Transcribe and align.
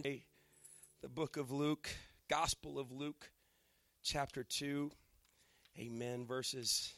the 0.00 0.22
book 1.08 1.36
of 1.36 1.50
Luke, 1.50 1.88
Gospel 2.28 2.78
of 2.78 2.90
Luke, 2.90 3.30
chapter 4.02 4.42
2. 4.42 4.90
Amen. 5.78 6.24
Verses, 6.24 6.94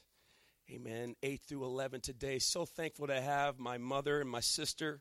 amen, 0.70 1.16
8 1.22 1.40
through 1.46 1.64
11 1.64 2.02
today. 2.02 2.38
So 2.38 2.64
thankful 2.64 3.08
to 3.08 3.20
have 3.20 3.58
my 3.58 3.78
mother 3.78 4.20
and 4.20 4.30
my 4.30 4.40
sister, 4.40 5.00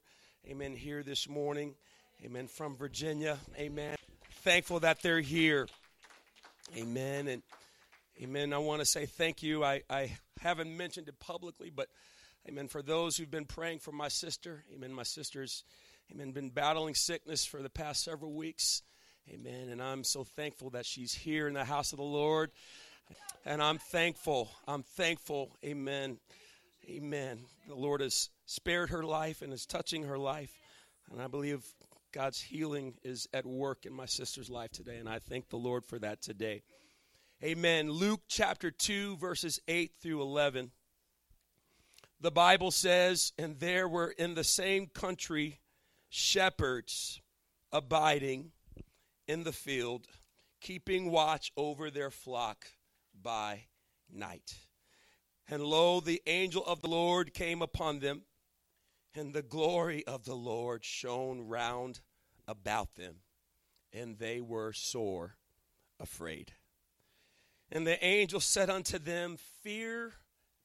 amen, 0.50 0.76
here 0.76 1.04
this 1.04 1.30
morning. 1.30 1.76
Amen. 2.26 2.48
From 2.48 2.76
Virginia. 2.78 3.38
Amen. 3.58 3.96
Thankful 4.44 4.80
that 4.80 5.02
they're 5.02 5.22
here. 5.22 5.68
Amen. 6.76 7.28
And 7.28 7.44
amen. 8.22 8.54
I 8.54 8.60
want 8.60 8.80
to 8.80 8.86
say 8.86 9.06
thank 9.06 9.44
you. 9.44 9.64
I, 9.64 9.82
I 9.90 10.18
haven't 10.40 10.76
mentioned 10.76 11.10
it 11.10 11.20
publicly, 11.20 11.70
but 11.70 11.90
amen. 12.48 12.70
For 12.70 12.82
those 12.82 13.18
who've 13.18 13.30
been 13.30 13.46
praying 13.46 13.80
for 13.80 13.92
my 13.92 14.08
sister, 14.08 14.64
amen. 14.74 14.94
My 14.94 15.04
sister's 15.04 15.64
Amen. 16.14 16.32
Been 16.32 16.50
battling 16.50 16.94
sickness 16.94 17.44
for 17.44 17.64
the 17.64 17.70
past 17.70 18.04
several 18.04 18.34
weeks. 18.34 18.84
Amen. 19.30 19.70
And 19.70 19.82
I'm 19.82 20.04
so 20.04 20.24
thankful 20.24 20.70
that 20.72 20.86
she's 20.86 21.12
here 21.12 21.48
in 21.48 21.56
the 21.56 21.64
house 21.64 21.92
of 21.92 21.98
the 21.98 22.04
Lord. 22.04 22.52
And 23.46 23.64
I'm 23.64 23.80
thankful. 23.80 24.52
I'm 24.68 24.84
thankful. 24.84 25.58
Amen. 25.66 26.18
Amen. 26.88 27.40
The 27.68 27.74
Lord 27.74 28.02
has 28.02 28.30
spared 28.46 28.92
her 28.92 29.04
life 29.04 29.42
and 29.42 29.52
is 29.52 29.66
touching 29.66 30.04
her 30.04 30.20
life. 30.20 30.52
And 31.12 31.20
I 31.20 31.26
believe 31.26 31.64
God's 32.12 32.40
healing 32.40 32.94
is 33.04 33.28
at 33.34 33.46
work 33.46 33.88
in 33.88 33.94
my 33.94 34.06
sister's 34.06 34.52
life 34.52 34.72
today. 34.72 34.98
And 34.98 35.10
I 35.10 35.18
thank 35.18 35.50
the 35.50 35.58
Lord 35.58 35.84
for 35.84 35.98
that 35.98 36.22
today. 36.22 36.62
Amen. 37.44 37.90
Luke 37.90 38.22
chapter 38.28 38.70
2, 38.70 39.18
verses 39.18 39.60
8 39.68 39.94
through 40.00 40.22
11. 40.22 40.72
The 42.22 42.32
Bible 42.32 42.70
says, 42.70 43.34
And 43.40 43.60
there 43.60 43.88
were 43.88 44.14
in 44.16 44.36
the 44.36 44.44
same 44.44 44.88
country 44.88 45.60
shepherds 46.14 47.20
abiding 47.72 48.52
in 49.28 49.44
the 49.44 49.52
field, 49.52 50.06
keeping 50.62 51.10
watch 51.10 51.52
over 51.58 51.90
their 51.90 52.12
flock 52.12 52.68
by 53.20 53.64
night. 54.14 54.54
And 55.50 55.64
lo, 55.64 56.00
the 56.02 56.22
angel 56.28 56.64
of 56.66 56.82
the 56.82 56.88
Lord 56.88 57.34
came 57.34 57.64
upon 57.64 57.98
them, 57.98 58.22
and 59.16 59.34
the 59.34 59.42
glory 59.42 60.06
of 60.06 60.24
the 60.24 60.36
Lord 60.36 60.86
shone 60.86 61.48
round 61.48 62.00
about 62.48 62.94
them, 62.94 63.16
and 63.92 64.20
they 64.20 64.40
were 64.40 64.72
sore 64.72 65.38
afraid. 66.00 66.52
And 67.72 67.88
the 67.88 68.04
angel 68.06 68.40
said 68.40 68.70
unto 68.70 69.00
them, 69.00 69.38
Fear 69.64 70.14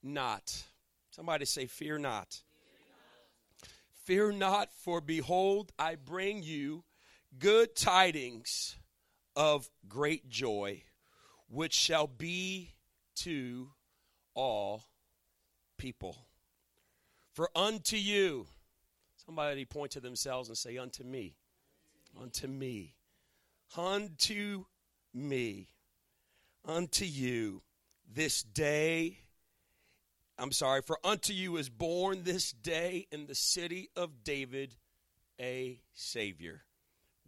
not. 0.03 0.65
Somebody 1.11 1.47
say, 1.47 1.65
Fear 1.65 2.01
not. 2.01 2.43
Fear 4.09 4.33
not, 4.33 4.73
for 4.73 5.03
behold, 5.03 5.71
I 5.79 5.95
bring 5.95 6.43
you 6.43 6.85
good 7.39 7.77
tidings 7.77 8.79
of 9.37 9.69
great 9.87 10.31
joy, 10.31 10.85
which 11.47 11.75
shall 11.75 12.07
be 12.07 12.73
to 13.17 13.69
all 14.33 14.85
people. 15.77 16.17
For 17.35 17.51
unto 17.55 17.99
you, 17.99 18.47
somebody 19.27 19.67
point 19.67 19.91
to 19.91 20.01
themselves 20.01 20.49
and 20.49 20.57
say, 20.57 20.79
Unto 20.79 21.05
me, 21.05 21.37
unto 22.19 22.47
me, 22.47 22.95
unto 23.77 24.65
me, 25.13 25.69
unto 26.65 27.05
you, 27.05 27.61
this 28.11 28.43
day 28.43 29.19
I'm 30.41 30.53
sorry, 30.53 30.83
for 30.83 30.99
unto 31.03 31.33
you 31.33 31.57
is 31.57 31.69
born 31.69 32.23
this 32.23 32.53
day 32.53 33.09
in 33.11 33.27
the 33.27 33.35
city 33.35 33.91
of 33.97 34.23
David 34.23 34.77
a 35.41 35.81
Savior, 35.95 36.63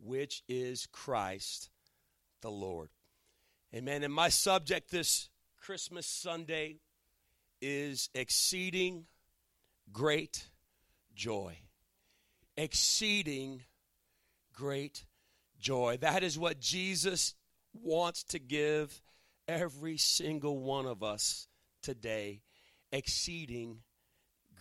which 0.00 0.44
is 0.48 0.86
Christ 0.86 1.70
the 2.40 2.50
Lord. 2.50 2.90
Amen. 3.74 4.04
And 4.04 4.14
my 4.14 4.28
subject 4.28 4.92
this 4.92 5.28
Christmas 5.56 6.06
Sunday 6.06 6.76
is 7.60 8.10
exceeding 8.14 9.06
great 9.92 10.46
joy. 11.12 11.58
Exceeding 12.56 13.62
great 14.54 15.04
joy. 15.58 15.98
That 16.00 16.22
is 16.22 16.38
what 16.38 16.60
Jesus 16.60 17.34
wants 17.72 18.22
to 18.24 18.38
give 18.38 19.02
every 19.48 19.96
single 19.96 20.58
one 20.58 20.86
of 20.86 21.02
us 21.02 21.48
today 21.82 22.42
exceeding 22.92 23.78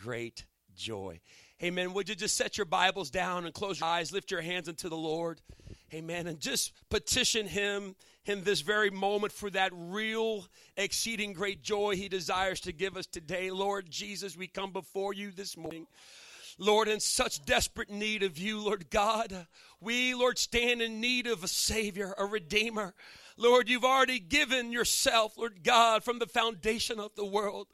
great 0.01 0.45
joy. 0.75 1.19
Amen. 1.61 1.93
Would 1.93 2.07
you 2.07 2.15
just 2.15 2.37
set 2.37 2.57
your 2.57 2.65
Bibles 2.65 3.09
down 3.09 3.45
and 3.45 3.53
close 3.53 3.81
your 3.81 3.89
eyes, 3.89 4.11
lift 4.11 4.31
your 4.31 4.41
hands 4.41 4.69
unto 4.69 4.87
the 4.87 4.95
Lord? 4.95 5.41
Amen. 5.93 6.27
And 6.27 6.39
just 6.39 6.71
petition 6.89 7.47
Him 7.47 7.95
in 8.25 8.43
this 8.43 8.61
very 8.61 8.89
moment 8.89 9.33
for 9.33 9.49
that 9.49 9.71
real, 9.73 10.45
exceeding 10.77 11.33
great 11.33 11.61
joy 11.61 11.95
He 11.95 12.07
desires 12.07 12.61
to 12.61 12.71
give 12.71 12.95
us 12.95 13.07
today. 13.07 13.51
Lord 13.51 13.89
Jesus, 13.89 14.37
we 14.37 14.47
come 14.47 14.71
before 14.71 15.13
you 15.13 15.31
this 15.31 15.57
morning. 15.57 15.87
Lord, 16.57 16.87
in 16.89 16.99
such 16.99 17.43
desperate 17.45 17.89
need 17.89 18.21
of 18.21 18.37
you, 18.37 18.61
Lord 18.63 18.89
God. 18.89 19.47
We, 19.79 20.13
Lord, 20.13 20.37
stand 20.37 20.81
in 20.81 20.99
need 20.99 21.25
of 21.25 21.43
a 21.43 21.47
Savior, 21.47 22.13
a 22.17 22.25
Redeemer. 22.25 22.93
Lord, 23.39 23.69
you've 23.69 23.85
already 23.85 24.19
given 24.19 24.73
yourself, 24.73 25.37
Lord 25.37 25.63
God, 25.63 26.03
from 26.03 26.19
the 26.19 26.27
foundation 26.27 26.99
of 26.99 27.15
the 27.15 27.23
world. 27.23 27.67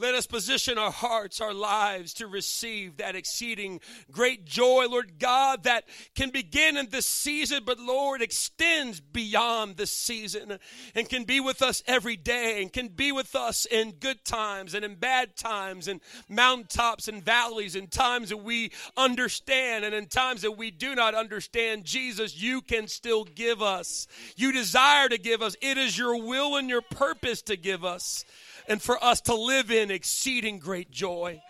Let 0.00 0.16
us 0.16 0.26
position 0.26 0.78
our 0.78 0.90
hearts, 0.90 1.40
our 1.40 1.54
lives 1.54 2.12
to 2.14 2.26
receive 2.26 2.96
that 2.96 3.14
exceeding 3.14 3.80
great 4.10 4.44
joy, 4.44 4.86
Lord 4.88 5.20
God, 5.20 5.62
that 5.62 5.84
can 6.16 6.30
begin 6.30 6.76
in 6.76 6.88
this 6.88 7.06
season, 7.06 7.62
but 7.64 7.78
Lord, 7.78 8.20
extends 8.20 8.98
beyond 9.00 9.76
this 9.76 9.92
season 9.92 10.58
and 10.96 11.08
can 11.08 11.22
be 11.22 11.38
with 11.38 11.62
us 11.62 11.84
every 11.86 12.16
day 12.16 12.60
and 12.60 12.72
can 12.72 12.88
be 12.88 13.12
with 13.12 13.36
us 13.36 13.64
in 13.66 13.92
good 13.92 14.24
times 14.24 14.74
and 14.74 14.84
in 14.84 14.96
bad 14.96 15.36
times 15.36 15.86
and 15.86 16.00
mountaintops 16.28 17.06
and 17.06 17.22
valleys 17.22 17.76
and 17.76 17.92
times 17.92 18.30
that 18.30 18.38
we 18.38 18.72
understand 18.96 19.84
and 19.84 19.94
in 19.94 20.06
times 20.06 20.42
that 20.42 20.56
we 20.58 20.72
do 20.72 20.96
not 20.96 21.14
understand. 21.14 21.84
Jesus, 21.84 22.40
you 22.42 22.60
can 22.60 22.88
still 22.88 23.22
give 23.22 23.62
us. 23.62 24.08
You 24.34 24.50
desire 24.50 25.08
to 25.12 25.18
give 25.18 25.42
us. 25.42 25.56
It 25.60 25.78
is 25.78 25.96
your 25.96 26.20
will 26.22 26.56
and 26.56 26.68
your 26.68 26.82
purpose 26.82 27.42
to 27.42 27.56
give 27.56 27.84
us 27.84 28.24
and 28.68 28.80
for 28.80 29.02
us 29.02 29.20
to 29.22 29.34
live 29.34 29.70
in 29.70 29.90
exceeding 29.90 30.58
great 30.58 30.90
joy. 30.90 31.40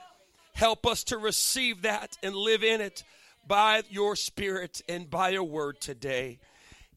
Help 0.55 0.87
us 0.87 1.05
to 1.05 1.19
receive 1.19 1.83
that 1.83 2.17
and 2.23 2.35
live 2.35 2.63
in 2.63 2.81
it 2.81 3.05
by 3.47 3.83
your 3.89 4.17
Spirit 4.17 4.83
and 4.89 5.09
by 5.09 5.31
your 5.31 5.45
word 5.45 5.81
today. 5.81 6.39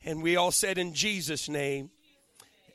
And 0.04 0.22
we 0.22 0.36
all 0.36 0.52
said 0.52 0.78
in 0.78 0.94
Jesus' 0.94 1.50
name, 1.50 1.90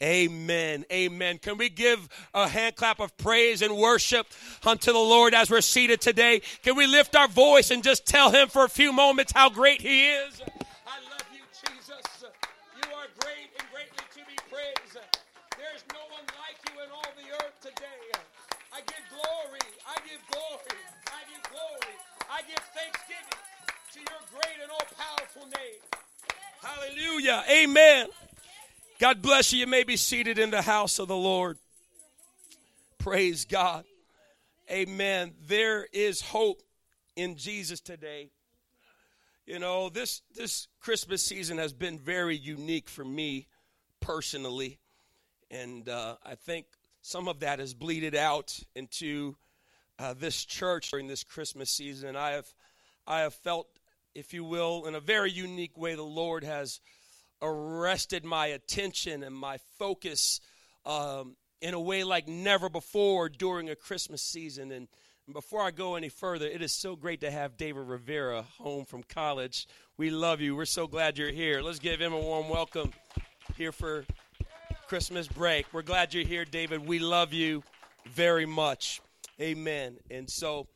Amen. 0.03 0.87
Amen. 0.91 1.37
Can 1.37 1.59
we 1.59 1.69
give 1.69 2.09
a 2.33 2.49
hand 2.49 2.75
clap 2.75 3.01
of 3.01 3.15
praise 3.19 3.61
and 3.61 3.77
worship 3.77 4.27
unto 4.65 4.93
the 4.93 4.99
Lord 4.99 5.35
as 5.35 5.51
we're 5.51 5.61
seated 5.61 6.01
today? 6.01 6.41
Can 6.63 6.75
we 6.75 6.87
lift 6.87 7.15
our 7.15 7.29
voice 7.29 7.71
and 7.71 7.85
just 7.85 8.07
tell 8.07 8.31
him 8.31 8.49
for 8.49 8.65
a 8.65 8.69
few 8.71 8.95
moments 8.95 9.33
how 9.33 9.51
great 9.51 9.83
he 9.83 10.09
is? 10.09 10.41
Hallelujah. 26.63 27.45
Amen. 27.51 28.07
God 28.99 29.23
bless 29.23 29.53
you. 29.53 29.61
You 29.61 29.67
may 29.67 29.85
be 29.85 29.97
seated 29.97 30.39
in 30.39 30.51
the 30.51 30.63
house 30.63 30.99
of 30.99 31.09
the 31.09 31.17
Lord. 31.17 31.59
Praise 32.99 33.45
God. 33.45 33.85
Amen. 34.71 35.33
There 35.47 35.87
is 35.93 36.21
hope 36.21 36.63
in 37.17 37.37
Jesus 37.37 37.81
today. 37.81 38.31
You 39.47 39.59
know, 39.59 39.89
this 39.89 40.23
this 40.35 40.69
Christmas 40.81 41.23
season 41.23 41.59
has 41.59 41.73
been 41.73 41.99
very 41.99 42.37
unique 42.37 42.89
for 42.89 43.05
me 43.05 43.47
personally. 44.01 44.80
And 45.51 45.89
uh, 45.89 46.17
I 46.25 46.35
think 46.35 46.67
some 47.03 47.29
of 47.29 47.41
that 47.41 47.59
has 47.59 47.75
bleeded 47.75 48.15
out 48.15 48.59
into 48.75 49.37
uh, 49.99 50.15
this 50.15 50.45
church 50.45 50.91
during 50.91 51.07
this 51.07 51.25
Christmas 51.25 51.71
season. 51.71 52.17
I 52.17 52.31
have 52.31 52.47
I 53.07 53.21
have 53.21 53.35
felt 53.35 53.67
if 54.15 54.35
you 54.35 54.45
will, 54.45 54.87
in 54.87 54.95
a 54.95 55.01
very 55.01 55.31
unique 55.31 55.77
way, 55.77 55.95
the 55.95 56.03
Lord 56.03 56.45
has 56.45 56.81
arrested 57.43 58.25
my 58.25 58.47
attention 58.49 59.23
and 59.23 59.35
my 59.35 59.59
focus 59.79 60.41
um, 60.85 61.37
in 61.61 61.75
a 61.75 61.81
way 61.81 62.05
like 62.05 62.29
never 62.29 62.69
before 62.69 63.29
during 63.29 63.71
a 63.71 63.77
Christmas 63.77 64.23
season. 64.23 64.73
And 64.73 64.89
before 65.33 65.63
I 65.63 65.71
go 65.71 65.95
any 65.95 66.09
further, 66.09 66.47
it 66.47 66.61
is 66.61 66.73
so 66.73 66.97
great 66.97 67.21
to 67.21 67.31
have 67.31 67.57
David 67.57 67.87
Rivera 67.87 68.43
home 68.59 68.85
from 68.85 69.03
college. 69.05 69.67
We 69.97 70.11
love 70.11 70.41
you. 70.41 70.57
We're 70.57 70.65
so 70.65 70.87
glad 70.87 71.19
you're 71.19 71.31
here. 71.31 71.63
Let's 71.63 71.79
give 71.79 72.01
him 72.01 72.13
a 72.13 72.21
warm 72.21 72.49
welcome 72.49 72.93
here 73.57 73.73
for 73.73 74.05
Christmas 74.91 75.29
break. 75.29 75.73
We're 75.73 75.83
glad 75.83 76.15
you're 76.15 76.27
here, 76.27 76.45
David. 76.45 76.85
We 76.85 76.99
love 76.99 77.33
you 77.33 77.63
very 78.09 78.45
much. 78.45 79.01
Amen. 79.41 79.99
And 80.11 80.29
so, 80.29 80.67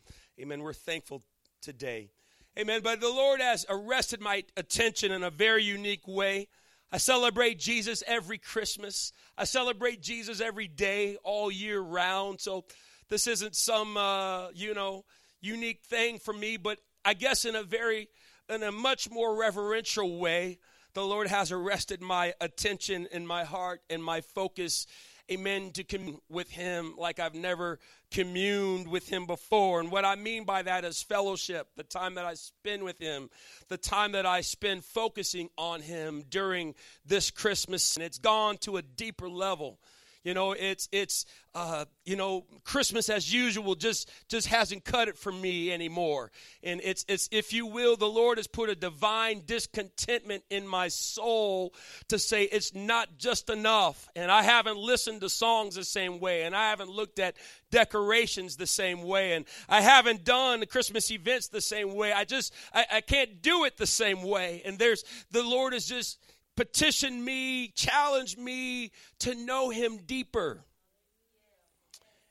amen, 0.40 0.62
we're 0.62 0.72
thankful 0.72 1.20
today. 1.60 2.10
Amen. 2.56 2.80
But 2.84 3.00
the 3.00 3.08
Lord 3.08 3.40
has 3.40 3.66
arrested 3.68 4.20
my 4.20 4.44
attention 4.56 5.10
in 5.10 5.24
a 5.24 5.30
very 5.30 5.64
unique 5.64 6.06
way. 6.06 6.46
I 6.92 6.98
celebrate 6.98 7.58
Jesus 7.58 8.04
every 8.06 8.38
Christmas. 8.38 9.10
I 9.36 9.42
celebrate 9.42 10.00
Jesus 10.00 10.40
every 10.40 10.68
day, 10.68 11.16
all 11.24 11.50
year 11.50 11.80
round. 11.80 12.40
So 12.40 12.66
this 13.08 13.26
isn't 13.26 13.56
some, 13.56 13.96
uh, 13.96 14.50
you 14.54 14.74
know, 14.74 15.04
unique 15.40 15.80
thing 15.82 16.20
for 16.20 16.32
me, 16.32 16.56
but 16.56 16.78
I 17.04 17.14
guess 17.14 17.44
in 17.44 17.56
a 17.56 17.64
very, 17.64 18.06
in 18.48 18.62
a 18.62 18.70
much 18.70 19.10
more 19.10 19.36
reverential 19.36 20.20
way, 20.20 20.60
the 20.94 21.04
Lord 21.04 21.28
has 21.28 21.52
arrested 21.52 22.00
my 22.00 22.34
attention 22.40 23.08
and 23.12 23.26
my 23.26 23.44
heart 23.44 23.82
and 23.90 24.02
my 24.02 24.20
focus 24.20 24.86
amen, 25.30 25.70
to 25.72 25.84
commune 25.84 26.18
with 26.28 26.50
Him 26.50 26.94
like 26.98 27.18
I've 27.18 27.34
never 27.34 27.78
communed 28.10 28.88
with 28.88 29.08
Him 29.08 29.26
before. 29.26 29.80
And 29.80 29.90
what 29.90 30.04
I 30.04 30.16
mean 30.16 30.44
by 30.44 30.62
that 30.62 30.84
is 30.84 31.02
fellowship, 31.02 31.68
the 31.76 31.82
time 31.82 32.14
that 32.16 32.24
I 32.24 32.34
spend 32.34 32.82
with 32.82 32.98
Him, 32.98 33.30
the 33.68 33.76
time 33.76 34.12
that 34.12 34.26
I 34.26 34.42
spend 34.42 34.84
focusing 34.84 35.48
on 35.56 35.80
Him 35.80 36.24
during 36.28 36.74
this 37.04 37.30
Christmas. 37.30 37.96
And 37.96 38.04
it's 38.04 38.18
gone 38.18 38.58
to 38.58 38.76
a 38.76 38.82
deeper 38.82 39.28
level. 39.28 39.78
You 40.24 40.32
know, 40.32 40.52
it's 40.52 40.88
it's 40.90 41.26
uh, 41.54 41.84
you 42.06 42.16
know 42.16 42.46
Christmas 42.64 43.10
as 43.10 43.32
usual 43.32 43.74
just 43.74 44.10
just 44.26 44.48
hasn't 44.48 44.82
cut 44.82 45.06
it 45.06 45.18
for 45.18 45.30
me 45.30 45.70
anymore. 45.70 46.32
And 46.62 46.80
it's 46.82 47.04
it's 47.08 47.28
if 47.30 47.52
you 47.52 47.66
will, 47.66 47.96
the 47.96 48.08
Lord 48.08 48.38
has 48.38 48.46
put 48.46 48.70
a 48.70 48.74
divine 48.74 49.42
discontentment 49.44 50.42
in 50.48 50.66
my 50.66 50.88
soul 50.88 51.74
to 52.08 52.18
say 52.18 52.44
it's 52.44 52.74
not 52.74 53.18
just 53.18 53.50
enough. 53.50 54.08
And 54.16 54.30
I 54.30 54.42
haven't 54.42 54.78
listened 54.78 55.20
to 55.20 55.28
songs 55.28 55.74
the 55.74 55.84
same 55.84 56.20
way, 56.20 56.44
and 56.44 56.56
I 56.56 56.70
haven't 56.70 56.90
looked 56.90 57.18
at 57.18 57.36
decorations 57.70 58.56
the 58.56 58.66
same 58.66 59.02
way, 59.02 59.34
and 59.34 59.44
I 59.68 59.82
haven't 59.82 60.24
done 60.24 60.64
Christmas 60.64 61.10
events 61.10 61.48
the 61.48 61.60
same 61.60 61.94
way. 61.94 62.14
I 62.14 62.24
just 62.24 62.54
I, 62.72 62.86
I 62.94 63.00
can't 63.02 63.42
do 63.42 63.64
it 63.64 63.76
the 63.76 63.86
same 63.86 64.22
way. 64.22 64.62
And 64.64 64.78
there's 64.78 65.04
the 65.32 65.42
Lord 65.42 65.74
is 65.74 65.86
just 65.86 66.18
petition 66.56 67.24
me, 67.24 67.68
challenge 67.68 68.36
me 68.36 68.90
to 69.20 69.34
know 69.34 69.70
him 69.70 69.98
deeper 69.98 70.64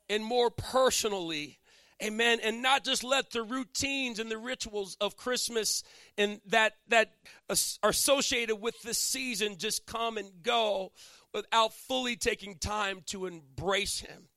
and 0.10 0.24
more 0.24 0.50
personally. 0.50 1.60
Amen. 2.02 2.40
And 2.44 2.62
not 2.62 2.84
just 2.84 3.04
let 3.04 3.32
the 3.32 3.44
routines 3.44 4.20
and 4.20 4.30
the 4.30 4.38
rituals 4.38 4.98
of 5.00 5.16
Christmas 5.16 5.84
and 6.18 6.42
that 6.48 6.74
that 6.90 7.14
are 7.50 7.90
associated 7.90 8.58
with 8.58 8.82
this 8.82 8.98
season 8.98 9.58
just 9.58 9.86
come 9.86 10.18
and 10.18 10.30
go 10.42 10.92
without 11.34 11.74
fully 11.74 12.16
taking 12.16 12.58
time 12.58 13.02
to 13.08 13.26
embrace 13.26 14.00
him 14.00 14.28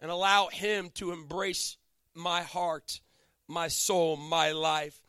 and 0.00 0.10
allow 0.10 0.48
him 0.48 0.90
to 0.94 1.12
embrace 1.12 1.76
my 2.14 2.42
heart, 2.42 3.00
my 3.46 3.68
soul, 3.68 4.16
my 4.16 4.52
life. 4.52 5.00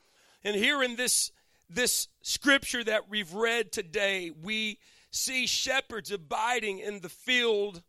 And 0.44 0.56
here 0.56 0.83
in 0.83 0.95
this 0.95 1.31
this 1.69 2.07
scripture 2.21 2.83
that 2.83 3.10
we've 3.10 3.33
read 3.33 3.71
today, 3.71 4.31
we 4.31 4.80
see 5.12 5.48
shepherds 5.48 6.12
abiding 6.12 6.80
in 6.80 7.01
the 7.01 7.10
field. 7.10 7.81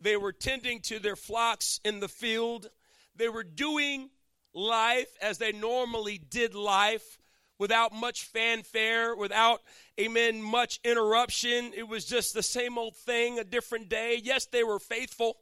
They 0.00 0.16
were 0.16 0.32
tending 0.32 0.80
to 0.82 0.98
their 0.98 1.16
flocks 1.16 1.80
in 1.84 2.00
the 2.00 2.08
field. 2.08 2.70
They 3.16 3.28
were 3.28 3.44
doing 3.44 4.10
life 4.54 5.10
as 5.20 5.38
they 5.38 5.52
normally 5.52 6.18
did 6.18 6.54
life 6.54 7.18
without 7.58 7.92
much 7.92 8.24
fanfare, 8.24 9.14
without, 9.16 9.60
amen, 9.98 10.40
much 10.40 10.78
interruption. 10.84 11.72
It 11.76 11.88
was 11.88 12.04
just 12.04 12.32
the 12.32 12.42
same 12.42 12.78
old 12.78 12.96
thing, 12.96 13.38
a 13.38 13.44
different 13.44 13.88
day. 13.88 14.20
Yes, 14.22 14.46
they 14.46 14.62
were 14.62 14.78
faithful 14.78 15.38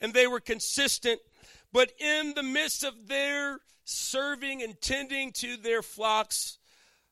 and 0.00 0.14
they 0.14 0.26
were 0.26 0.40
consistent, 0.40 1.20
but 1.72 1.92
in 1.98 2.32
the 2.34 2.42
midst 2.42 2.84
of 2.84 3.08
their 3.08 3.58
serving 3.84 4.62
and 4.62 4.80
tending 4.80 5.32
to 5.32 5.56
their 5.56 5.82
flocks, 5.82 6.58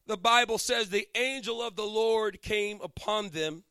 the 0.07 0.17
Bible 0.17 0.59
says 0.59 0.89
the 0.89 1.09
angel 1.15 1.63
of 1.63 1.77
the 1.77 1.87
Lord 1.87 2.41
came 2.43 2.81
upon 2.83 3.31
them, 3.31 3.65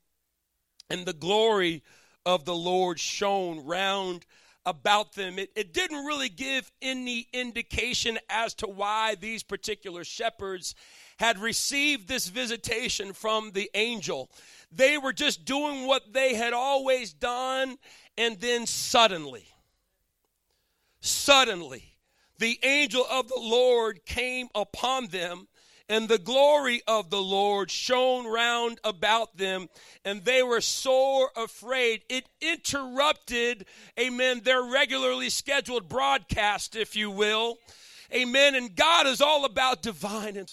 and 0.90 1.06
the 1.06 1.14
glory 1.14 1.84
of 2.26 2.46
the 2.46 2.56
Lord 2.56 3.00
shone 3.00 3.66
round 3.66 4.26
about 4.66 5.14
them. 5.14 5.40
It, 5.40 5.52
it 5.56 5.74
didn't 5.74 6.06
really 6.06 6.30
give 6.30 6.72
any 6.82 7.28
indication 7.32 8.18
as 8.30 8.54
to 8.56 8.68
why 8.68 9.16
these 9.16 9.44
particular 9.44 10.04
shepherds 10.04 10.76
had 11.18 11.40
received 11.40 12.08
this 12.08 12.28
visitation 12.28 13.14
from 13.14 13.52
the 13.52 13.70
angel. 13.74 14.30
They 14.72 14.98
were 14.98 15.14
just 15.14 15.46
doing 15.46 15.88
what 15.88 16.14
they 16.14 16.34
had 16.34 16.54
always 16.54 17.14
done, 17.14 17.78
and 18.18 18.40
then 18.40 18.66
suddenly, 18.66 19.46
suddenly, 21.00 21.96
the 22.40 22.60
angel 22.64 23.06
of 23.10 23.30
the 23.30 23.40
Lord 23.40 24.04
came 24.06 24.48
upon 24.54 25.08
them 25.08 25.48
and 25.88 26.08
the 26.08 26.18
glory 26.18 26.82
of 26.88 27.10
the 27.10 27.22
Lord 27.22 27.70
shone 27.70 28.26
round 28.26 28.80
about 28.84 29.38
them, 29.38 29.70
and 30.04 30.26
they 30.26 30.42
were 30.42 30.62
sore 30.62 31.30
afraid. 31.36 32.04
It 32.10 32.28
interrupted, 32.42 33.66
amen, 34.00 34.42
their 34.44 34.64
regularly 34.64 35.30
scheduled 35.30 35.88
broadcast, 35.88 36.76
if 36.76 36.96
you 36.96 37.12
will. 37.12 37.58
Amen. 38.14 38.56
And 38.56 38.76
God 38.76 39.08
is 39.08 39.22
all 39.22 39.46
about 39.46 39.82
divine. 39.82 40.46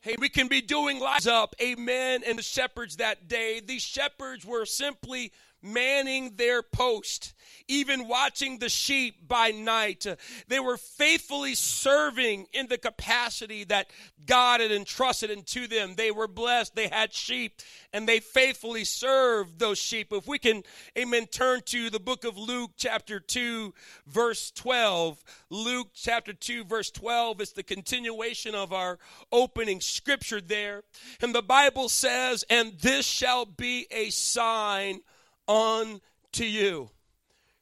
Hey, 0.00 0.16
we 0.18 0.28
can 0.28 0.48
be 0.48 0.60
doing 0.60 1.00
lives 1.00 1.26
up, 1.26 1.54
amen. 1.60 2.22
And 2.26 2.38
the 2.38 2.42
shepherds 2.42 2.96
that 2.96 3.26
day, 3.28 3.60
these 3.64 3.82
shepherds 3.82 4.44
were 4.44 4.64
simply 4.64 5.32
manning 5.62 6.36
their 6.36 6.62
post 6.62 7.34
even 7.68 8.08
watching 8.08 8.58
the 8.58 8.68
sheep 8.68 9.26
by 9.26 9.50
night. 9.50 10.06
They 10.48 10.60
were 10.60 10.76
faithfully 10.76 11.54
serving 11.54 12.46
in 12.52 12.68
the 12.68 12.78
capacity 12.78 13.64
that 13.64 13.90
God 14.24 14.60
had 14.60 14.72
entrusted 14.72 15.30
into 15.30 15.66
them. 15.66 15.94
They 15.96 16.10
were 16.10 16.28
blessed. 16.28 16.74
They 16.74 16.88
had 16.88 17.12
sheep 17.12 17.60
and 17.92 18.08
they 18.08 18.20
faithfully 18.20 18.84
served 18.84 19.58
those 19.58 19.78
sheep. 19.78 20.12
If 20.12 20.26
we 20.26 20.38
can, 20.38 20.62
amen, 20.98 21.26
turn 21.26 21.60
to 21.66 21.90
the 21.90 22.00
book 22.00 22.24
of 22.24 22.36
Luke, 22.36 22.72
chapter 22.76 23.20
2, 23.20 23.72
verse 24.06 24.50
12. 24.50 25.22
Luke, 25.50 25.88
chapter 25.94 26.32
2, 26.32 26.64
verse 26.64 26.90
12 26.90 27.40
is 27.40 27.52
the 27.52 27.62
continuation 27.62 28.54
of 28.54 28.72
our 28.72 28.98
opening 29.32 29.80
scripture 29.80 30.40
there. 30.40 30.82
And 31.20 31.34
the 31.34 31.42
Bible 31.42 31.88
says, 31.88 32.44
And 32.50 32.78
this 32.80 33.06
shall 33.06 33.46
be 33.46 33.86
a 33.90 34.10
sign 34.10 35.00
unto 35.48 36.44
you. 36.44 36.90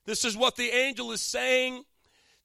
This 0.06 0.24
is 0.24 0.36
what 0.36 0.56
the 0.56 0.70
angel 0.70 1.12
is 1.12 1.20
saying 1.20 1.84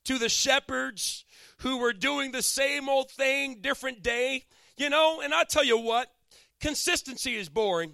to 0.05 0.17
the 0.17 0.29
shepherds 0.29 1.25
who 1.59 1.77
were 1.77 1.93
doing 1.93 2.31
the 2.31 2.41
same 2.41 2.87
old 2.87 3.11
thing, 3.11 3.59
different 3.61 4.01
day. 4.01 4.45
You 4.77 4.89
know, 4.89 5.21
and 5.21 5.33
I 5.33 5.43
tell 5.43 5.63
you 5.63 5.77
what, 5.77 6.09
consistency 6.61 7.35
is 7.35 7.49
boring. 7.49 7.93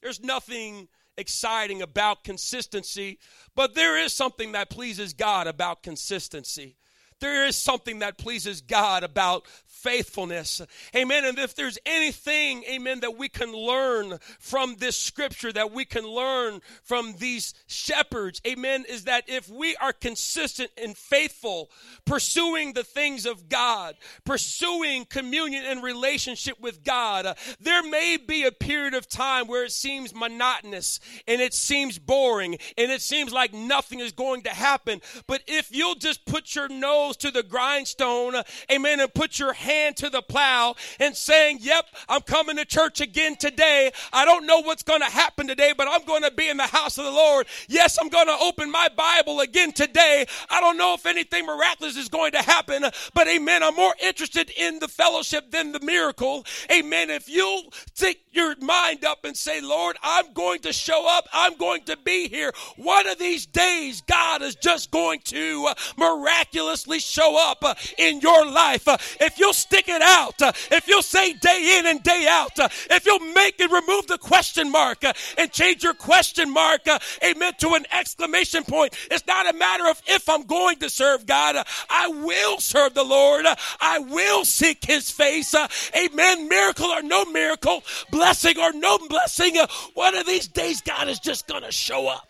There's 0.00 0.22
nothing 0.22 0.88
exciting 1.16 1.82
about 1.82 2.24
consistency, 2.24 3.18
but 3.54 3.74
there 3.74 3.98
is 3.98 4.12
something 4.12 4.52
that 4.52 4.70
pleases 4.70 5.12
God 5.12 5.46
about 5.46 5.82
consistency. 5.82 6.76
There 7.20 7.46
is 7.46 7.56
something 7.56 8.00
that 8.00 8.18
pleases 8.18 8.62
God 8.62 9.04
about 9.04 9.46
faithfulness. 9.82 10.62
Amen. 10.94 11.24
And 11.24 11.38
if 11.38 11.56
there's 11.56 11.78
anything, 11.84 12.62
amen, 12.70 13.00
that 13.00 13.18
we 13.18 13.28
can 13.28 13.52
learn 13.52 14.18
from 14.38 14.76
this 14.76 14.96
scripture, 14.96 15.52
that 15.52 15.72
we 15.72 15.84
can 15.84 16.06
learn 16.06 16.60
from 16.84 17.16
these 17.18 17.52
shepherds, 17.66 18.40
amen, 18.46 18.84
is 18.88 19.04
that 19.04 19.24
if 19.26 19.48
we 19.48 19.74
are 19.76 19.92
consistent 19.92 20.70
and 20.80 20.96
faithful, 20.96 21.68
pursuing 22.04 22.74
the 22.74 22.84
things 22.84 23.26
of 23.26 23.48
God, 23.48 23.96
pursuing 24.24 25.04
communion 25.04 25.64
and 25.66 25.82
relationship 25.82 26.60
with 26.60 26.84
God, 26.84 27.36
there 27.58 27.82
may 27.82 28.16
be 28.16 28.44
a 28.44 28.52
period 28.52 28.94
of 28.94 29.08
time 29.08 29.48
where 29.48 29.64
it 29.64 29.72
seems 29.72 30.14
monotonous 30.14 31.00
and 31.26 31.40
it 31.40 31.54
seems 31.54 31.98
boring 31.98 32.56
and 32.78 32.92
it 32.92 33.02
seems 33.02 33.32
like 33.32 33.52
nothing 33.52 33.98
is 33.98 34.12
going 34.12 34.42
to 34.42 34.50
happen. 34.50 35.00
But 35.26 35.42
if 35.48 35.74
you'll 35.74 35.96
just 35.96 36.24
put 36.24 36.54
your 36.54 36.68
nose 36.68 37.16
to 37.18 37.32
the 37.32 37.42
grindstone, 37.42 38.34
amen, 38.70 39.00
and 39.00 39.12
put 39.12 39.40
your 39.40 39.52
hand 39.52 39.71
hand 39.72 39.96
to 39.96 40.10
the 40.10 40.22
plow 40.22 40.74
and 41.00 41.16
saying, 41.16 41.58
Yep, 41.60 41.86
I'm 42.08 42.22
coming 42.22 42.56
to 42.56 42.64
church 42.64 43.00
again 43.00 43.36
today. 43.36 43.92
I 44.12 44.24
don't 44.24 44.46
know 44.46 44.60
what's 44.60 44.82
going 44.82 45.00
to 45.00 45.06
happen 45.06 45.46
today, 45.46 45.72
but 45.76 45.88
I'm 45.88 46.04
going 46.04 46.22
to 46.22 46.30
be 46.30 46.48
in 46.48 46.56
the 46.56 46.66
house 46.66 46.98
of 46.98 47.04
the 47.04 47.10
Lord. 47.10 47.46
Yes, 47.68 47.98
I'm 48.00 48.08
going 48.08 48.26
to 48.26 48.36
open 48.40 48.70
my 48.70 48.88
Bible 48.96 49.40
again 49.40 49.72
today. 49.72 50.26
I 50.50 50.60
don't 50.60 50.76
know 50.76 50.94
if 50.94 51.06
anything 51.06 51.46
miraculous 51.46 51.96
is 51.96 52.08
going 52.08 52.32
to 52.32 52.42
happen, 52.42 52.84
but 53.14 53.28
amen. 53.28 53.62
I'm 53.62 53.74
more 53.74 53.94
interested 54.02 54.50
in 54.56 54.78
the 54.78 54.88
fellowship 54.88 55.50
than 55.50 55.72
the 55.72 55.80
miracle. 55.80 56.44
Amen. 56.70 57.10
If 57.10 57.28
you 57.28 57.62
take 57.94 58.22
your 58.32 58.54
mind 58.60 59.04
up 59.04 59.24
and 59.24 59.36
say, 59.36 59.60
Lord, 59.60 59.96
I'm 60.02 60.32
going 60.32 60.60
to 60.60 60.72
show 60.72 61.06
up, 61.08 61.28
I'm 61.32 61.56
going 61.56 61.84
to 61.84 61.96
be 61.96 62.28
here. 62.28 62.52
One 62.76 63.08
of 63.08 63.18
these 63.18 63.46
days, 63.46 64.02
God 64.02 64.42
is 64.42 64.54
just 64.56 64.90
going 64.90 65.20
to 65.24 65.68
miraculously 65.96 66.98
show 66.98 67.36
up 67.50 67.62
in 67.98 68.20
your 68.20 68.46
life. 68.50 68.86
If 69.20 69.38
you'll 69.38 69.52
stick 69.62 69.88
it 69.88 70.02
out, 70.02 70.40
uh, 70.42 70.52
if 70.70 70.88
you'll 70.88 71.02
say 71.02 71.32
day 71.32 71.78
in 71.78 71.86
and 71.86 72.02
day 72.02 72.26
out, 72.28 72.58
uh, 72.58 72.68
if 72.90 73.06
you'll 73.06 73.20
make 73.20 73.60
and 73.60 73.72
remove 73.72 74.06
the 74.06 74.18
question 74.18 74.70
mark 74.70 75.04
uh, 75.04 75.12
and 75.38 75.50
change 75.52 75.82
your 75.82 75.94
question 75.94 76.52
mark, 76.52 76.82
amen, 77.24 77.52
to 77.58 77.74
an 77.74 77.84
exclamation 77.90 78.64
point. 78.64 78.94
It's 79.10 79.26
not 79.26 79.52
a 79.52 79.56
matter 79.56 79.88
of 79.88 80.00
if 80.06 80.28
I'm 80.28 80.44
going 80.44 80.78
to 80.80 80.90
serve 80.90 81.26
God. 81.26 81.56
I 81.88 82.08
will 82.08 82.58
serve 82.58 82.94
the 82.94 83.04
Lord. 83.04 83.46
I 83.80 83.98
will 83.98 84.44
seek 84.44 84.84
his 84.84 85.10
face. 85.10 85.54
amen. 85.96 86.48
Miracle 86.48 86.86
or 86.86 87.02
no 87.02 87.24
miracle, 87.26 87.82
blessing 88.10 88.58
or 88.58 88.72
no 88.72 88.98
blessing, 89.08 89.56
one 89.94 90.14
of 90.16 90.26
these 90.26 90.48
days 90.48 90.80
God 90.80 91.08
is 91.08 91.18
just 91.18 91.46
going 91.46 91.62
to 91.62 91.72
show 91.72 92.08
up. 92.08 92.28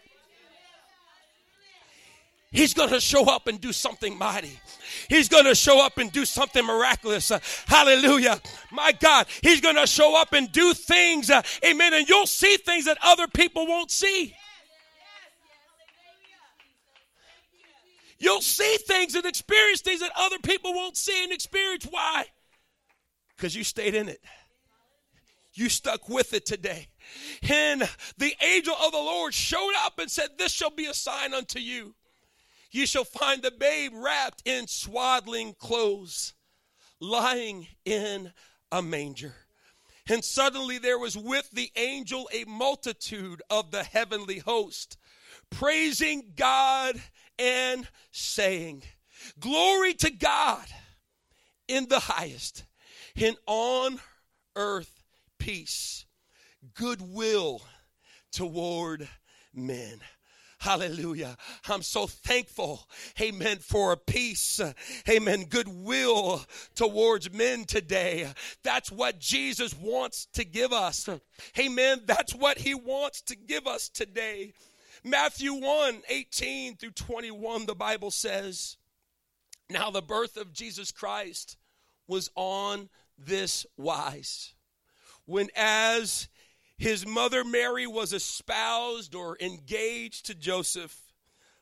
He's 2.53 2.75
going 2.75 2.91
to 2.91 3.01
show 3.01 3.25
up 3.25 3.47
and 3.47 3.59
do 3.59 3.73
something 3.73 4.17
mighty. 4.17 4.61
He's 5.12 5.28
going 5.28 5.45
to 5.45 5.54
show 5.54 5.85
up 5.85 5.99
and 5.99 6.11
do 6.11 6.25
something 6.25 6.64
miraculous. 6.64 7.31
Uh, 7.31 7.38
hallelujah. 7.66 8.40
My 8.71 8.92
God, 8.92 9.26
He's 9.42 9.61
going 9.61 9.76
to 9.76 9.87
show 9.87 10.19
up 10.19 10.33
and 10.33 10.50
do 10.50 10.73
things. 10.73 11.28
Uh, 11.28 11.42
amen. 11.62 11.92
And 11.92 12.09
you'll 12.09 12.25
see 12.25 12.57
things 12.57 12.87
that 12.87 12.97
other 13.02 13.28
people 13.28 13.66
won't 13.66 13.90
see. 13.90 14.35
You'll 18.19 18.40
see 18.40 18.78
things 18.78 19.14
and 19.14 19.26
experience 19.26 19.83
things 19.83 20.00
that 20.00 20.12
other 20.16 20.38
people 20.38 20.73
won't 20.73 20.97
see 20.97 21.25
and 21.25 21.31
experience. 21.31 21.87
Why? 21.90 22.25
Because 23.37 23.54
you 23.54 23.64
stayed 23.64 23.95
in 23.95 24.09
it. 24.09 24.23
You 25.52 25.69
stuck 25.69 26.09
with 26.09 26.33
it 26.33 26.47
today. 26.47 26.87
And 27.50 27.87
the 28.16 28.35
angel 28.40 28.75
of 28.83 28.92
the 28.92 28.99
Lord 28.99 29.35
showed 29.35 29.75
up 29.85 29.99
and 29.99 30.11
said, 30.11 30.31
This 30.38 30.52
shall 30.52 30.71
be 30.71 30.87
a 30.87 30.95
sign 30.95 31.35
unto 31.35 31.59
you 31.59 31.97
you 32.73 32.87
shall 32.87 33.05
find 33.05 33.43
the 33.43 33.50
babe 33.50 33.93
wrapped 33.95 34.43
in 34.47 34.67
swaddling 34.67 35.55
clothes, 35.55 36.35
lying 37.00 37.69
in 37.85 38.33
a 38.71 38.83
manger. 38.83 39.35
And 40.09 40.25
suddenly 40.25 40.79
there 40.79 40.99
was 40.99 41.17
with 41.17 41.50
the 41.52 41.71
angel 41.76 42.29
a 42.33 42.45
multitude 42.45 43.43
of 43.50 43.71
the 43.71 43.85
heavenly 43.85 44.38
host, 44.38 44.97
praising 45.50 46.33
God 46.35 47.00
and 47.38 47.87
saying, 48.11 48.83
Glory 49.38 49.95
to 49.95 50.11
God 50.11 50.67
in 51.69 51.88
the 51.88 52.00
highest, 52.00 52.64
and 53.17 53.37
on 53.47 54.00
earth 54.57 55.05
peace, 55.38 56.07
goodwill 56.75 57.62
toward 58.33 59.09
men. 59.55 60.00
Hallelujah. 60.62 61.37
I'm 61.69 61.83
so 61.83 62.07
thankful, 62.07 62.87
amen, 63.21 63.59
for 63.59 63.90
a 63.90 63.97
peace, 63.97 64.61
amen, 65.09 65.47
goodwill 65.47 66.40
towards 66.76 67.33
men 67.33 67.64
today. 67.64 68.28
That's 68.62 68.92
what 68.92 69.19
Jesus 69.19 69.75
wants 69.76 70.26
to 70.35 70.45
give 70.45 70.73
us. 70.73 71.09
Amen. 71.59 72.02
That's 72.07 72.33
what 72.33 72.59
he 72.59 72.76
wants 72.76 73.23
to 73.23 73.35
give 73.35 73.66
us 73.66 73.88
today. 73.88 74.52
Matthew 75.02 75.52
1 75.52 76.02
18 76.09 76.76
through 76.76 76.92
21, 76.92 77.66
the 77.66 77.75
Bible 77.75 78.12
says, 78.12 78.76
Now 79.69 79.90
the 79.90 80.00
birth 80.00 80.37
of 80.37 80.52
Jesus 80.52 80.92
Christ 80.92 81.57
was 82.07 82.31
on 82.37 82.88
this 83.19 83.66
wise. 83.76 84.54
When 85.25 85.49
as 85.57 86.28
his 86.83 87.07
mother 87.07 87.45
Mary 87.45 87.87
was 87.87 88.12
espoused 88.12 89.15
or 89.15 89.37
engaged 89.41 90.27
to 90.27 90.35
Joseph 90.35 91.01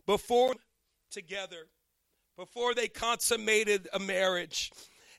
before 0.07 0.55
together, 1.11 1.67
before 2.39 2.75
they 2.75 2.89
consummated 2.89 3.87
a 3.93 3.99
marriage. 3.99 4.73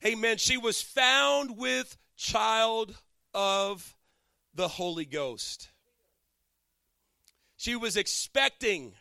Amen. 0.04 0.38
She 0.38 0.58
was 0.58 0.82
found 0.82 1.56
with 1.56 1.98
child 2.18 2.96
of 3.36 3.96
the 4.56 4.68
Holy 4.68 5.06
Ghost. 5.06 5.70
She 7.56 7.76
was 7.76 7.96
expecting 7.96 8.94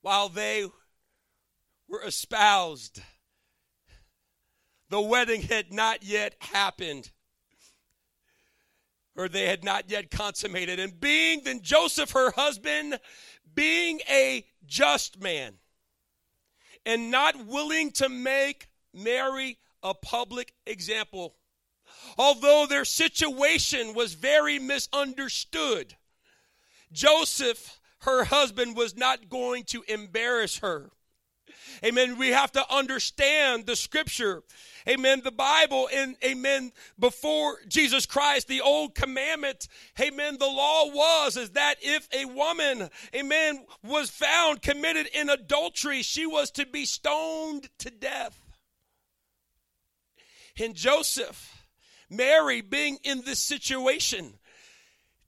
while 0.00 0.30
they 0.30 0.64
were 1.86 2.02
espoused. 2.02 3.02
The 4.88 5.02
wedding 5.02 5.42
had 5.42 5.74
not 5.74 6.02
yet 6.02 6.36
happened 6.40 7.10
or 9.16 9.28
they 9.28 9.46
had 9.46 9.64
not 9.64 9.90
yet 9.90 10.10
consummated. 10.10 10.78
And 10.78 11.00
being 11.00 11.42
then 11.44 11.62
Joseph, 11.62 12.10
her 12.12 12.32
husband, 12.32 12.98
being 13.54 14.00
a 14.10 14.44
just 14.66 15.20
man 15.20 15.54
and 16.84 17.10
not 17.10 17.46
willing 17.46 17.90
to 17.92 18.08
make 18.08 18.68
Mary 18.92 19.58
a 19.82 19.94
public 19.94 20.52
example, 20.66 21.34
although 22.18 22.66
their 22.68 22.84
situation 22.84 23.94
was 23.94 24.14
very 24.14 24.58
misunderstood, 24.58 25.96
Joseph, 26.92 27.80
her 28.00 28.24
husband, 28.24 28.76
was 28.76 28.96
not 28.96 29.28
going 29.28 29.64
to 29.64 29.82
embarrass 29.88 30.58
her. 30.58 30.90
Amen. 31.84 32.18
We 32.18 32.28
have 32.28 32.52
to 32.52 32.74
understand 32.74 33.66
the 33.66 33.76
scripture 33.76 34.42
amen, 34.88 35.22
the 35.24 35.32
Bible, 35.32 35.88
and 35.92 36.16
amen, 36.24 36.72
before 36.98 37.58
Jesus 37.68 38.06
Christ, 38.06 38.48
the 38.48 38.60
old 38.60 38.94
commandment, 38.94 39.68
amen, 40.00 40.38
the 40.38 40.46
law 40.46 40.86
was, 40.86 41.36
is 41.36 41.50
that 41.50 41.76
if 41.82 42.08
a 42.12 42.24
woman, 42.26 42.88
amen, 43.14 43.64
was 43.82 44.10
found 44.10 44.62
committed 44.62 45.08
in 45.14 45.28
adultery, 45.28 46.02
she 46.02 46.26
was 46.26 46.50
to 46.52 46.66
be 46.66 46.84
stoned 46.84 47.68
to 47.78 47.90
death. 47.90 48.40
And 50.58 50.74
Joseph, 50.74 51.66
Mary 52.08 52.60
being 52.60 52.98
in 53.02 53.22
this 53.22 53.40
situation, 53.40 54.34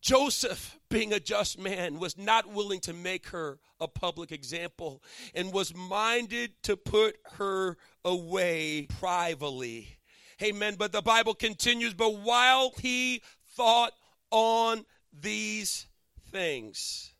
Joseph, 0.00 0.78
being 0.88 1.12
a 1.12 1.20
just 1.20 1.58
man, 1.58 1.98
was 1.98 2.16
not 2.16 2.52
willing 2.52 2.80
to 2.80 2.92
make 2.92 3.28
her 3.28 3.58
a 3.80 3.88
public 3.88 4.32
example 4.32 5.02
and 5.34 5.52
was 5.52 5.74
minded 5.74 6.52
to 6.62 6.76
put 6.76 7.16
her 7.32 7.76
away 8.04 8.86
privately. 8.98 9.98
Amen. 10.42 10.76
But 10.78 10.92
the 10.92 11.02
Bible 11.02 11.34
continues, 11.34 11.94
but 11.94 12.18
while 12.18 12.72
he 12.78 13.22
thought 13.56 13.92
on 14.30 14.84
these 15.12 15.86
things, 16.30 17.12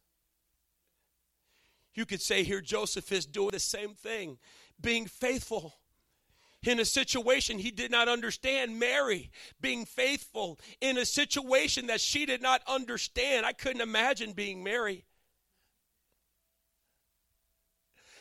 you 1.95 2.07
could 2.07 2.23
say 2.23 2.45
here 2.45 2.61
Joseph 2.61 3.11
is 3.11 3.27
doing 3.27 3.51
the 3.51 3.59
same 3.59 3.95
thing, 3.95 4.39
being 4.81 5.07
faithful 5.07 5.75
in 6.65 6.81
a 6.81 6.85
situation 6.85 7.59
he 7.59 7.71
did 7.71 7.91
not 7.91 8.09
understand. 8.09 8.79
Mary 8.79 9.31
being 9.61 9.85
faithful 9.85 10.59
in 10.81 10.99
a 10.99 11.07
situation 11.07 11.87
that 11.87 12.01
she 12.01 12.27
did 12.27 12.43
not 12.43 12.63
understand. 12.67 13.47
I 13.47 13.53
couldn't 13.53 13.83
imagine 13.83 14.33
being 14.33 14.63
Mary. 14.63 15.05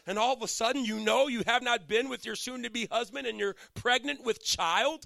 and 0.08 0.18
all 0.18 0.34
of 0.34 0.42
a 0.42 0.48
sudden 0.48 0.86
you 0.86 1.00
know 1.00 1.28
you 1.28 1.44
have 1.46 1.62
not 1.62 1.88
been 1.88 2.08
with 2.08 2.26
your 2.26 2.36
soon 2.36 2.64
to 2.64 2.70
be 2.70 2.88
husband 2.90 3.28
and 3.28 3.38
you're 3.38 3.58
pregnant 3.76 4.24
with 4.24 4.42
child? 4.42 5.06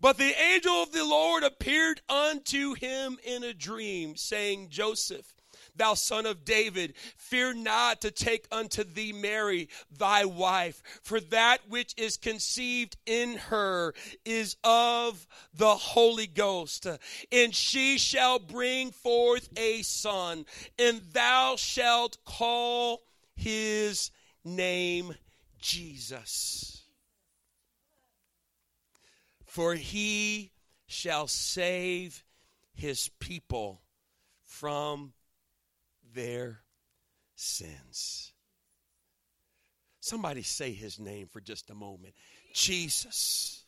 But 0.00 0.16
the 0.16 0.32
angel 0.40 0.82
of 0.82 0.92
the 0.92 1.04
Lord 1.04 1.42
appeared 1.42 2.00
unto 2.08 2.74
him 2.74 3.18
in 3.22 3.44
a 3.44 3.52
dream, 3.52 4.16
saying, 4.16 4.68
Joseph, 4.70 5.34
thou 5.78 5.94
son 5.94 6.26
of 6.26 6.44
David, 6.44 6.94
fear 7.16 7.54
not 7.54 8.00
to 8.02 8.10
take 8.10 8.46
unto 8.52 8.84
thee 8.84 9.12
Mary, 9.12 9.68
thy 9.96 10.24
wife, 10.24 10.82
for 11.02 11.20
that 11.20 11.68
which 11.68 11.94
is 11.96 12.16
conceived 12.16 12.96
in 13.06 13.36
her 13.36 13.94
is 14.24 14.56
of 14.62 15.26
the 15.54 15.74
Holy 15.74 16.26
Ghost. 16.26 16.86
And 17.32 17.54
she 17.54 17.98
shall 17.98 18.38
bring 18.38 18.90
forth 18.90 19.48
a 19.56 19.82
son, 19.82 20.44
and 20.78 21.00
thou 21.12 21.56
shalt 21.56 22.18
call 22.24 23.02
his 23.34 24.10
name 24.44 25.14
Jesus. 25.58 26.82
For 29.44 29.74
he 29.74 30.52
shall 30.86 31.26
save 31.26 32.24
his 32.74 33.10
people 33.18 33.82
from 34.44 35.12
their 36.14 36.60
sins. 37.34 38.32
Somebody 40.00 40.42
say 40.42 40.72
his 40.72 40.98
name 40.98 41.26
for 41.26 41.40
just 41.40 41.70
a 41.70 41.74
moment. 41.74 42.14
Jesus. 42.54 43.64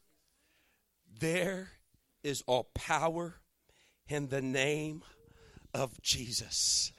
There 1.18 1.70
is 2.23 2.42
all 2.47 2.70
power 2.75 3.35
in 4.09 4.28
the 4.28 4.40
name 4.40 5.02
of 5.75 6.00
Jesus. 6.02 6.92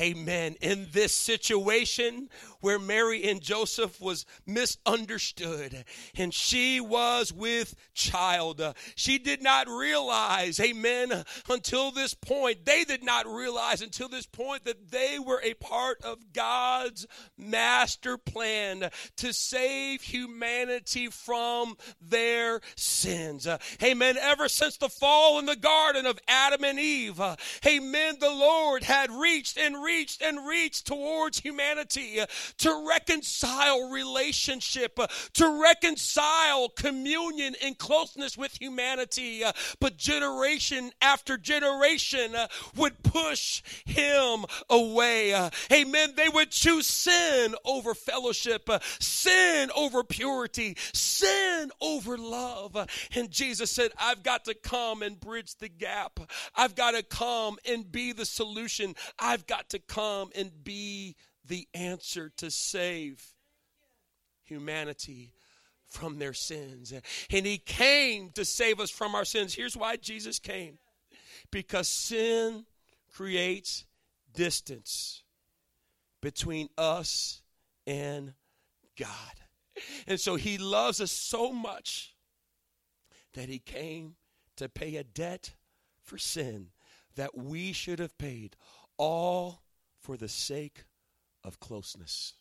Amen. 0.00 0.56
In 0.60 0.88
this 0.90 1.14
situation 1.14 2.28
where 2.60 2.80
Mary 2.80 3.30
and 3.30 3.40
Joseph 3.40 4.00
was 4.00 4.26
misunderstood 4.44 5.84
and 6.16 6.34
she 6.34 6.80
was 6.80 7.32
with 7.32 7.76
child, 7.94 8.60
she 8.96 9.18
did 9.18 9.40
not 9.40 9.68
realize, 9.68 10.58
amen, 10.58 11.24
until 11.48 11.92
this 11.92 12.12
point, 12.12 12.64
they 12.64 12.82
did 12.82 13.04
not 13.04 13.28
realize 13.28 13.82
until 13.82 14.08
this 14.08 14.26
point 14.26 14.64
that 14.64 14.90
they 14.90 15.20
were 15.20 15.40
a 15.44 15.54
part 15.54 16.02
of 16.02 16.32
God's 16.32 17.06
master 17.38 18.18
plan 18.18 18.90
to 19.18 19.32
save 19.32 20.02
humanity 20.02 21.06
from 21.06 21.76
their 22.00 22.60
sins. 22.74 23.46
Amen. 23.80 24.16
Ever 24.20 24.48
since 24.48 24.76
the 24.76 24.88
fall 24.88 25.38
in 25.38 25.46
the 25.46 25.54
garden 25.54 26.04
of 26.04 26.18
Adam 26.26 26.64
and 26.64 26.80
Eve, 26.80 27.20
amen, 27.64 28.16
the 28.18 28.30
Lord 28.30 28.82
had 28.82 29.12
reached 29.12 29.56
and 29.56 29.83
reached 29.84 30.22
and 30.22 30.46
reached 30.46 30.86
towards 30.86 31.38
humanity 31.40 32.20
uh, 32.20 32.26
to 32.58 32.86
reconcile 32.88 33.90
relationship, 33.90 34.98
uh, 34.98 35.06
to 35.34 35.62
reconcile 35.62 36.68
communion 36.68 37.54
and 37.62 37.78
closeness 37.78 38.36
with 38.36 38.60
humanity. 38.60 39.44
Uh, 39.44 39.52
but 39.80 39.96
generation 39.96 40.90
after 41.00 41.36
generation 41.36 42.32
would 42.76 43.02
push 43.02 43.62
him 43.84 44.44
away. 44.70 45.34
Amen. 45.72 46.12
They 46.16 46.28
would 46.28 46.50
choose 46.50 46.86
sin 46.86 47.54
over 47.64 47.94
fellowship, 47.94 48.68
sin 49.00 49.70
over 49.76 50.02
purity, 50.04 50.76
sin 50.92 51.70
over 51.80 52.16
love. 52.16 52.76
And 53.14 53.30
Jesus 53.30 53.70
said, 53.70 53.92
I've 53.98 54.22
got 54.22 54.44
to 54.46 54.54
come 54.54 55.02
and 55.02 55.18
bridge 55.18 55.56
the 55.56 55.68
gap. 55.68 56.20
I've 56.54 56.74
got 56.74 56.92
to 56.92 57.02
come 57.02 57.58
and 57.68 57.90
be 57.90 58.12
the 58.12 58.24
solution. 58.24 58.94
I've 59.18 59.46
got 59.46 59.70
to 59.70 59.73
come 59.78 60.30
and 60.34 60.50
be 60.62 61.16
the 61.46 61.68
answer 61.74 62.30
to 62.38 62.50
save 62.50 63.22
humanity 64.42 65.32
from 65.86 66.18
their 66.18 66.32
sins. 66.34 66.92
And 67.30 67.46
he 67.46 67.58
came 67.58 68.30
to 68.30 68.44
save 68.44 68.80
us 68.80 68.90
from 68.90 69.14
our 69.14 69.24
sins. 69.24 69.54
Here's 69.54 69.76
why 69.76 69.96
Jesus 69.96 70.38
came 70.38 70.78
because 71.50 71.88
sin 71.88 72.64
creates 73.12 73.84
distance 74.34 75.22
between 76.20 76.68
us 76.76 77.42
and 77.86 78.32
God. 78.98 79.08
And 80.06 80.18
so 80.18 80.36
he 80.36 80.58
loves 80.58 81.00
us 81.00 81.12
so 81.12 81.52
much 81.52 82.14
that 83.34 83.48
he 83.48 83.58
came 83.58 84.14
to 84.56 84.68
pay 84.68 84.96
a 84.96 85.04
debt 85.04 85.54
for 86.02 86.18
sin 86.18 86.68
that 87.16 87.36
we 87.36 87.72
should 87.72 87.98
have 87.98 88.16
paid, 88.18 88.56
all 88.96 89.63
for 90.04 90.18
the 90.18 90.28
sake 90.28 90.84
of 91.42 91.58
closeness. 91.60 92.34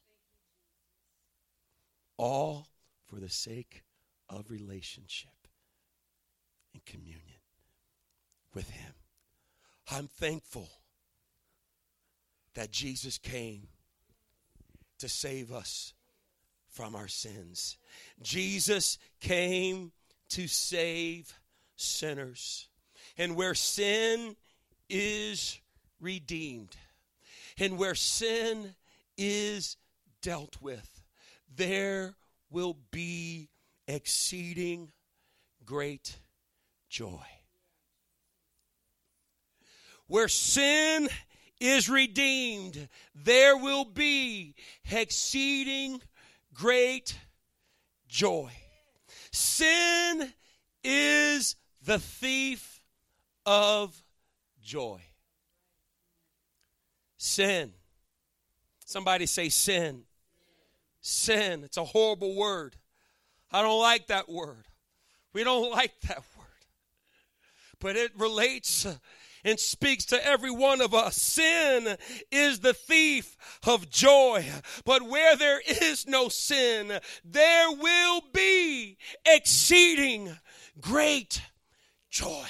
All 2.17 2.67
for 3.05 3.21
the 3.21 3.29
sake 3.29 3.83
of 4.29 4.51
relationship 4.51 5.31
and 6.73 6.83
communion 6.83 7.39
with 8.53 8.69
Him. 8.69 8.93
I'm 9.89 10.07
thankful 10.07 10.67
that 12.53 12.69
Jesus 12.69 13.17
came 13.17 13.69
to 14.99 15.07
save 15.07 15.53
us 15.53 15.93
from 16.69 16.95
our 16.95 17.07
sins. 17.07 17.77
Jesus 18.21 18.97
came 19.21 19.93
to 20.31 20.47
save 20.49 21.33
sinners. 21.77 22.67
And 23.17 23.37
where 23.37 23.55
sin 23.55 24.35
is 24.89 25.59
redeemed, 26.01 26.75
and 27.59 27.77
where 27.77 27.95
sin 27.95 28.75
is 29.17 29.77
dealt 30.21 30.57
with, 30.61 31.03
there 31.55 32.15
will 32.49 32.77
be 32.91 33.49
exceeding 33.87 34.91
great 35.65 36.17
joy. 36.89 37.25
Where 40.07 40.27
sin 40.27 41.09
is 41.59 41.89
redeemed, 41.89 42.89
there 43.15 43.57
will 43.57 43.85
be 43.85 44.55
exceeding 44.91 46.01
great 46.53 47.17
joy. 48.07 48.51
Sin 49.31 50.33
is 50.83 51.55
the 51.83 51.99
thief 51.99 52.81
of 53.45 54.03
joy. 54.61 55.01
Sin. 57.23 57.71
Somebody 58.85 59.27
say 59.27 59.47
sin. 59.47 60.03
Sin. 60.99 61.63
It's 61.63 61.77
a 61.77 61.85
horrible 61.85 62.35
word. 62.35 62.75
I 63.49 63.61
don't 63.61 63.79
like 63.79 64.07
that 64.07 64.27
word. 64.27 64.67
We 65.31 65.45
don't 65.45 65.71
like 65.71 65.93
that 66.01 66.17
word. 66.17 66.47
But 67.79 67.95
it 67.95 68.11
relates 68.17 68.85
and 69.45 69.57
speaks 69.57 70.03
to 70.07 70.27
every 70.27 70.51
one 70.51 70.81
of 70.81 70.93
us. 70.93 71.15
Sin 71.15 71.95
is 72.29 72.59
the 72.59 72.73
thief 72.73 73.37
of 73.65 73.89
joy. 73.89 74.45
But 74.83 75.03
where 75.03 75.37
there 75.37 75.61
is 75.65 76.05
no 76.05 76.27
sin, 76.27 76.91
there 77.23 77.71
will 77.71 78.21
be 78.33 78.97
exceeding 79.25 80.35
great 80.81 81.41
joy. 82.09 82.49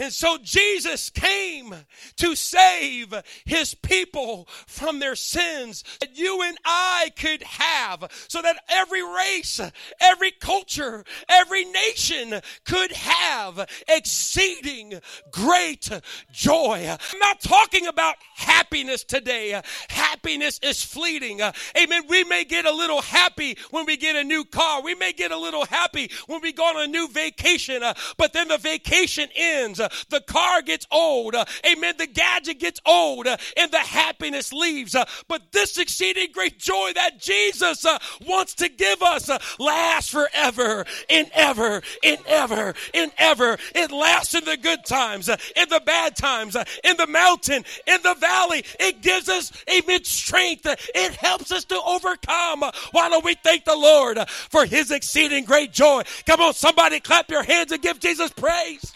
And 0.00 0.12
so 0.12 0.38
Jesus 0.42 1.10
came 1.10 1.74
to 2.16 2.34
save 2.34 3.14
his 3.44 3.74
people 3.74 4.48
from 4.66 4.98
their 4.98 5.14
sins 5.14 5.84
that 6.00 6.16
you 6.16 6.40
and 6.42 6.56
I 6.64 7.12
could 7.16 7.42
have 7.42 8.10
so 8.28 8.40
that 8.40 8.56
every 8.68 9.02
race, 9.02 9.60
every 10.00 10.30
culture, 10.30 11.04
every 11.28 11.66
nation 11.66 12.40
could 12.64 12.92
have 12.92 13.68
exceeding 13.88 15.00
great 15.30 15.90
joy. 16.32 16.88
I'm 16.88 17.18
not 17.18 17.40
talking 17.42 17.86
about 17.86 18.16
happiness 18.36 19.04
today. 19.04 19.60
Happiness 19.88 20.09
is 20.26 20.84
fleeting. 20.84 21.40
Uh, 21.40 21.52
amen. 21.76 22.02
We 22.08 22.24
may 22.24 22.44
get 22.44 22.66
a 22.66 22.72
little 22.72 23.00
happy 23.00 23.56
when 23.70 23.86
we 23.86 23.96
get 23.96 24.16
a 24.16 24.24
new 24.24 24.44
car. 24.44 24.82
We 24.82 24.94
may 24.94 25.12
get 25.12 25.32
a 25.32 25.36
little 25.36 25.64
happy 25.64 26.10
when 26.26 26.40
we 26.40 26.52
go 26.52 26.64
on 26.64 26.76
a 26.76 26.86
new 26.86 27.08
vacation, 27.08 27.82
uh, 27.82 27.94
but 28.16 28.32
then 28.32 28.48
the 28.48 28.58
vacation 28.58 29.28
ends 29.34 29.80
uh, 29.80 29.88
the 30.08 30.20
car 30.20 30.62
gets 30.62 30.86
old. 30.90 31.34
Uh, 31.34 31.44
amen. 31.66 31.94
The 31.98 32.06
gadget 32.06 32.58
gets 32.58 32.80
old 32.86 33.26
uh, 33.26 33.36
and 33.56 33.70
the 33.70 33.78
happiness 33.78 34.52
leaves. 34.52 34.94
Uh, 34.94 35.04
but 35.28 35.52
this 35.52 35.78
exceeding 35.78 36.32
great 36.32 36.58
joy 36.58 36.92
that 36.94 37.18
Jesus 37.18 37.86
wants 38.26 38.54
to 38.56 38.68
give 38.68 39.02
us 39.02 39.30
lasts 39.58 40.10
forever 40.10 40.84
and 41.08 41.30
ever 41.32 41.82
and 42.04 42.18
ever 42.26 42.74
and 42.94 43.12
ever. 43.18 43.58
It 43.74 43.90
lasts 43.90 44.34
in 44.34 44.44
the 44.44 44.56
good 44.56 44.84
times, 44.84 45.28
in 45.28 45.68
the 45.68 45.82
bad 45.84 46.16
times, 46.16 46.56
in 46.84 46.96
the 46.96 47.06
mountain, 47.06 47.64
in 47.86 48.02
the 48.02 48.14
valley. 48.14 48.64
It 48.78 49.00
gives 49.00 49.28
us, 49.28 49.52
amen, 49.68 50.04
strength. 50.10 50.66
It 50.66 51.14
helps 51.14 51.52
us 51.52 51.64
to 51.66 51.80
overcome. 51.80 52.64
Why 52.92 53.08
don't 53.08 53.24
we 53.24 53.34
thank 53.34 53.64
the 53.64 53.76
Lord 53.76 54.18
for 54.28 54.64
his 54.66 54.90
exceeding 54.90 55.44
great 55.44 55.72
joy? 55.72 56.02
Come 56.26 56.40
on, 56.40 56.54
somebody 56.54 57.00
clap 57.00 57.30
your 57.30 57.42
hands 57.42 57.72
and 57.72 57.80
give 57.82 58.00
Jesus 58.00 58.30
praise. 58.30 58.94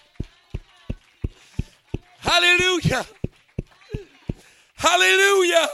Hallelujah. 2.19 3.05
Hallelujah. 4.75 5.69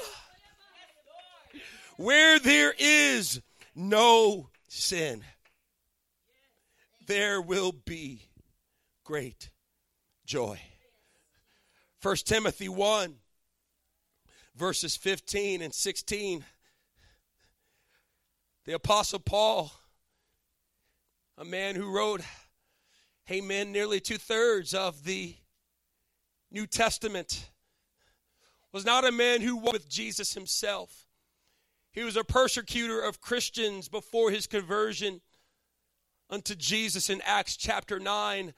Where 1.97 2.39
there 2.39 2.75
is 2.79 3.41
no 3.75 4.49
sin, 4.69 5.23
there 7.07 7.41
will 7.41 7.73
be 7.73 8.23
great 9.05 9.51
joy. 10.25 10.61
First 12.01 12.27
Timothy 12.27 12.69
1, 12.69 13.17
verses 14.61 14.95
15 14.95 15.63
and 15.63 15.73
16. 15.73 16.45
The 18.67 18.75
Apostle 18.75 19.19
Paul, 19.19 19.73
a 21.39 21.47
man 21.47 21.77
who 21.77 21.91
wrote, 21.91 22.21
Amen, 23.31 23.73
nearly 23.73 24.01
two 24.01 24.19
thirds 24.19 24.75
of 24.75 25.05
the 25.05 25.35
New 26.51 26.67
Testament 26.67 27.49
was 28.71 28.85
not 28.85 29.07
a 29.07 29.11
man 29.11 29.41
who 29.41 29.57
walked 29.57 29.73
with 29.73 29.89
Jesus 29.89 30.35
himself. 30.35 31.07
He 31.91 32.05
was 32.05 32.19
a 32.19 32.23
persecutor 32.23 33.01
of 33.01 33.23
Christians 33.23 33.89
before 33.89 34.31
his 34.31 34.47
conversion 34.47 35.23
unto 36.29 36.55
Jesus 36.55 37.09
in 37.09 37.23
Acts 37.25 37.57
chapter 37.57 37.99
9. 37.99 38.53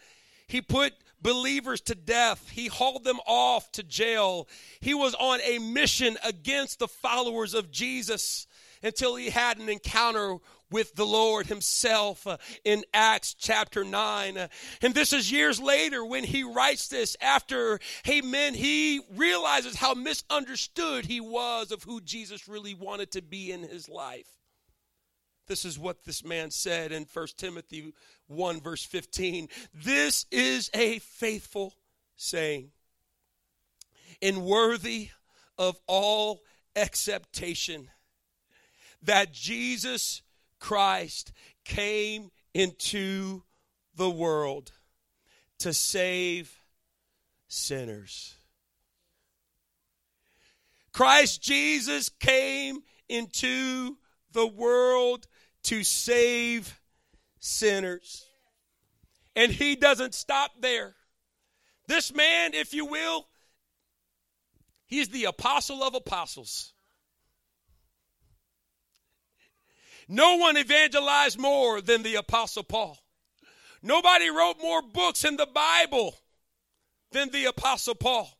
He 0.48 0.62
put 0.62 0.94
believers 1.22 1.80
to 1.82 1.94
death. 1.94 2.50
He 2.50 2.66
hauled 2.66 3.04
them 3.04 3.20
off 3.26 3.70
to 3.72 3.82
jail. 3.82 4.48
He 4.80 4.94
was 4.94 5.14
on 5.14 5.40
a 5.42 5.58
mission 5.58 6.18
against 6.24 6.78
the 6.78 6.88
followers 6.88 7.54
of 7.54 7.70
Jesus 7.70 8.46
until 8.82 9.14
he 9.16 9.30
had 9.30 9.58
an 9.58 9.68
encounter 9.68 10.38
with 10.70 10.94
the 10.94 11.06
Lord 11.06 11.46
Himself 11.46 12.26
uh, 12.26 12.38
in 12.64 12.82
Acts 12.92 13.34
chapter 13.34 13.84
9. 13.84 14.38
Uh, 14.38 14.48
and 14.80 14.94
this 14.94 15.12
is 15.12 15.30
years 15.30 15.60
later 15.60 16.04
when 16.04 16.24
he 16.24 16.42
writes 16.42 16.88
this 16.88 17.16
after, 17.20 17.78
amen, 18.08 18.54
he 18.54 19.00
realizes 19.14 19.76
how 19.76 19.94
misunderstood 19.94 21.04
he 21.04 21.20
was 21.20 21.70
of 21.70 21.84
who 21.84 22.00
Jesus 22.00 22.48
really 22.48 22.74
wanted 22.74 23.12
to 23.12 23.22
be 23.22 23.52
in 23.52 23.62
his 23.62 23.88
life. 23.88 24.41
This 25.52 25.66
is 25.66 25.78
what 25.78 26.04
this 26.04 26.24
man 26.24 26.50
said 26.50 26.92
in 26.92 27.04
1 27.12 27.26
Timothy 27.36 27.92
1, 28.28 28.62
verse 28.62 28.82
15. 28.84 29.50
This 29.74 30.24
is 30.30 30.70
a 30.72 30.98
faithful 31.00 31.74
saying 32.16 32.70
and 34.22 34.46
worthy 34.46 35.10
of 35.58 35.78
all 35.86 36.40
acceptation 36.74 37.90
that 39.02 39.34
Jesus 39.34 40.22
Christ 40.58 41.32
came 41.66 42.30
into 42.54 43.42
the 43.94 44.08
world 44.08 44.72
to 45.58 45.74
save 45.74 46.62
sinners. 47.46 48.36
Christ 50.92 51.42
Jesus 51.42 52.08
came 52.08 52.78
into 53.06 53.98
the 54.32 54.46
world 54.46 55.26
to 55.64 55.84
save 55.84 56.80
sinners. 57.38 58.24
And 59.34 59.50
he 59.50 59.76
doesn't 59.76 60.14
stop 60.14 60.52
there. 60.60 60.94
This 61.88 62.14
man, 62.14 62.54
if 62.54 62.74
you 62.74 62.86
will, 62.86 63.26
he's 64.86 65.08
the 65.08 65.24
apostle 65.24 65.82
of 65.82 65.94
apostles. 65.94 66.72
No 70.08 70.36
one 70.36 70.58
evangelized 70.58 71.38
more 71.38 71.80
than 71.80 72.02
the 72.02 72.16
Apostle 72.16 72.64
Paul. 72.64 72.98
Nobody 73.82 74.30
wrote 74.30 74.56
more 74.60 74.82
books 74.82 75.24
in 75.24 75.36
the 75.36 75.46
Bible 75.46 76.14
than 77.12 77.30
the 77.30 77.46
Apostle 77.46 77.94
Paul. 77.94 78.30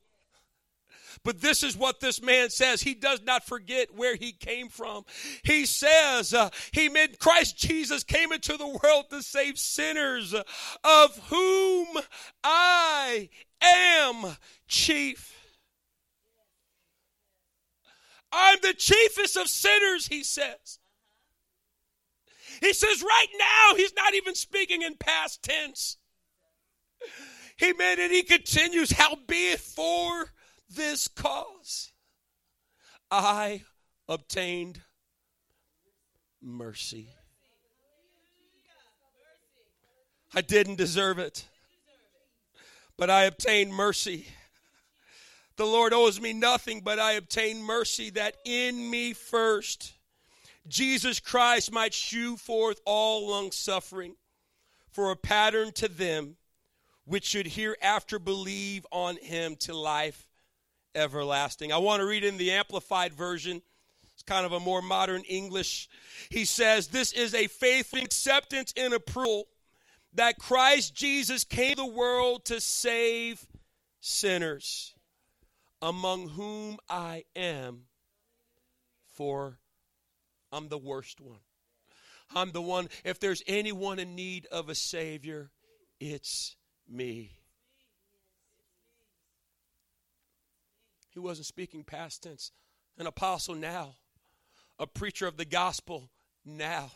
But 1.25 1.41
this 1.41 1.63
is 1.63 1.77
what 1.77 2.01
this 2.01 2.23
man 2.23 2.51
says. 2.51 2.83
He 2.83 2.95
does 2.95 3.23
not 3.23 3.45
forget 3.45 3.95
where 3.95 4.17
he 4.17 4.33
came 4.33 4.69
from. 4.69 5.05
He 5.43 5.67
says, 5.67 6.35
uh, 6.35 6.51
He 6.73 6.89
meant 6.89 7.19
Christ 7.19 7.59
Jesus 7.59 8.05
came 8.05 8.33
into 8.33 8.57
the 8.57 8.67
world 8.67 9.07
to 9.11 9.23
save 9.23 9.59
sinners, 9.59 10.35
of 10.35 11.19
whom 11.29 11.87
I 12.43 13.29
am 13.63 14.37
chief. 14.67 15.39
I'm 18.33 18.59
the 18.63 18.75
chiefest 18.75 19.37
of 19.37 19.49
sinners, 19.49 20.07
he 20.07 20.25
says. 20.25 20.79
He 22.61 22.73
says 22.73 23.03
right 23.03 23.27
now, 23.39 23.77
he's 23.77 23.95
not 23.95 24.15
even 24.15 24.35
speaking 24.35 24.83
in 24.83 24.95
past 24.97 25.43
tense. 25.43 25.99
He 27.57 27.73
meant 27.73 28.01
it. 28.01 28.11
He 28.11 28.23
continues, 28.23 28.93
howbeit 28.93 29.61
for 29.61 30.33
this 30.75 31.09
cause 31.09 31.93
I 33.11 33.63
obtained 34.09 34.81
mercy. 36.41 37.09
I 40.35 40.41
didn't 40.41 40.77
deserve 40.77 41.19
it, 41.19 41.47
but 42.97 43.11
I 43.11 43.25
obtained 43.25 43.73
mercy. 43.73 44.27
The 45.57 45.67
Lord 45.67 45.93
owes 45.93 46.21
me 46.21 46.33
nothing, 46.33 46.81
but 46.81 46.99
I 46.99 47.13
obtained 47.13 47.63
mercy 47.63 48.11
that 48.11 48.37
in 48.45 48.91
me 48.91 49.13
first 49.13 49.93
Jesus 50.69 51.19
Christ 51.19 51.73
might 51.73 51.93
shew 51.93 52.37
forth 52.37 52.81
all 52.85 53.29
long 53.29 53.51
suffering 53.51 54.15
for 54.91 55.11
a 55.11 55.17
pattern 55.17 55.73
to 55.73 55.89
them 55.89 56.37
which 57.05 57.25
should 57.25 57.49
hereafter 57.49 58.19
believe 58.19 58.87
on 58.93 59.17
him 59.17 59.57
to 59.57 59.75
life 59.75 60.29
everlasting. 60.95 61.73
I 61.73 61.79
want 61.79 62.01
to 62.01 62.07
read 62.07 62.25
in 62.25 62.37
the 62.37 62.53
Amplified 62.53 63.13
Version. 63.15 63.63
It's 64.15 64.23
kind 64.23 64.45
of 64.45 64.53
a 64.53 64.61
more 64.61 64.83
modern 64.83 65.23
English. 65.23 65.89
He 66.29 66.45
says, 66.45 66.89
This 66.89 67.13
is 67.13 67.35
a 67.35 67.47
faithful 67.47 68.01
acceptance 68.01 68.73
and 68.77 68.93
approval 68.93 69.49
that 70.15 70.39
Christ 70.39 70.95
Jesus 70.95 71.45
came 71.45 71.77
to 71.77 71.83
the 71.83 71.87
world 71.87 72.45
to 72.47 72.61
save 72.61 73.47
sinners, 74.01 74.95
among 75.81 76.29
whom 76.29 76.79
I 76.89 77.25
am 77.35 77.85
for 79.15 79.59
I'm 80.53 80.69
the 80.69 80.79
worst 80.79 81.21
one. 81.21 81.41
I'm 82.35 82.53
the 82.53 82.63
one, 82.63 82.89
if 83.05 83.19
there's 83.19 83.43
anyone 83.47 83.99
in 83.99 84.15
need 84.15 84.47
of 84.53 84.69
a 84.69 84.75
Savior, 84.75 85.51
it's 85.99 86.57
me. 86.89 87.33
He 91.13 91.21
wasn't 91.21 91.47
speaking 91.47 91.85
past 91.85 92.23
tense. 92.23 92.53
An 92.99 93.07
apostle 93.07 93.55
now, 93.55 93.97
a 94.79 94.87
preacher 94.87 95.27
of 95.27 95.37
the 95.37 95.45
gospel 95.45 96.11
now, 96.45 96.91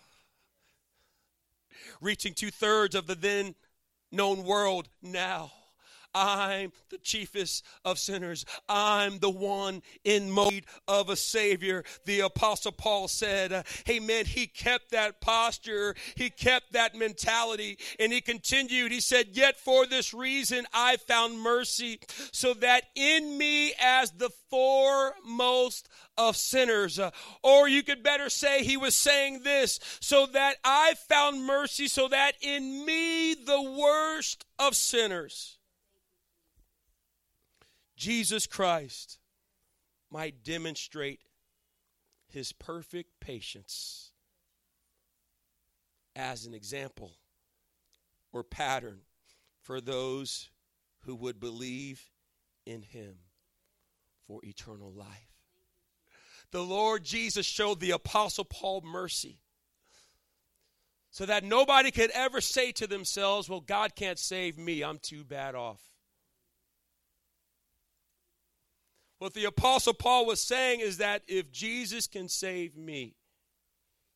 reaching 2.00 2.34
two 2.34 2.50
thirds 2.50 2.94
of 2.94 3.06
the 3.06 3.14
then 3.14 3.54
known 4.10 4.44
world 4.44 4.88
now. 5.02 5.52
I'm 6.16 6.72
the 6.88 6.96
chiefest 6.96 7.62
of 7.84 7.98
sinners. 7.98 8.46
I'm 8.70 9.18
the 9.18 9.28
one 9.28 9.82
in 10.02 10.34
need 10.34 10.64
of 10.88 11.10
a 11.10 11.16
Savior. 11.16 11.84
The 12.06 12.20
Apostle 12.20 12.72
Paul 12.72 13.06
said, 13.06 13.52
uh, 13.52 13.62
Amen. 13.86 14.24
He 14.24 14.46
kept 14.46 14.92
that 14.92 15.20
posture, 15.20 15.94
he 16.14 16.30
kept 16.30 16.72
that 16.72 16.94
mentality, 16.94 17.76
and 18.00 18.10
he 18.10 18.22
continued. 18.22 18.92
He 18.92 19.00
said, 19.00 19.28
Yet 19.32 19.58
for 19.58 19.84
this 19.84 20.14
reason 20.14 20.64
I 20.72 20.96
found 20.96 21.38
mercy, 21.38 22.00
so 22.32 22.54
that 22.54 22.84
in 22.94 23.36
me, 23.36 23.74
as 23.78 24.10
the 24.12 24.30
foremost 24.48 25.90
of 26.16 26.36
sinners. 26.36 26.98
Uh, 26.98 27.10
or 27.42 27.68
you 27.68 27.82
could 27.82 28.02
better 28.02 28.30
say 28.30 28.62
he 28.62 28.76
was 28.76 28.94
saying 28.94 29.42
this, 29.42 29.78
so 30.00 30.26
that 30.26 30.56
I 30.64 30.94
found 31.08 31.44
mercy, 31.44 31.88
so 31.88 32.08
that 32.08 32.32
in 32.40 32.86
me, 32.86 33.34
the 33.34 33.60
worst 33.62 34.44
of 34.58 34.74
sinners, 34.74 35.55
Jesus 37.96 38.46
Christ 38.46 39.18
might 40.10 40.44
demonstrate 40.44 41.20
his 42.28 42.52
perfect 42.52 43.20
patience 43.20 44.10
as 46.14 46.46
an 46.46 46.54
example 46.54 47.12
or 48.32 48.42
pattern 48.42 49.00
for 49.62 49.80
those 49.80 50.50
who 51.00 51.14
would 51.14 51.40
believe 51.40 52.02
in 52.66 52.82
him 52.82 53.14
for 54.26 54.40
eternal 54.44 54.92
life. 54.92 55.32
The 56.50 56.62
Lord 56.62 57.04
Jesus 57.04 57.46
showed 57.46 57.80
the 57.80 57.90
Apostle 57.92 58.44
Paul 58.44 58.82
mercy 58.82 59.40
so 61.10 61.26
that 61.26 61.44
nobody 61.44 61.90
could 61.90 62.10
ever 62.10 62.40
say 62.40 62.72
to 62.72 62.86
themselves, 62.86 63.48
Well, 63.48 63.60
God 63.60 63.94
can't 63.94 64.18
save 64.18 64.58
me, 64.58 64.82
I'm 64.82 64.98
too 64.98 65.24
bad 65.24 65.54
off. 65.54 65.80
What 69.18 69.34
the 69.34 69.44
Apostle 69.44 69.94
Paul 69.94 70.26
was 70.26 70.40
saying 70.40 70.80
is 70.80 70.98
that 70.98 71.22
if 71.26 71.50
Jesus 71.50 72.06
can 72.06 72.28
save 72.28 72.76
me, 72.76 73.16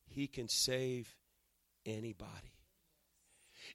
he 0.05 0.27
can 0.27 0.47
save 0.47 1.15
anybody. 1.85 2.51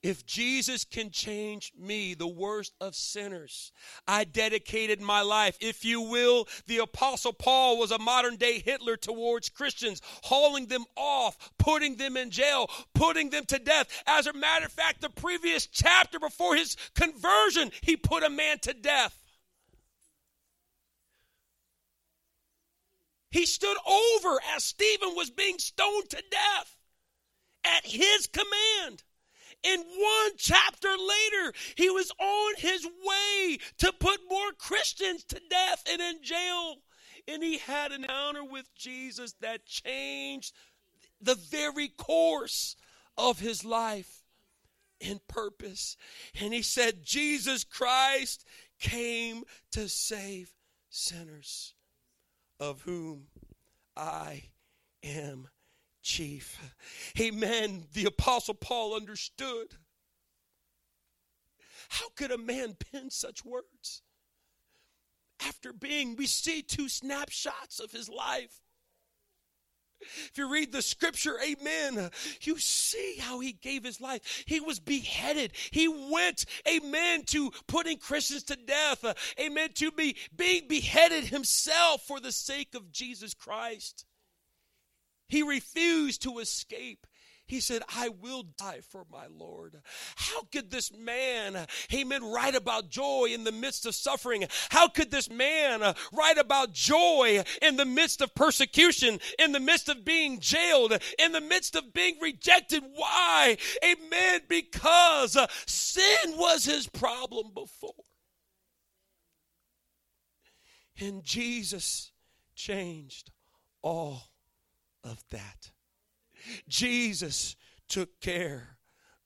If 0.03 0.25
Jesus 0.25 0.83
can 0.83 1.09
change 1.11 1.71
me, 1.77 2.13
the 2.13 2.27
worst 2.27 2.73
of 2.79 2.95
sinners, 2.95 3.71
I 4.07 4.25
dedicated 4.25 5.01
my 5.01 5.21
life. 5.21 5.57
If 5.59 5.83
you 5.83 6.01
will, 6.01 6.47
the 6.67 6.79
Apostle 6.79 7.33
Paul 7.33 7.79
was 7.79 7.91
a 7.91 7.97
modern 7.97 8.35
day 8.35 8.59
Hitler 8.59 8.95
towards 8.95 9.49
Christians, 9.49 10.01
hauling 10.23 10.67
them 10.67 10.85
off, 10.95 11.51
putting 11.57 11.95
them 11.95 12.15
in 12.15 12.29
jail, 12.29 12.69
putting 12.93 13.29
them 13.29 13.45
to 13.45 13.59
death. 13.59 14.03
As 14.05 14.27
a 14.27 14.33
matter 14.33 14.65
of 14.65 14.71
fact, 14.71 15.01
the 15.01 15.09
previous 15.09 15.65
chapter 15.65 16.19
before 16.19 16.55
his 16.55 16.77
conversion, 16.93 17.71
he 17.81 17.97
put 17.97 18.23
a 18.23 18.29
man 18.29 18.59
to 18.59 18.73
death. 18.73 19.23
He 23.29 23.45
stood 23.45 23.77
over 23.85 24.39
as 24.55 24.63
Stephen 24.63 25.15
was 25.15 25.29
being 25.29 25.59
stoned 25.59 26.09
to 26.09 26.23
death 26.31 26.77
at 27.63 27.85
his 27.85 28.27
command. 28.27 29.03
And 29.63 29.83
one 29.83 30.31
chapter 30.37 30.89
later, 30.89 31.53
he 31.75 31.89
was 31.89 32.11
on 32.19 32.53
his 32.57 32.85
way 32.85 33.57
to 33.79 33.91
put 33.91 34.19
more 34.29 34.51
Christians 34.57 35.23
to 35.25 35.41
death 35.49 35.83
and 35.89 36.01
in 36.01 36.23
jail. 36.23 36.75
And 37.27 37.43
he 37.43 37.57
had 37.57 37.91
an 37.91 38.03
encounter 38.03 38.43
with 38.43 38.73
Jesus 38.75 39.33
that 39.41 39.65
changed 39.65 40.53
the 41.19 41.35
very 41.35 41.89
course 41.89 42.75
of 43.17 43.39
his 43.39 43.65
life 43.65 44.23
and 45.01 45.25
purpose. 45.27 45.97
And 46.39 46.53
he 46.53 46.61
said, 46.61 47.03
Jesus 47.03 47.63
Christ 47.63 48.45
came 48.79 49.43
to 49.71 49.89
save 49.89 50.53
sinners 50.89 51.73
of 52.59 52.81
whom 52.81 53.27
I 53.95 54.43
am 55.03 55.47
chief. 56.01 56.59
Amen. 57.19 57.85
The 57.93 58.05
Apostle 58.05 58.53
Paul 58.53 58.95
understood. 58.95 59.75
How 61.89 62.09
could 62.15 62.31
a 62.31 62.37
man 62.37 62.75
pen 62.91 63.09
such 63.09 63.45
words? 63.45 64.01
After 65.39 65.71
being, 65.71 66.15
we 66.15 66.25
see 66.25 66.61
two 66.61 66.89
snapshots 66.89 67.79
of 67.79 67.91
his 67.91 68.09
life. 68.09 68.61
If 70.29 70.37
you 70.37 70.51
read 70.51 70.71
the 70.71 70.81
scripture, 70.81 71.37
amen, 71.43 72.11
you 72.41 72.57
see 72.57 73.17
how 73.19 73.39
he 73.39 73.53
gave 73.53 73.83
his 73.83 73.99
life. 73.99 74.43
He 74.45 74.59
was 74.59 74.79
beheaded. 74.79 75.53
He 75.71 75.87
went, 75.87 76.45
amen, 76.67 77.23
to 77.27 77.51
putting 77.67 77.97
Christians 77.97 78.43
to 78.43 78.55
death, 78.55 79.03
uh, 79.03 79.13
amen, 79.39 79.69
to 79.75 79.91
be 79.91 80.15
being 80.35 80.67
beheaded 80.67 81.25
himself 81.25 82.01
for 82.03 82.19
the 82.19 82.31
sake 82.31 82.75
of 82.75 82.91
Jesus 82.91 83.33
Christ. 83.33 84.05
He 85.29 85.43
refused 85.43 86.21
to 86.23 86.39
escape. 86.39 87.06
He 87.47 87.61
said, 87.61 87.81
I 87.95 88.09
will 88.09 88.43
die 88.43 88.81
for 88.81 89.05
my 89.09 89.27
Lord. 89.27 89.77
How 90.17 90.43
could 90.51 90.69
this 90.69 90.91
man, 90.91 91.65
amen, 91.93 92.31
write 92.31 92.55
about 92.55 92.89
joy 92.89 93.29
in 93.29 93.45
the 93.45 93.53
midst 93.53 93.85
of 93.85 93.95
suffering? 93.95 94.45
How 94.69 94.89
could 94.89 95.11
this 95.11 95.29
man 95.29 95.81
write 96.11 96.37
about 96.37 96.73
joy 96.73 97.43
in 97.61 97.77
the 97.77 97.85
midst 97.85 98.21
of 98.21 98.35
persecution, 98.35 99.19
in 99.39 99.53
the 99.53 99.61
midst 99.61 99.87
of 99.87 100.03
being 100.03 100.41
jailed, 100.41 100.99
in 101.17 101.31
the 101.31 101.39
midst 101.39 101.77
of 101.77 101.93
being 101.93 102.17
rejected? 102.21 102.83
Why? 102.93 103.57
Amen, 103.81 104.41
because 104.49 105.37
sin 105.65 106.37
was 106.37 106.65
his 106.65 106.87
problem 106.87 107.51
before. 107.53 107.93
And 110.99 111.23
Jesus 111.23 112.11
changed 112.55 113.31
all 113.81 114.31
of 115.03 115.23
that. 115.29 115.71
Jesus 116.67 117.55
took 117.87 118.19
care 118.21 118.77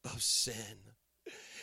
of 0.03 0.21
sin. 0.21 0.91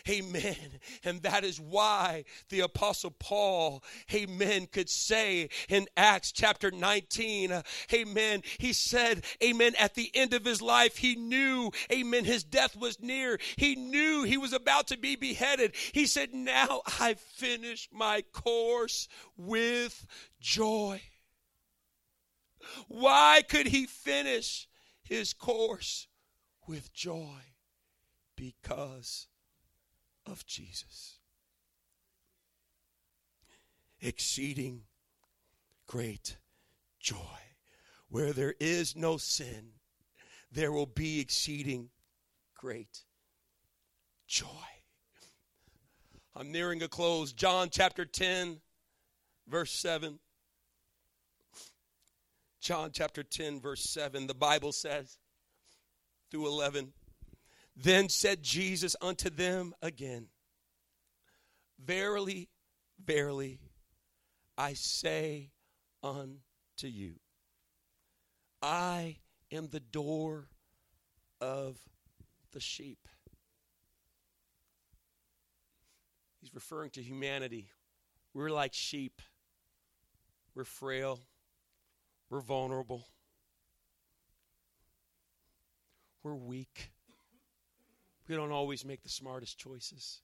Amen. 0.09 0.57
And 1.05 1.23
that 1.23 1.45
is 1.45 1.61
why 1.61 2.25
the 2.49 2.61
Apostle 2.61 3.11
Paul, 3.11 3.83
amen, 4.13 4.69
could 4.73 4.89
say 4.89 5.51
in 5.69 5.87
Acts 5.97 6.33
chapter 6.33 6.71
19, 6.71 7.63
amen, 7.93 8.43
he 8.59 8.73
said, 8.73 9.25
amen, 9.43 9.75
at 9.79 9.95
the 9.95 10.11
end 10.15 10.35
of 10.35 10.45
his 10.45 10.63
life, 10.63 10.97
he 10.97 11.17
knew, 11.17 11.71
amen, 11.93 12.25
his 12.25 12.45
death 12.45 12.77
was 12.77 13.01
near. 13.01 13.39
He 13.57 13.75
knew 13.75 14.23
he 14.23 14.39
was 14.39 14.53
about 14.53 14.89
to 14.89 14.99
be 14.99 15.17
beheaded. 15.17 15.75
He 15.93 16.07
said, 16.07 16.33
Now 16.33 16.83
I 16.87 17.15
finish 17.15 17.89
my 17.93 18.23
course 18.33 19.09
with 19.37 20.07
joy. 20.41 21.01
Why 22.89 23.43
could 23.49 23.67
he 23.67 23.87
finish? 23.87 24.68
His 25.09 25.33
course 25.33 26.07
with 26.67 26.93
joy 26.93 27.41
because 28.37 29.27
of 30.27 30.45
Jesus. 30.47 31.19
Exceeding 34.01 34.83
great 35.87 36.37
joy. 37.01 37.17
Where 38.11 38.33
there 38.33 38.55
is 38.61 38.97
no 38.97 39.17
sin, 39.17 39.71
there 40.53 40.73
will 40.73 40.87
be 40.87 41.21
exceeding 41.21 41.91
great 42.55 43.05
joy. 44.27 44.47
I'm 46.35 46.53
nearing 46.53 46.83
a 46.83 46.89
close. 46.89 47.33
John 47.33 47.69
chapter 47.71 48.05
10, 48.05 48.61
verse 49.49 49.73
7. 49.73 50.19
John 52.61 52.91
chapter 52.93 53.23
10, 53.23 53.61
verse 53.61 53.83
7, 53.85 54.27
the 54.27 54.35
Bible 54.35 54.73
says, 54.73 55.19
through 56.31 56.47
11, 56.47 56.93
then 57.77 58.09
said 58.09 58.43
Jesus 58.43 58.97
unto 59.01 59.31
them 59.31 59.75
again, 59.81 60.27
Verily, 61.85 62.49
verily, 63.05 63.61
I 64.57 64.75
say 64.75 65.53
unto 66.03 66.41
you, 66.83 67.15
I 68.61 69.19
am 69.53 69.69
the 69.69 69.81
door 69.81 70.49
of 71.41 71.79
the 72.53 72.61
sheep. 72.61 73.07
He's 76.41 76.53
referring 76.53 76.91
to 76.91 77.03
humanity. 77.03 77.69
We're 78.35 78.51
like 78.51 78.75
sheep, 78.75 79.23
we're 80.55 80.65
frail 80.65 81.21
we're 82.31 82.41
vulnerable. 82.41 83.07
We're 86.23 86.35
weak. 86.35 86.91
We 88.29 88.35
don't 88.35 88.53
always 88.53 88.85
make 88.85 89.03
the 89.03 89.09
smartest 89.09 89.59
choices. 89.59 90.21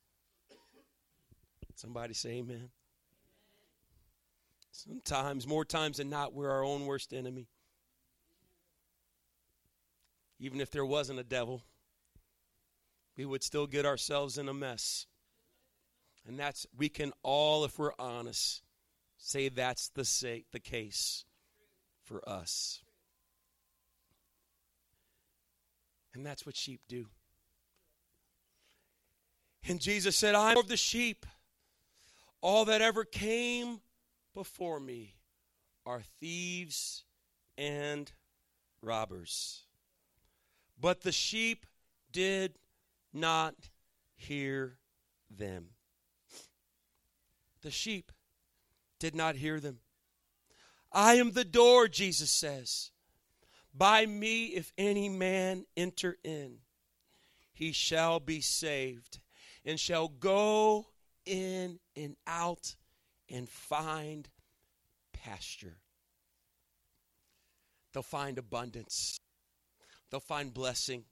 Somebody 1.77 2.15
say 2.15 2.31
amen. 2.31 2.71
Sometimes, 4.71 5.47
more 5.47 5.65
times 5.65 5.99
than 5.99 6.11
not, 6.11 6.35
we're 6.35 6.51
our 6.51 6.65
own 6.65 6.85
worst 6.87 7.13
enemy. 7.13 7.49
Even 10.39 10.61
if 10.61 10.71
there 10.71 10.85
wasn't 10.85 11.21
a 11.21 11.25
devil, 11.25 11.63
we 13.17 13.25
would 13.25 13.43
still 13.43 13.67
get 13.67 13.87
ourselves 13.87 14.37
in 14.37 14.49
a 14.49 14.55
mess. 14.55 15.07
And 16.27 16.39
that's, 16.39 16.67
we 16.77 16.89
can 16.89 17.13
all, 17.23 17.65
if 17.65 17.79
we're 17.79 17.93
honest, 17.99 18.63
say 19.17 19.49
that's 19.49 19.89
the, 19.91 20.05
say, 20.05 20.45
the 20.53 20.61
case 20.61 21.25
for 22.05 22.27
us. 22.29 22.81
And 26.15 26.25
that's 26.25 26.47
what 26.47 26.57
sheep 26.57 26.81
do. 26.89 27.07
And 29.67 29.81
Jesus 29.81 30.17
said, 30.17 30.35
I 30.35 30.53
am 30.53 30.59
of 30.59 30.69
the 30.69 30.77
sheep. 30.77 31.27
All 32.41 32.67
that 32.67 32.83
ever 32.83 33.05
came 33.05 33.81
before 34.35 34.79
me 34.79 35.15
are 35.87 36.03
thieves 36.21 37.05
and 37.57 38.13
robbers. 38.83 39.63
But 40.81 41.01
the 41.01 41.13
sheep 41.13 41.67
did 42.13 42.59
not 43.13 43.55
hear 44.15 44.77
them. 45.31 45.69
The 47.63 47.71
sheep 47.71 48.13
did 48.99 49.15
not 49.15 49.37
hear 49.37 49.59
them. 49.59 49.79
I 50.95 51.15
am 51.15 51.33
the 51.33 51.45
door, 51.45 51.89
Jesus 51.89 52.31
says. 52.31 52.93
By 53.75 54.07
me, 54.07 54.47
if 54.47 54.73
any 54.79 55.09
man 55.09 55.67
enter 55.77 56.17
in, 56.23 56.59
he 57.53 57.73
shall 57.73 58.21
be 58.21 58.41
saved, 58.41 59.19
and 59.65 59.79
shall 59.79 60.07
go 60.07 60.87
in 61.27 61.81
and 61.97 62.15
out 62.27 62.77
and 63.29 63.49
find 63.49 64.29
pasture. 65.13 65.79
They'll 67.93 68.05
find 68.05 68.39
abundance, 68.39 69.19
they'll 70.11 70.21
find 70.21 70.55
blessing. 70.55 71.05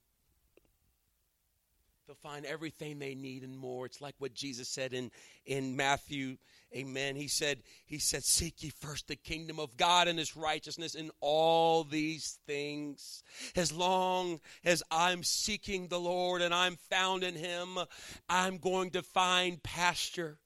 They'll 2.12 2.30
find 2.30 2.44
everything 2.44 2.98
they 2.98 3.14
need 3.14 3.42
and 3.42 3.56
more. 3.56 3.86
It's 3.86 4.02
like 4.02 4.14
what 4.18 4.34
Jesus 4.34 4.68
said 4.68 4.92
in, 4.92 5.10
in 5.46 5.76
Matthew 5.76 6.36
Amen. 6.74 7.16
He 7.16 7.28
said, 7.28 7.62
He 7.84 7.98
said, 7.98 8.24
Seek 8.24 8.62
ye 8.62 8.70
first 8.70 9.08
the 9.08 9.16
kingdom 9.16 9.58
of 9.58 9.76
God 9.76 10.08
and 10.08 10.18
his 10.18 10.36
righteousness 10.36 10.94
in 10.94 11.10
all 11.20 11.84
these 11.84 12.38
things. 12.46 13.22
As 13.56 13.72
long 13.72 14.40
as 14.64 14.82
I'm 14.90 15.22
seeking 15.22 15.88
the 15.88 16.00
Lord 16.00 16.40
and 16.40 16.54
I'm 16.54 16.76
found 16.76 17.24
in 17.24 17.34
him, 17.34 17.78
I'm 18.26 18.56
going 18.56 18.90
to 18.90 19.02
find 19.02 19.62
pasture. 19.62 20.38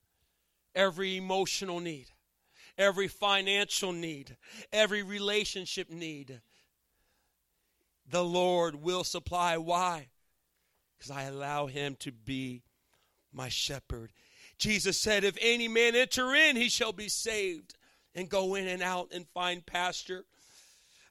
Every 0.75 1.17
emotional 1.17 1.79
need, 1.79 2.07
every 2.77 3.07
financial 3.07 3.93
need, 3.93 4.37
every 4.73 5.05
relationship 5.05 5.91
need. 5.91 6.41
The 8.11 8.25
Lord 8.25 8.77
will 8.77 9.05
supply. 9.05 9.57
Why? 9.59 10.09
Because 10.97 11.11
I 11.11 11.25
allow 11.25 11.67
him 11.67 11.97
to 12.01 12.13
be 12.13 12.63
my 13.33 13.49
shepherd 13.49 14.13
Jesus 14.59 14.99
said, 14.99 15.25
If 15.25 15.37
any 15.41 15.69
man 15.69 15.95
enter 15.95 16.35
in, 16.35 16.57
he 16.57 16.69
shall 16.69 16.93
be 16.93 17.09
saved 17.09 17.75
and 18.15 18.29
go 18.29 18.55
in 18.55 18.67
and 18.67 18.83
out 18.83 19.09
and 19.13 19.27
find 19.29 19.65
pasture. 19.65 20.25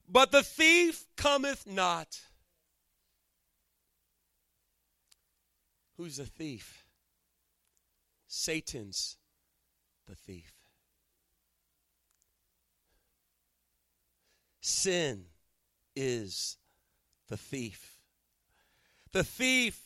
But 0.07 0.31
the 0.31 0.43
thief 0.43 1.05
cometh 1.15 1.67
not. 1.67 2.19
Who's 5.97 6.17
the 6.17 6.25
thief? 6.25 6.85
Satan's 8.27 9.17
the 10.07 10.15
thief. 10.15 10.53
Sin 14.61 15.25
is 15.95 16.57
the 17.29 17.37
thief. 17.37 17.94
The 19.15 19.23
thief 19.23 19.79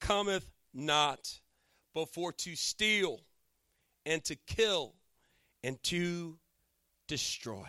cometh 0.00 0.50
not 0.74 1.38
but 1.94 2.08
for 2.08 2.32
to 2.32 2.56
steal 2.56 3.20
and 4.04 4.24
to 4.24 4.34
kill 4.34 4.96
and 5.62 5.80
to 5.84 6.40
destroy. 7.06 7.68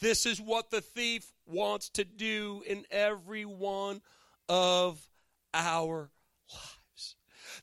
This 0.00 0.24
is 0.24 0.40
what 0.40 0.70
the 0.70 0.80
thief 0.80 1.30
wants 1.44 1.90
to 1.90 2.04
do 2.04 2.62
in 2.66 2.86
every 2.90 3.44
one 3.44 4.00
of 4.48 5.06
our 5.52 6.10
lives. 6.50 7.16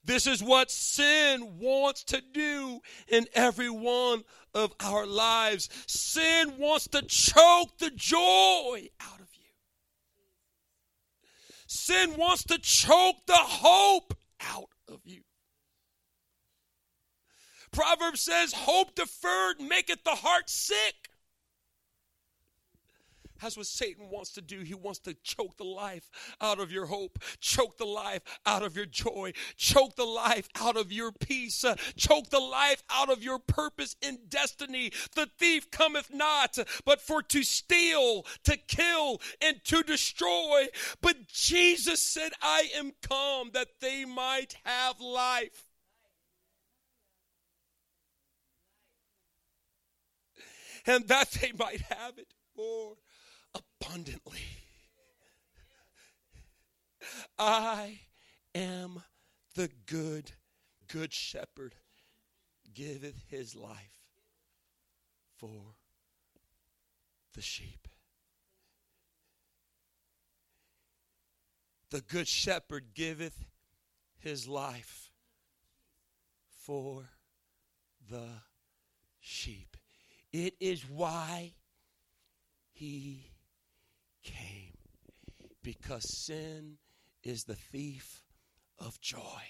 This 0.05 0.27
is 0.27 0.43
what 0.43 0.69
sin 0.69 1.57
wants 1.57 2.03
to 2.03 2.21
do 2.21 2.81
in 3.07 3.25
every 3.33 3.71
one 3.71 4.23
of 4.53 4.71
our 4.79 5.07
lives. 5.07 5.67
Sin 5.87 6.59
wants 6.59 6.87
to 6.89 7.01
choke 7.01 7.75
the 7.79 7.89
joy 7.89 8.87
out. 8.99 9.18
Sin 11.71 12.17
wants 12.17 12.43
to 12.45 12.57
choke 12.57 13.27
the 13.27 13.33
hope 13.35 14.15
out 14.41 14.69
of 14.87 15.01
you. 15.03 15.21
Proverbs 17.71 18.21
says, 18.21 18.53
Hope 18.53 18.95
deferred 18.95 19.61
maketh 19.61 20.03
the 20.03 20.15
heart 20.15 20.49
sick. 20.49 21.08
That's 23.41 23.57
what 23.57 23.67
Satan 23.67 24.09
wants 24.09 24.31
to 24.33 24.41
do. 24.41 24.61
He 24.61 24.73
wants 24.73 24.99
to 24.99 25.13
choke 25.23 25.57
the 25.57 25.63
life 25.63 26.09
out 26.41 26.59
of 26.59 26.71
your 26.71 26.87
hope, 26.87 27.19
choke 27.39 27.77
the 27.77 27.85
life 27.85 28.21
out 28.45 28.63
of 28.63 28.75
your 28.75 28.85
joy, 28.85 29.33
choke 29.57 29.95
the 29.95 30.05
life 30.05 30.49
out 30.59 30.75
of 30.75 30.91
your 30.91 31.11
peace, 31.11 31.63
uh, 31.63 31.75
choke 31.95 32.29
the 32.29 32.39
life 32.39 32.83
out 32.89 33.09
of 33.09 33.23
your 33.23 33.39
purpose 33.39 33.95
and 34.01 34.29
destiny. 34.29 34.91
The 35.15 35.29
thief 35.37 35.71
cometh 35.71 36.13
not, 36.13 36.57
but 36.85 37.01
for 37.01 37.21
to 37.23 37.43
steal, 37.43 38.25
to 38.43 38.57
kill, 38.57 39.21
and 39.41 39.63
to 39.65 39.83
destroy. 39.83 40.67
But 41.01 41.27
Jesus 41.27 42.01
said, 42.01 42.31
I 42.41 42.69
am 42.75 42.91
come 43.01 43.51
that 43.53 43.79
they 43.79 44.05
might 44.05 44.55
have 44.65 44.99
life. 44.99 45.65
And 50.85 51.07
that 51.07 51.31
they 51.31 51.51
might 51.51 51.81
have 51.81 52.17
it 52.17 52.33
more 52.57 52.95
abundantly. 53.81 54.39
I 57.37 57.99
am 58.53 59.03
the 59.55 59.69
good, 59.85 60.31
good 60.87 61.13
shepherd, 61.13 61.75
giveth 62.73 63.23
his 63.29 63.55
life 63.55 63.99
for 65.37 65.75
the 67.33 67.41
sheep. 67.41 67.87
The 71.91 72.01
good 72.01 72.27
shepherd 72.27 72.93
giveth 72.93 73.45
his 74.19 74.47
life 74.47 75.09
for 76.49 77.09
the 78.11 78.27
sheep. 79.19 79.75
It 80.31 80.55
is 80.59 80.87
why 80.87 81.53
he 82.71 83.28
came 84.23 84.73
because 85.63 86.03
sin 86.09 86.77
is 87.23 87.43
the 87.43 87.55
thief 87.55 88.23
of 88.77 88.99
joy. 89.01 89.41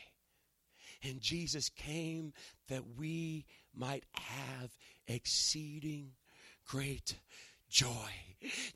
And 1.04 1.22
Jesus 1.22 1.70
came 1.70 2.34
that 2.68 2.84
we 2.98 3.46
might 3.74 4.04
have 4.14 4.76
exceeding 5.08 6.12
great 6.66 7.16
joy. 7.70 8.12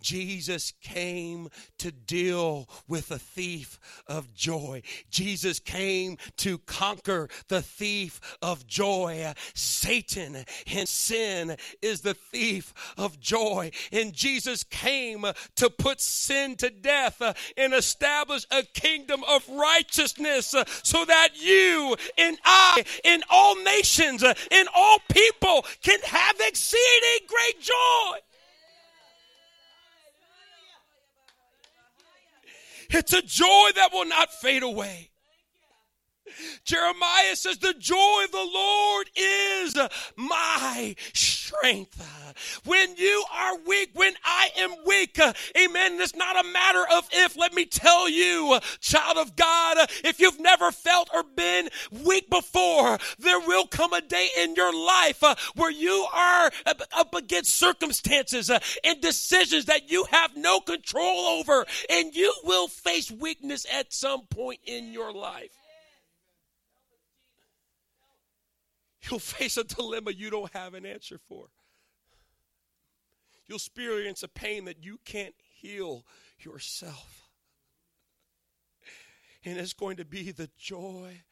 Jesus 0.01 0.73
came 0.81 1.49
to 1.77 1.91
deal 1.91 2.67
with 2.87 3.09
the 3.09 3.19
thief 3.19 3.79
of 4.07 4.33
joy. 4.33 4.81
Jesus 5.09 5.59
came 5.59 6.17
to 6.37 6.57
conquer 6.59 7.29
the 7.47 7.61
thief 7.61 8.19
of 8.41 8.67
joy. 8.67 9.33
Satan 9.53 10.43
and 10.67 10.89
sin 10.89 11.55
is 11.81 12.01
the 12.01 12.13
thief 12.13 12.73
of 12.97 13.19
joy. 13.19 13.71
And 13.91 14.13
Jesus 14.13 14.63
came 14.63 15.25
to 15.55 15.69
put 15.69 16.01
sin 16.01 16.55
to 16.57 16.69
death 16.69 17.21
and 17.55 17.73
establish 17.73 18.45
a 18.51 18.63
kingdom 18.63 19.23
of 19.29 19.47
righteousness 19.47 20.53
so 20.83 21.05
that 21.05 21.29
you 21.35 21.95
and 22.17 22.37
I 22.43 22.83
and 23.05 23.23
all 23.29 23.55
nations 23.63 24.23
and 24.23 24.67
all 24.75 24.99
people 25.09 25.65
can 25.81 25.99
have 26.01 26.35
exceeding 26.39 27.27
great 27.27 27.61
joy. 27.61 28.19
It's 32.89 33.13
a 33.13 33.21
joy 33.21 33.69
that 33.75 33.89
will 33.93 34.05
not 34.05 34.31
fade 34.31 34.63
away. 34.63 35.12
Jeremiah 36.63 37.35
says, 37.35 37.57
The 37.57 37.73
joy 37.77 38.23
of 38.25 38.31
the 38.31 38.49
Lord 38.53 39.09
is 39.15 39.75
my 40.15 40.95
strength. 41.13 42.33
When 42.65 42.95
you 42.95 43.23
are 43.33 43.57
weak, 43.67 43.91
when 43.93 44.13
I 44.23 44.49
am 44.57 44.75
weak, 44.85 45.19
amen. 45.19 46.01
It's 46.01 46.15
not 46.15 46.43
a 46.43 46.47
matter 46.49 46.83
of 46.93 47.07
if. 47.11 47.37
Let 47.37 47.53
me 47.53 47.65
tell 47.65 48.09
you, 48.09 48.59
child 48.79 49.17
of 49.17 49.35
God, 49.35 49.77
if 50.03 50.19
you've 50.19 50.39
never 50.39 50.71
felt 50.71 51.09
or 51.13 51.23
been 51.23 51.69
weak 52.03 52.29
before, 52.29 52.97
there 53.19 53.39
will 53.39 53.67
come 53.67 53.93
a 53.93 54.01
day 54.01 54.29
in 54.39 54.55
your 54.55 54.73
life 54.73 55.23
uh, 55.23 55.35
where 55.55 55.71
you 55.71 56.05
are 56.13 56.51
up 56.65 57.13
against 57.13 57.55
circumstances 57.55 58.49
uh, 58.49 58.59
and 58.83 59.01
decisions 59.01 59.65
that 59.65 59.91
you 59.91 60.05
have 60.11 60.35
no 60.35 60.59
control 60.59 61.25
over, 61.25 61.65
and 61.89 62.15
you 62.15 62.33
will 62.43 62.67
face 62.67 63.11
weakness 63.11 63.65
at 63.71 63.93
some 63.93 64.23
point 64.27 64.59
in 64.65 64.91
your 64.91 65.13
life. 65.13 65.62
You'll 69.09 69.19
face 69.19 69.57
a 69.57 69.63
dilemma 69.63 70.11
you 70.11 70.29
don't 70.29 70.53
have 70.53 70.73
an 70.73 70.85
answer 70.85 71.19
for. 71.27 71.47
You'll 73.47 73.57
experience 73.57 74.23
a 74.23 74.27
pain 74.27 74.65
that 74.65 74.83
you 74.83 74.99
can't 75.03 75.35
heal 75.61 76.05
yourself. 76.39 77.29
And 79.45 79.57
it's 79.57 79.73
going 79.73 79.97
to 79.97 80.05
be 80.05 80.31
the 80.31 80.49
joy 80.57 81.23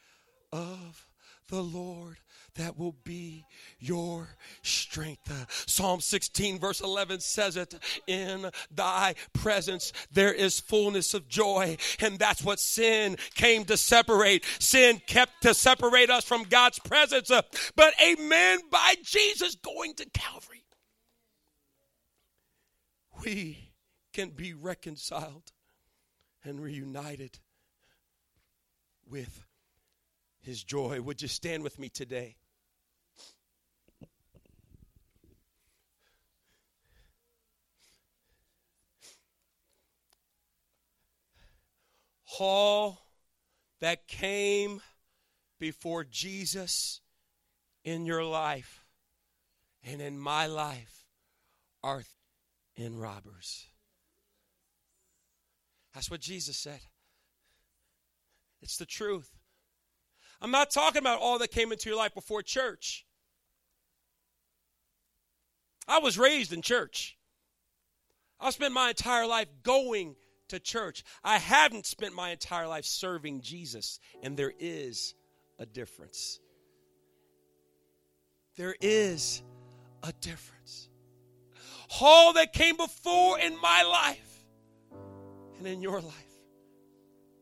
of 0.51 1.07
the 1.51 1.61
Lord 1.61 2.17
that 2.55 2.77
will 2.77 2.95
be 3.03 3.45
your 3.79 4.29
strength. 4.63 5.29
Uh, 5.29 5.45
Psalm 5.67 6.01
16, 6.01 6.59
verse 6.59 6.81
11 6.81 7.19
says 7.19 7.55
it 7.57 7.75
In 8.07 8.49
thy 8.73 9.15
presence 9.33 9.93
there 10.11 10.33
is 10.33 10.59
fullness 10.59 11.13
of 11.13 11.27
joy. 11.27 11.77
And 11.99 12.17
that's 12.17 12.43
what 12.43 12.59
sin 12.59 13.17
came 13.35 13.65
to 13.65 13.77
separate. 13.77 14.43
Sin 14.59 15.01
kept 15.05 15.43
to 15.43 15.53
separate 15.53 16.09
us 16.09 16.23
from 16.23 16.43
God's 16.43 16.79
presence. 16.79 17.29
Uh, 17.29 17.41
but 17.75 17.93
amen, 18.01 18.59
by 18.71 18.95
Jesus 19.03 19.55
going 19.55 19.93
to 19.95 20.05
Calvary, 20.09 20.63
we 23.23 23.71
can 24.13 24.29
be 24.29 24.53
reconciled 24.53 25.51
and 26.43 26.61
reunited 26.61 27.39
with 29.09 29.45
his 30.41 30.63
joy. 30.63 31.01
Would 31.01 31.21
you 31.21 31.27
stand 31.27 31.63
with 31.63 31.79
me 31.79 31.89
today? 31.89 32.35
all 42.41 42.99
that 43.81 44.07
came 44.07 44.81
before 45.59 46.03
Jesus 46.03 47.01
in 47.83 48.05
your 48.05 48.23
life 48.23 48.83
and 49.83 50.01
in 50.01 50.17
my 50.17 50.47
life 50.47 51.03
are 51.83 52.03
in 52.75 52.97
robbers. 52.97 53.67
That's 55.93 56.09
what 56.09 56.21
Jesus 56.21 56.57
said. 56.57 56.79
It's 58.61 58.77
the 58.77 58.85
truth. 58.85 59.29
I'm 60.41 60.51
not 60.51 60.71
talking 60.71 60.99
about 60.99 61.19
all 61.19 61.37
that 61.39 61.51
came 61.51 61.71
into 61.71 61.89
your 61.89 61.97
life 61.97 62.13
before 62.15 62.41
church. 62.41 63.05
I 65.87 65.99
was 65.99 66.17
raised 66.17 66.51
in 66.51 66.61
church. 66.61 67.17
I 68.39 68.49
spent 68.49 68.73
my 68.73 68.89
entire 68.89 69.27
life 69.27 69.47
going 69.61 70.15
to 70.47 70.59
church. 70.59 71.03
I 71.23 71.37
haven't 71.37 71.85
spent 71.85 72.15
my 72.15 72.31
entire 72.31 72.67
life 72.67 72.85
serving 72.85 73.41
Jesus, 73.41 73.99
and 74.23 74.35
there 74.35 74.53
is 74.59 75.13
a 75.59 75.65
difference. 75.65 76.39
There 78.57 78.75
is 78.81 79.43
a 80.01 80.11
difference. 80.21 80.89
All 81.99 82.33
that 82.33 82.53
came 82.53 82.77
before 82.77 83.39
in 83.39 83.59
my 83.61 83.83
life 83.83 84.45
and 85.57 85.67
in 85.67 85.81
your 85.81 86.01
life 86.01 86.13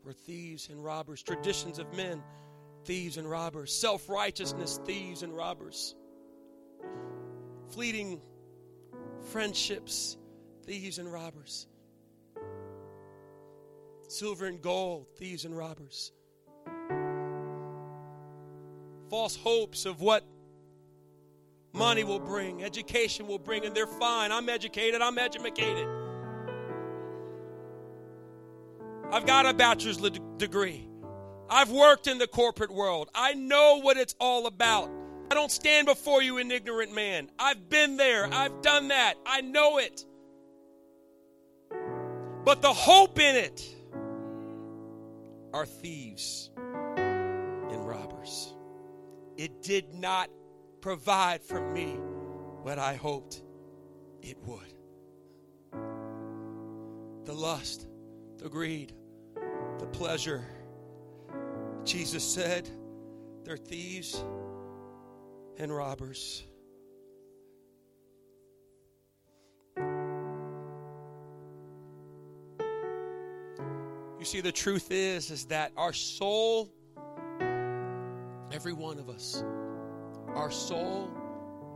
were 0.04 0.14
thieves 0.14 0.70
and 0.70 0.84
robbers, 0.84 1.24
traditions 1.24 1.80
of 1.80 1.94
men, 1.96 2.22
thieves 2.90 3.18
and 3.18 3.30
robbers, 3.30 3.72
self 3.72 4.10
righteousness, 4.10 4.80
thieves 4.84 5.22
and 5.22 5.36
robbers, 5.36 5.96
fleeting 7.70 8.20
friendships, 9.32 10.18
thieves 10.66 10.98
and 10.98 11.12
robbers 11.12 11.68
silver 14.12 14.48
and 14.48 14.62
gold, 14.62 15.06
thieves 15.18 15.46
and 15.46 15.56
robbers. 15.56 16.12
False 19.10 19.36
hopes 19.36 19.86
of 19.86 20.02
what 20.02 20.24
money 21.74 22.04
will 22.04 22.20
bring, 22.20 22.64
education 22.64 23.28
will 23.28 23.40
bring, 23.40 23.66
and 23.66 23.76
they're 23.76 23.88
fine. 23.88 24.32
I'm 24.32 24.50
educated, 24.50 25.02
I'm 25.02 25.18
educated. 25.18 25.88
I've 29.12 29.26
got 29.26 29.46
a 29.46 29.54
bachelor's 29.54 29.98
degree. 30.38 30.89
I've 31.50 31.72
worked 31.72 32.08
in 32.08 32.18
the 32.18 32.28
corporate 32.28 32.72
world. 32.72 33.10
I 33.14 33.34
know 33.34 33.80
what 33.82 33.98
it's 33.98 34.16
all 34.20 34.46
about. 34.46 34.90
I 35.32 35.36
don't 35.36 35.52
stand 35.52 35.88
before 35.88 36.22
you 36.22 36.38
an 36.38 36.52
ignorant 36.52 36.94
man. 36.94 37.30
I've 37.38 37.70
been 37.70 37.98
there. 37.98 38.28
I've 38.32 38.62
done 38.62 38.90
that. 38.90 39.16
I 39.26 39.42
know 39.42 39.78
it. 39.78 40.06
But 42.44 42.62
the 42.62 42.74
hope 42.74 43.20
in 43.20 43.36
it 43.36 43.64
are 45.54 45.66
thieves 45.66 46.50
and 46.98 47.88
robbers. 47.88 48.54
It 49.38 49.62
did 49.62 49.94
not 49.94 50.30
provide 50.82 51.44
for 51.44 51.62
me 51.72 51.98
what 52.62 52.80
I 52.80 52.96
hoped 52.96 53.42
it 54.22 54.38
would. 54.46 54.74
The 57.26 57.34
lust, 57.34 57.88
the 58.38 58.50
greed, 58.50 58.94
the 59.78 59.86
pleasure. 59.86 60.46
Jesus 61.86 62.24
said, 62.24 62.70
they're 63.44 63.58
thieves 63.58 64.24
and 65.58 65.76
robbers. 65.76 66.44
You 74.20 74.26
see, 74.26 74.42
the 74.42 74.52
truth 74.52 74.92
is, 74.92 75.32
is 75.32 75.46
that 75.46 75.72
our 75.78 75.94
soul, 75.94 76.70
every 78.52 78.74
one 78.74 79.00
of 79.00 79.10
us, 79.10 79.44
our 80.36 80.52
soul 80.52 81.10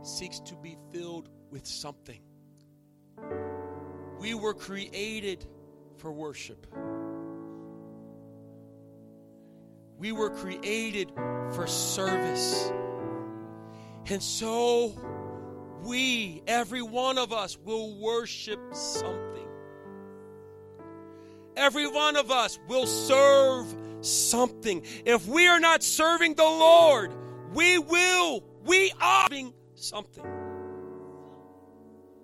seeks 0.02 0.40
to 0.40 0.54
be 0.54 0.76
filled 0.92 1.30
with 1.50 1.66
something. 1.66 2.20
We 4.20 4.34
were 4.34 4.54
created 4.54 5.46
for 5.96 6.12
worship. 6.12 6.66
We 10.04 10.12
were 10.12 10.28
created 10.28 11.12
for 11.54 11.66
service. 11.66 12.70
And 14.10 14.22
so 14.22 14.92
we, 15.82 16.42
every 16.46 16.82
one 16.82 17.16
of 17.16 17.32
us, 17.32 17.56
will 17.56 17.98
worship 17.98 18.60
something. 18.74 19.48
Every 21.56 21.88
one 21.88 22.16
of 22.16 22.30
us 22.30 22.58
will 22.68 22.84
serve 22.84 23.74
something. 24.02 24.84
If 25.06 25.26
we 25.26 25.46
are 25.46 25.58
not 25.58 25.82
serving 25.82 26.34
the 26.34 26.42
Lord, 26.42 27.14
we 27.54 27.78
will, 27.78 28.44
we 28.66 28.92
are 29.00 29.26
serving 29.30 29.54
something. 29.74 30.26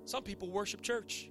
Some 0.05 0.22
people 0.22 0.51
worship 0.51 0.83
church. 0.83 1.30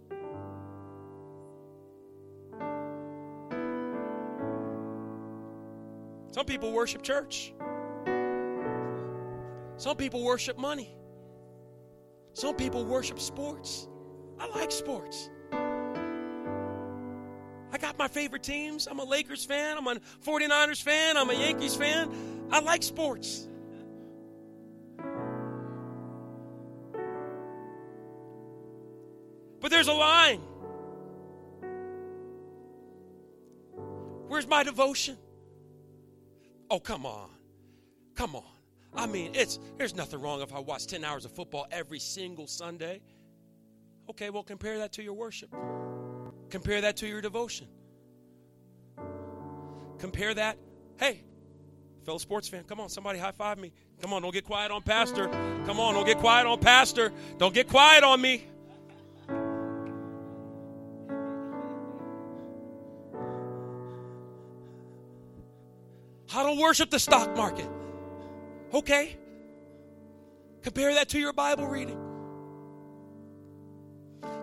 Some 6.40 6.46
people 6.46 6.72
worship 6.72 7.02
church. 7.02 7.54
Some 9.76 9.98
people 9.98 10.24
worship 10.24 10.58
money. 10.58 10.96
Some 12.32 12.56
people 12.56 12.86
worship 12.86 13.20
sports. 13.20 13.90
I 14.40 14.48
like 14.48 14.72
sports. 14.72 15.30
I 15.52 15.58
got 17.78 18.00
my 18.00 18.08
favorite 18.08 18.44
teams. 18.44 18.88
I'm 18.88 19.00
a 19.00 19.04
Lakers 19.04 19.44
fan. 19.44 19.76
I'm 19.76 19.86
a 19.88 19.96
49ers 20.26 20.82
fan. 20.82 21.18
I'm 21.18 21.30
a 21.30 21.34
Yankees 21.34 21.76
fan. 21.76 22.10
I 22.54 22.62
like 22.62 22.84
sports. 22.84 23.46
But 29.60 29.72
there's 29.72 29.90
a 29.90 29.94
line. 29.94 30.40
Where's 34.30 34.48
my 34.48 34.64
devotion? 34.64 35.18
Oh, 36.70 36.80
come 36.80 37.06
on. 37.06 37.30
Come 38.16 38.36
on. 38.36 38.44
I 38.94 39.06
mean, 39.06 39.32
it's 39.36 39.60
there's 39.78 39.96
nothing 39.96 40.22
wrong 40.22 40.42
if 40.42 40.54
I 40.54 40.60
watch 40.60 40.88
10 40.88 41.04
hours 41.04 41.26
of 41.26 41.32
football 41.32 41.68
every 41.72 42.00
single 42.00 42.48
Sunday. 42.48 43.02
Okay, 44.10 44.30
well, 44.30 44.44
compare 44.44 44.80
that 44.80 44.94
to 44.94 45.04
your 45.04 45.14
worship. 45.14 45.54
Compare 46.50 46.82
that 46.82 46.98
to 46.98 47.08
your 47.08 47.22
devotion. 47.22 47.68
Compare 50.00 50.34
that. 50.36 50.58
Hey, 50.98 51.22
fellow 52.06 52.18
sports 52.18 52.48
fan, 52.48 52.64
come 52.64 52.80
on, 52.80 52.90
somebody 52.90 53.20
high 53.20 53.32
five 53.32 53.60
me. 53.60 53.72
Come 54.02 54.14
on, 54.14 54.22
don't 54.22 54.34
get 54.34 54.46
quiet 54.46 54.72
on 54.72 54.82
Pastor. 54.82 55.28
Come 55.66 55.80
on, 55.80 55.94
don't 55.94 56.06
get 56.06 56.18
quiet 56.18 56.48
on 56.48 56.60
Pastor. 56.60 57.12
Don't 57.38 57.54
get 57.54 57.68
quiet 57.68 58.04
on 58.04 58.20
me. 58.20 58.48
I 66.40 66.44
don't 66.44 66.58
worship 66.58 66.90
the 66.90 67.00
stock 67.00 67.36
market. 67.36 67.70
Okay. 68.74 69.18
Compare 70.62 70.94
that 70.94 71.10
to 71.10 71.20
your 71.20 71.34
Bible 71.34 71.68
reading. 71.68 72.00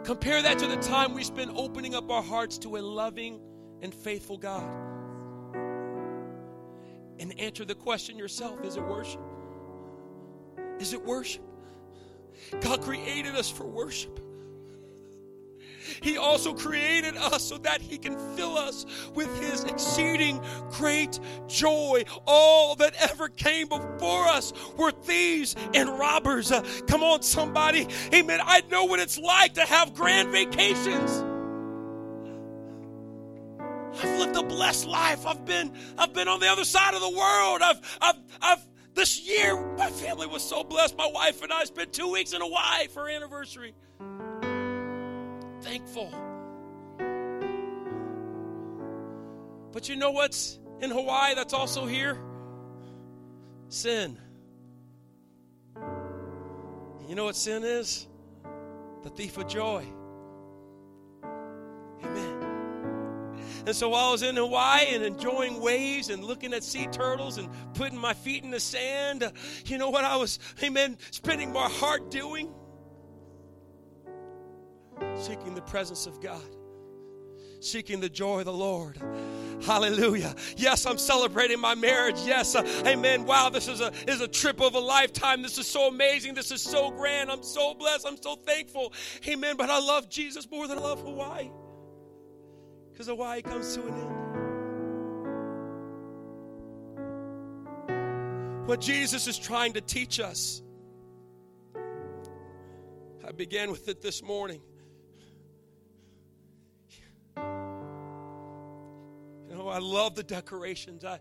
Compare 0.05 0.43
that 0.43 0.59
to 0.59 0.67
the 0.67 0.77
time 0.77 1.15
we 1.15 1.25
spend 1.25 1.53
opening 1.57 1.95
up 1.95 2.11
our 2.11 2.23
hearts 2.23 2.59
to 2.59 2.77
a 2.77 2.83
loving 2.83 3.41
and 3.81 3.95
faithful 3.95 4.37
God. 4.37 4.71
And 7.19 7.41
answer 7.41 7.65
the 7.65 7.75
question 7.75 8.19
yourself 8.19 8.63
is 8.63 8.77
it 8.77 8.83
worship? 8.83 9.23
Is 10.79 10.93
it 10.93 11.03
worship? 11.03 11.45
God 12.61 12.83
created 12.83 13.35
us 13.37 13.51
for 13.51 13.65
worship. 13.65 14.21
He 16.03 16.17
also 16.17 16.55
created 16.55 17.17
us 17.17 17.43
so 17.43 17.59
that 17.59 17.81
He 17.81 17.99
can 17.99 18.17
fill 18.37 18.57
us 18.57 18.87
with 19.15 19.41
His 19.41 19.65
exceeding 19.65 20.41
great 20.71 21.19
joy. 21.47 22.05
All 22.27 22.75
that 22.77 22.95
ever 23.11 23.29
came 23.29 23.69
before 23.69 24.27
us 24.27 24.53
were 24.77 24.91
thieves 24.91 25.57
and 25.75 25.89
robbers. 25.99 26.53
Uh, 26.53 26.63
come 26.87 27.03
on, 27.03 27.23
somebody. 27.23 27.89
Amen. 28.13 28.41
I 28.43 28.63
know 28.71 28.85
what 28.85 29.01
it's 29.01 29.19
like 29.19 29.55
to 29.55 29.63
have 29.63 29.95
grand 29.95 30.31
vacations. 30.31 31.25
I've 33.99 34.19
lived 34.19 34.37
a 34.37 34.43
blessed 34.43 34.87
life. 34.87 35.27
I've 35.27 35.45
been, 35.45 35.73
I've 35.97 36.13
been 36.13 36.29
on 36.29 36.41
the 36.41 36.49
other 36.49 36.65
side 36.65 36.95
of 36.95 37.01
the 37.01 37.11
world. 37.11 37.63
I've, 37.63 37.99
I've, 38.01 38.17
I've, 38.43 38.67
this 38.95 39.27
year, 39.27 39.57
my 39.77 39.91
family 39.91 40.27
was 40.27 40.43
so 40.43 40.65
blessed. 40.65 40.97
My 40.97 41.07
wife 41.07 41.43
and 41.43 41.53
I 41.53 41.65
spent 41.65 41.93
two 41.93 42.11
weeks 42.11 42.33
in 42.33 42.41
Hawaii 42.41 42.89
for 42.89 43.09
anniversary 43.09 43.75
thankful. 45.67 46.11
But 49.73 49.89
you 49.89 49.97
know 49.97 50.13
what's 50.13 50.59
in 50.81 50.91
Hawaii 50.91 51.35
that's 51.35 51.53
also 51.53 51.87
here? 51.87 52.19
Sin. 53.69 54.17
You 57.09 57.15
know 57.15 57.25
what 57.25 57.37
sin 57.37 57.65
is? 57.65 58.07
The 59.03 59.11
thief 59.11 59.37
of 59.39 59.49
joy. 59.49 59.85
Amen. 62.05 62.43
And 63.67 63.75
so 63.75 63.89
while 63.89 64.09
I 64.09 64.13
was 64.13 64.23
in 64.23 64.37
Hawaii 64.37 64.95
and 64.95 65.05
enjoying 65.05 65.61
waves 65.61 66.11
and 66.11 66.23
looking 66.23 66.55
at 66.55 66.63
sea 66.63 66.87
turtles 66.87 67.39
and 67.39 67.49
putting 67.75 67.99
my 67.99 68.15
feet 68.15 68.45
in 68.45 68.53
the 68.53 68.61
sand, 68.61 69.33
you 69.67 69.79
know 69.79 69.91
what 69.91 70.05
I 70.05 70.17
was, 70.17 70.39
amen, 70.63 70.97
spending 71.11 71.53
my 71.53 71.69
heart 71.69 72.11
doing? 72.11 72.53
Seeking 75.17 75.55
the 75.55 75.63
presence 75.63 76.07
of 76.07 76.21
God, 76.21 76.43
seeking 77.61 78.01
the 78.01 78.09
joy 78.09 78.41
of 78.41 78.45
the 78.47 78.53
Lord. 78.53 78.99
Hallelujah. 79.63 80.35
Yes, 80.57 80.85
I'm 80.87 80.99
celebrating 80.99 81.59
my 81.59 81.75
marriage. 81.75 82.21
Yes, 82.25 82.55
uh, 82.55 82.63
amen. 82.87 83.25
Wow, 83.25 83.49
this 83.49 83.69
is 83.69 83.81
a 83.81 83.91
is 84.07 84.21
a 84.21 84.29
trip 84.29 84.61
of 84.61 84.75
a 84.75 84.79
lifetime. 84.79 85.43
This 85.43 85.57
is 85.59 85.67
so 85.67 85.89
amazing. 85.89 86.35
This 86.35 86.51
is 86.51 86.61
so 86.61 86.91
grand. 86.91 87.31
I'm 87.31 87.43
so 87.43 87.75
blessed. 87.75 88.07
I'm 88.07 88.21
so 88.21 88.37
thankful. 88.37 88.93
Amen. 89.27 89.57
But 89.57 89.71
I 89.71 89.79
love 89.79 90.11
Jesus 90.11 90.51
more 90.51 90.69
than 90.69 90.79
I 90.79 90.83
love 90.83 91.01
Hawaii. 91.01 91.51
Because 92.93 93.07
Hawaii 93.09 93.43
comes 93.43 93.75
to 93.75 93.83
an 93.83 93.95
end. 93.95 94.27
What 98.67 98.81
Jesus 98.81 99.27
is 99.27 99.39
trying 99.39 99.73
to 99.75 99.81
teach 99.81 100.19
us. 100.21 100.63
I 103.27 103.33
began 103.33 103.71
with 103.71 103.89
it 103.89 104.03
this 104.03 104.23
morning. 104.23 104.61
I 109.53 109.79
love 109.79 110.15
the 110.15 110.23
decorations. 110.23 111.05
I, 111.05 111.21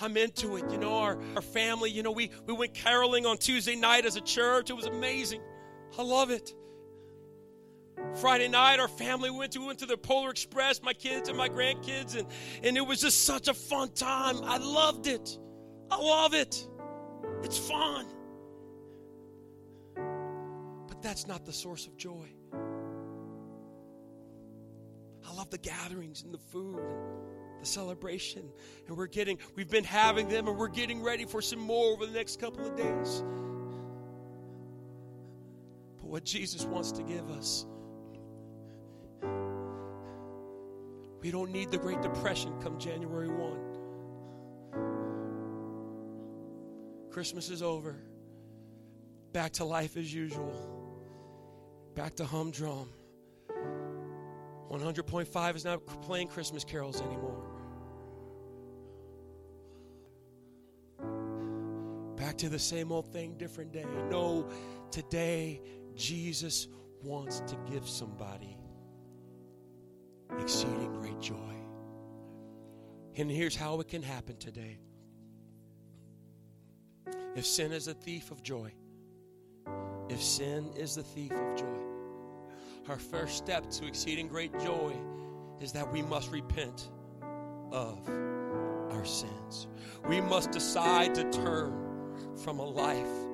I'm 0.00 0.16
into 0.16 0.56
it. 0.56 0.70
You 0.70 0.78
know, 0.78 0.98
our, 0.98 1.18
our 1.36 1.42
family, 1.42 1.90
you 1.90 2.02
know, 2.02 2.12
we, 2.12 2.30
we 2.46 2.54
went 2.54 2.74
caroling 2.74 3.26
on 3.26 3.38
Tuesday 3.38 3.76
night 3.76 4.04
as 4.04 4.16
a 4.16 4.20
church. 4.20 4.70
It 4.70 4.74
was 4.74 4.86
amazing. 4.86 5.40
I 5.98 6.02
love 6.02 6.30
it. 6.30 6.52
Friday 8.20 8.48
night, 8.48 8.80
our 8.80 8.88
family 8.88 9.30
went 9.30 9.52
to 9.52 9.64
went 9.64 9.78
to 9.78 9.86
the 9.86 9.96
Polar 9.96 10.30
Express, 10.30 10.82
my 10.82 10.92
kids 10.92 11.28
and 11.28 11.38
my 11.38 11.48
grandkids, 11.48 12.16
and, 12.16 12.26
and 12.62 12.76
it 12.76 12.86
was 12.86 13.00
just 13.00 13.24
such 13.24 13.48
a 13.48 13.54
fun 13.54 13.92
time. 13.92 14.40
I 14.42 14.58
loved 14.58 15.06
it. 15.06 15.38
I 15.90 15.96
love 15.96 16.34
it. 16.34 16.66
It's 17.42 17.58
fun. 17.58 18.06
But 20.88 21.02
that's 21.02 21.26
not 21.26 21.44
the 21.44 21.52
source 21.52 21.86
of 21.86 21.96
joy. 21.96 22.28
I 25.26 25.34
love 25.34 25.50
the 25.50 25.58
gatherings 25.58 26.22
and 26.22 26.34
the 26.34 26.38
food 26.38 26.82
the 27.64 27.70
celebration. 27.70 28.42
And 28.86 28.96
we're 28.96 29.06
getting, 29.06 29.38
we've 29.56 29.70
been 29.70 29.84
having 29.84 30.28
them 30.28 30.48
and 30.48 30.58
we're 30.58 30.68
getting 30.68 31.02
ready 31.02 31.24
for 31.24 31.40
some 31.40 31.60
more 31.60 31.92
over 31.92 32.04
the 32.06 32.12
next 32.12 32.38
couple 32.38 32.66
of 32.66 32.76
days. 32.76 33.24
But 35.96 36.06
what 36.06 36.24
Jesus 36.24 36.64
wants 36.64 36.92
to 36.92 37.02
give 37.02 37.30
us, 37.30 37.64
we 41.22 41.30
don't 41.30 41.50
need 41.50 41.70
the 41.70 41.78
Great 41.78 42.02
Depression 42.02 42.52
come 42.62 42.78
January 42.78 43.28
1. 43.28 43.56
Christmas 47.10 47.48
is 47.48 47.62
over. 47.62 47.96
Back 49.32 49.52
to 49.54 49.64
life 49.64 49.96
as 49.96 50.12
usual. 50.12 50.52
Back 51.94 52.14
to 52.16 52.26
humdrum. 52.26 52.90
100.5 54.70 55.56
is 55.56 55.64
not 55.64 55.86
playing 56.02 56.28
Christmas 56.28 56.64
carols 56.64 57.00
anymore. 57.00 57.53
Back 62.24 62.38
to 62.38 62.48
the 62.48 62.58
same 62.58 62.90
old 62.90 63.12
thing, 63.12 63.34
different 63.36 63.70
day. 63.70 63.84
No, 64.08 64.48
today 64.90 65.60
Jesus 65.94 66.68
wants 67.02 67.40
to 67.40 67.54
give 67.70 67.86
somebody 67.86 68.56
exceeding 70.40 70.90
great 70.94 71.20
joy. 71.20 71.54
And 73.18 73.30
here's 73.30 73.54
how 73.54 73.78
it 73.80 73.88
can 73.88 74.02
happen 74.02 74.38
today. 74.38 74.78
If 77.36 77.44
sin 77.44 77.72
is 77.72 77.88
a 77.88 77.94
thief 77.94 78.30
of 78.30 78.42
joy, 78.42 78.72
if 80.08 80.22
sin 80.22 80.70
is 80.78 80.94
the 80.94 81.02
thief 81.02 81.30
of 81.30 81.56
joy, 81.58 81.78
our 82.88 82.98
first 82.98 83.36
step 83.36 83.68
to 83.72 83.86
exceeding 83.86 84.28
great 84.28 84.58
joy 84.60 84.94
is 85.60 85.72
that 85.72 85.92
we 85.92 86.00
must 86.00 86.32
repent 86.32 86.88
of 87.70 88.08
our 88.08 89.04
sins. 89.04 89.66
We 90.08 90.22
must 90.22 90.52
decide 90.52 91.14
to 91.16 91.30
turn 91.30 91.84
from 92.36 92.58
a 92.58 92.64
life 92.64 93.24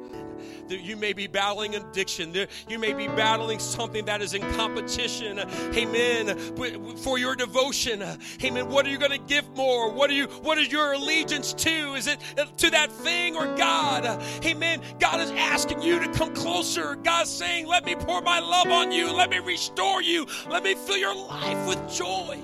you 0.79 0.97
may 0.97 1.13
be 1.13 1.27
battling 1.27 1.75
addiction. 1.75 2.35
You 2.69 2.79
may 2.79 2.93
be 2.93 3.09
battling 3.09 3.59
something 3.59 4.05
that 4.05 4.23
is 4.23 4.35
in 4.35 4.43
competition. 4.53 5.39
Amen. 5.75 6.37
For 6.97 7.19
your 7.19 7.35
devotion. 7.35 8.03
Amen. 8.43 8.69
What 8.69 8.87
are 8.87 8.91
you 8.91 8.99
going 8.99 9.11
to 9.11 9.19
give 9.19 9.49
more? 9.57 9.91
What 9.91 10.11
are 10.11 10.15
you 10.15 10.27
what 10.27 10.59
is 10.59 10.71
your 10.71 10.93
allegiance 10.93 11.53
to? 11.55 11.95
Is 11.95 12.07
it 12.07 12.19
uh, 12.39 12.45
to 12.59 12.71
that 12.71 12.93
thing 12.93 13.37
or 13.37 13.47
God? 13.57 14.23
Amen. 14.45 14.81
God 14.99 15.21
is 15.21 15.31
asking 15.33 15.83
you 15.83 16.01
to 16.01 16.13
come 16.13 16.35
closer. 16.35 16.97
God's 16.97 17.31
saying, 17.31 17.67
"Let 17.67 17.85
me 17.85 17.95
pour 17.95 18.21
my 18.23 18.41
love 18.41 18.69
on 18.69 18.93
you. 18.93 19.13
Let 19.13 19.31
me 19.31 19.39
restore 19.39 20.03
you. 20.03 20.27
Let 20.49 20.63
me 20.63 20.75
fill 20.75 20.99
your 20.99 21.15
life 21.15 21.67
with 21.67 21.93
joy." 21.93 22.39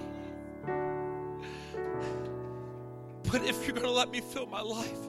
But 3.30 3.42
if 3.44 3.66
you're 3.66 3.74
going 3.74 3.86
to 3.86 3.90
let 3.90 4.10
me 4.10 4.20
fill 4.20 4.46
my 4.46 4.60
life, 4.60 5.05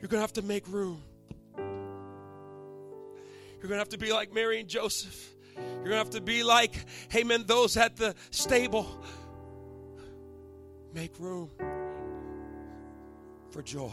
you're 0.00 0.08
going 0.08 0.18
to 0.18 0.22
have 0.22 0.32
to 0.34 0.42
make 0.42 0.66
room. 0.68 1.02
You're 1.56 1.68
going 3.68 3.72
to 3.72 3.78
have 3.78 3.90
to 3.90 3.98
be 3.98 4.12
like 4.12 4.32
Mary 4.32 4.60
and 4.60 4.68
Joseph. 4.68 5.34
You're 5.56 5.76
going 5.76 5.90
to 5.90 5.96
have 5.96 6.10
to 6.10 6.20
be 6.20 6.42
like, 6.42 6.72
hey, 7.10 7.24
man, 7.24 7.44
those 7.46 7.76
at 7.76 7.96
the 7.96 8.14
stable. 8.30 9.02
Make 10.94 11.18
room 11.18 11.50
for 13.50 13.62
joy. 13.62 13.92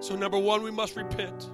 So, 0.00 0.14
number 0.14 0.38
one, 0.38 0.62
we 0.62 0.70
must 0.70 0.96
repent. 0.96 1.50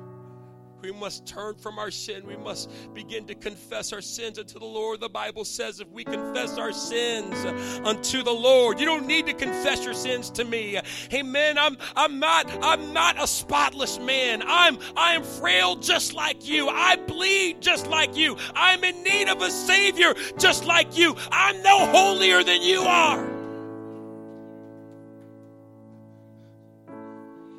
We 0.83 0.93
must 0.93 1.27
turn 1.27 1.57
from 1.57 1.79
our 1.79 1.91
sin. 1.91 2.27
We 2.27 2.37
must 2.37 2.71
begin 2.95 3.27
to 3.27 3.35
confess 3.35 3.93
our 3.93 4.01
sins 4.01 4.39
unto 4.39 4.59
the 4.59 4.65
Lord. 4.65 5.01
The 5.01 5.09
Bible 5.09 5.45
says 5.45 5.81
if 5.81 5.89
we 5.89 6.05
confess 6.05 6.57
our 6.57 6.73
sins 6.73 7.37
unto 7.85 8.23
the 8.23 8.33
Lord, 8.33 8.81
you 8.81 8.87
don't 8.87 9.07
need 9.07 9.27
to 9.27 9.35
confess 9.35 9.85
your 9.85 9.95
sins 9.95 10.31
to 10.31 10.45
me. 10.45 10.81
Amen. 11.13 11.59
I'm 11.59 11.77
I'm 11.97 12.19
not 12.19 12.51
I'm 12.63 12.95
not 12.95 13.23
a 13.23 13.27
spotless 13.27 13.99
man. 13.99 14.43
I'm 14.47 14.79
I 14.97 15.15
am 15.15 15.23
frail 15.23 15.77
just 15.77 16.15
like 16.15 16.49
you. 16.49 16.69
I 16.69 16.97
bleed 16.97 17.61
just 17.61 17.87
like 17.87 18.17
you. 18.17 18.39
I'm 18.55 18.83
in 18.83 19.03
need 19.03 19.29
of 19.29 19.43
a 19.43 19.51
savior 19.51 20.15
just 20.39 20.65
like 20.65 20.97
you. 20.97 21.15
I'm 21.31 21.63
no 21.63 21.87
holier 21.87 22.43
than 22.43 22.63
you 22.63 22.81
are. 22.83 23.41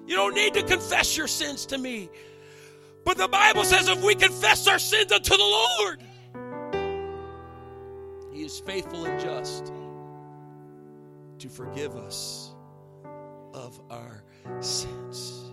You 0.08 0.16
don't 0.18 0.34
need 0.36 0.56
to 0.56 0.64
confess 0.64 1.16
your 1.16 1.28
sins 1.28 1.66
to 1.68 1.78
me. 1.78 2.10
But 3.04 3.18
the 3.18 3.28
Bible 3.28 3.64
says 3.64 3.88
if 3.88 4.02
we 4.04 4.16
confess 4.16 4.68
our 4.68 4.80
sins 4.80 5.12
unto 5.12 5.36
the 5.36 5.44
Lord, 5.44 6.04
He 8.32 8.44
is 8.44 8.60
faithful 8.60 9.06
and 9.06 9.20
just 9.20 9.72
to 11.40 11.50
forgive 11.50 11.96
us 11.96 12.54
of 13.54 13.82
our 13.90 14.24
sins. 14.60 15.52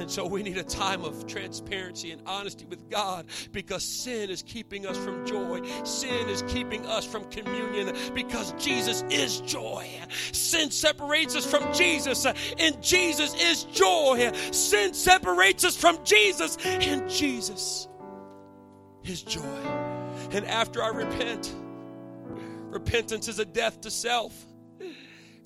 And 0.00 0.10
so 0.10 0.26
we 0.26 0.42
need 0.42 0.56
a 0.56 0.64
time 0.64 1.04
of 1.04 1.26
transparency 1.26 2.10
and 2.10 2.22
honesty 2.26 2.64
with 2.64 2.88
God 2.88 3.26
because 3.52 3.84
sin 3.84 4.30
is 4.30 4.42
keeping 4.42 4.86
us 4.86 4.96
from 4.96 5.26
joy. 5.26 5.60
Sin 5.84 6.28
is 6.30 6.42
keeping 6.48 6.86
us 6.86 7.04
from 7.04 7.24
communion 7.26 7.94
because 8.14 8.52
Jesus 8.52 9.04
is 9.10 9.40
joy. 9.42 9.86
Sin 10.32 10.70
separates 10.70 11.36
us 11.36 11.44
from 11.44 11.72
Jesus, 11.74 12.24
and 12.24 12.82
Jesus 12.82 13.34
is 13.34 13.64
joy. 13.64 14.32
Sin 14.52 14.94
separates 14.94 15.64
us 15.64 15.76
from 15.76 16.02
Jesus, 16.02 16.56
and 16.64 17.08
Jesus 17.10 17.86
is 19.04 19.22
joy. 19.22 19.42
And 20.32 20.46
after 20.46 20.82
I 20.82 20.88
repent, 20.88 21.54
repentance 22.70 23.28
is 23.28 23.38
a 23.38 23.44
death 23.44 23.82
to 23.82 23.90
self. 23.90 24.46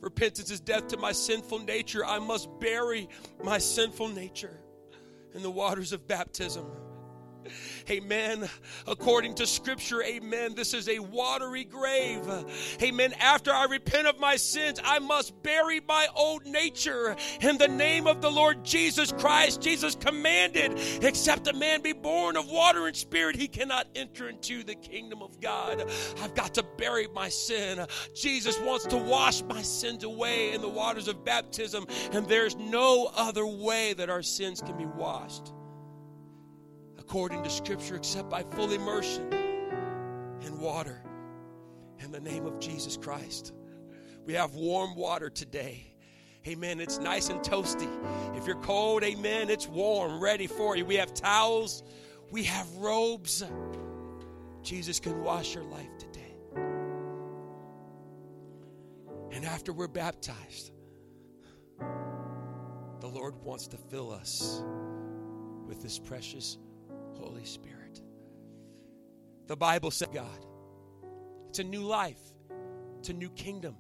Repentance 0.05 0.51
is 0.51 0.61
death 0.61 0.89
to 0.89 0.99
my 0.99 1.13
sinful 1.13 1.61
nature. 1.61 2.05
I 2.05 2.19
must 2.19 2.51
bury 2.61 3.09
my 3.43 3.57
sinful 3.57 4.09
nature 4.09 4.61
in 5.33 5.43
the 5.43 5.51
waters 5.51 5.95
of 5.95 6.07
baptism. 6.07 6.67
Amen. 7.91 8.49
According 8.87 9.35
to 9.35 9.47
scripture, 9.47 10.03
amen. 10.03 10.55
This 10.55 10.73
is 10.73 10.89
a 10.89 10.99
watery 10.99 11.65
grave. 11.65 12.23
Amen. 12.83 13.13
After 13.21 13.53
I 13.53 13.65
repent 13.65 14.07
of 14.07 14.19
my 14.19 14.37
sins, 14.37 14.81
I 14.83 14.99
must 14.99 15.43
bury 15.43 15.81
my 15.87 16.07
old 16.15 16.47
nature 16.47 17.17
in 17.41 17.59
the 17.59 17.69
name 17.69 18.07
of 18.07 18.23
the 18.23 18.31
Lord 18.31 18.65
Jesus 18.65 19.13
Christ. 19.13 19.61
Jesus 19.61 19.95
commanded, 19.95 20.79
except 21.03 21.47
a 21.49 21.53
man 21.53 21.83
be 21.83 21.93
born 21.93 22.37
of 22.37 22.49
water 22.51 22.87
and 22.87 22.97
spirit, 22.97 23.37
he 23.37 23.49
cannot 23.49 23.87
enter 23.95 24.29
into 24.29 24.63
the 24.63 24.75
kingdom 24.75 25.23
of 25.23 25.41
God. 25.41 25.85
I've 26.23 26.35
got 26.35 26.55
to 26.55 26.63
bury 26.63 27.09
my 27.15 27.29
sin. 27.29 27.87
Jesus 28.15 28.59
wants 28.61 28.87
to 28.87 28.97
wash 28.97 29.43
my 29.43 29.63
sins 29.63 30.05
away 30.05 30.53
in 30.53 30.61
the 30.61 30.69
waters 30.69 31.09
of 31.09 31.25
baptism, 31.25 31.87
and 32.13 32.27
there's 32.29 32.57
no 32.57 33.11
other 33.15 33.47
way 33.47 33.93
that 33.95 34.09
our 34.09 34.23
sins 34.23 34.61
can 34.61 34.77
be 34.77 34.87
washed 34.87 35.53
according 37.07 37.43
to 37.43 37.51
Scripture 37.51 37.97
except 37.97 38.31
by 38.31 38.43
full 38.43 38.73
immersion 38.73 39.31
in 40.41 40.59
water 40.59 41.03
in 41.99 42.11
the 42.11 42.21
name 42.21 42.47
of 42.47 42.59
Jesus 42.59 42.97
Christ. 42.97 43.53
We 44.25 44.33
have 44.33 44.55
warm 44.55 44.97
water 44.97 45.29
today. 45.29 45.95
Amen. 46.47 46.81
It's 46.81 46.99
nice 46.99 47.29
and 47.29 47.41
toasty. 47.41 47.91
If 48.37 48.47
you're 48.47 48.61
cold, 48.61 49.05
amen, 49.05 49.51
it's 49.51 49.69
warm, 49.69 50.19
ready 50.23 50.47
for 50.47 50.77
you. 50.77 50.87
We 50.87 50.97
have 50.97 51.13
towels, 51.13 51.83
we 52.31 52.43
have 52.45 52.71
robes. 52.77 53.43
Jesus 54.63 54.99
can 54.99 55.23
wash 55.23 55.55
your 55.55 55.65
life 55.65 55.99
today. 55.99 56.37
And 59.31 59.45
after 59.45 59.75
we're 59.75 59.89
baptized, 59.89 60.73
the 63.01 63.09
Lord 63.09 63.35
wants 63.43 63.67
to 63.69 63.77
fill 63.77 64.11
us 64.11 64.63
with 65.67 65.83
this 65.83 65.99
precious 65.99 66.59
Holy 67.15 67.45
Spirit. 67.45 68.01
The 69.47 69.57
Bible 69.57 69.91
said 69.91 70.13
God. 70.13 70.47
It's 71.49 71.59
a 71.59 71.65
new 71.65 71.83
life. 71.83 72.21
It's 72.99 73.11
a 73.11 73.13
new 73.13 73.31
kingdom. 73.31 73.77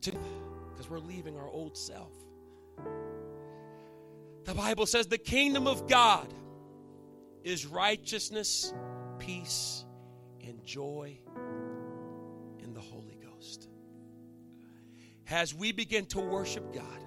because 0.00 0.90
we're 0.90 0.98
leaving 0.98 1.36
our 1.36 1.48
old 1.48 1.76
self. 1.76 2.12
The 4.44 4.54
Bible 4.54 4.86
says 4.86 5.06
the 5.06 5.18
kingdom 5.18 5.66
of 5.66 5.86
God 5.86 6.26
is 7.44 7.66
righteousness, 7.66 8.72
peace, 9.18 9.84
and 10.44 10.64
joy 10.64 11.18
in 12.58 12.72
the 12.74 12.80
Holy 12.80 13.16
Ghost. 13.22 13.68
As 15.30 15.54
we 15.54 15.70
begin 15.72 16.06
to 16.06 16.20
worship 16.20 16.74
God, 16.74 17.04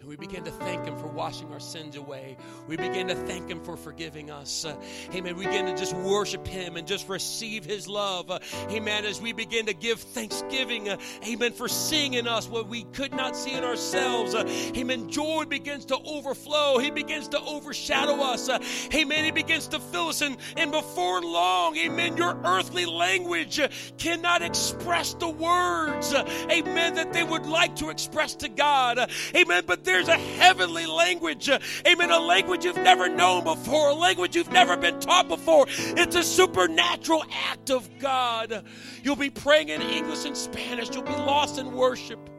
And 0.00 0.08
we 0.08 0.16
begin 0.16 0.44
to 0.44 0.50
thank 0.50 0.86
Him 0.86 0.96
for 0.96 1.08
washing 1.08 1.52
our 1.52 1.60
sins 1.60 1.94
away. 1.94 2.38
We 2.66 2.78
begin 2.78 3.08
to 3.08 3.14
thank 3.14 3.50
Him 3.50 3.62
for 3.62 3.76
forgiving 3.76 4.30
us. 4.30 4.64
Uh, 4.64 4.74
amen. 5.14 5.36
We 5.36 5.44
begin 5.44 5.66
to 5.66 5.76
just 5.76 5.92
worship 5.92 6.46
Him 6.46 6.78
and 6.78 6.88
just 6.88 7.06
receive 7.06 7.66
His 7.66 7.86
love. 7.86 8.30
Uh, 8.30 8.38
amen. 8.70 9.04
As 9.04 9.20
we 9.20 9.32
begin 9.32 9.66
to 9.66 9.74
give 9.74 10.00
thanksgiving, 10.00 10.88
uh, 10.88 10.96
amen, 11.28 11.52
for 11.52 11.68
seeing 11.68 12.14
in 12.14 12.26
us 12.26 12.48
what 12.48 12.66
we 12.66 12.84
could 12.94 13.12
not 13.12 13.36
see 13.36 13.52
in 13.52 13.62
ourselves. 13.62 14.34
Uh, 14.34 14.48
amen. 14.74 15.10
Joy 15.10 15.44
begins 15.44 15.84
to 15.86 15.98
overflow. 15.98 16.78
He 16.78 16.90
begins 16.90 17.28
to 17.28 17.40
overshadow 17.40 18.22
us. 18.22 18.48
Uh, 18.48 18.58
amen. 18.94 19.24
He 19.26 19.32
begins 19.32 19.68
to 19.68 19.78
fill 19.78 20.08
us. 20.08 20.22
And, 20.22 20.38
and 20.56 20.72
before 20.72 21.20
long, 21.20 21.76
amen, 21.76 22.16
your 22.16 22.40
earthly 22.46 22.86
language 22.86 23.60
cannot 23.98 24.40
express 24.40 25.12
the 25.12 25.28
words, 25.28 26.14
uh, 26.14 26.24
amen, 26.50 26.94
that 26.94 27.12
they 27.12 27.22
would 27.22 27.44
like 27.44 27.76
to 27.76 27.90
express 27.90 28.34
to 28.36 28.48
God. 28.48 29.10
Amen. 29.36 29.64
But 29.66 29.84
there's 29.90 30.08
a 30.08 30.16
heavenly 30.16 30.86
language. 30.86 31.50
Amen. 31.86 32.10
A 32.10 32.18
language 32.18 32.64
you've 32.64 32.76
never 32.76 33.08
known 33.08 33.44
before, 33.44 33.90
a 33.90 33.94
language 33.94 34.36
you've 34.36 34.52
never 34.52 34.76
been 34.76 35.00
taught 35.00 35.28
before. 35.28 35.66
It's 35.68 36.16
a 36.16 36.22
supernatural 36.22 37.24
act 37.32 37.70
of 37.70 37.88
God. 37.98 38.64
You'll 39.02 39.16
be 39.16 39.30
praying 39.30 39.68
in 39.68 39.82
English 39.82 40.24
and 40.24 40.36
Spanish. 40.36 40.90
You'll 40.94 41.02
be 41.02 41.10
lost 41.10 41.58
in 41.58 41.72
worship, 41.72 42.30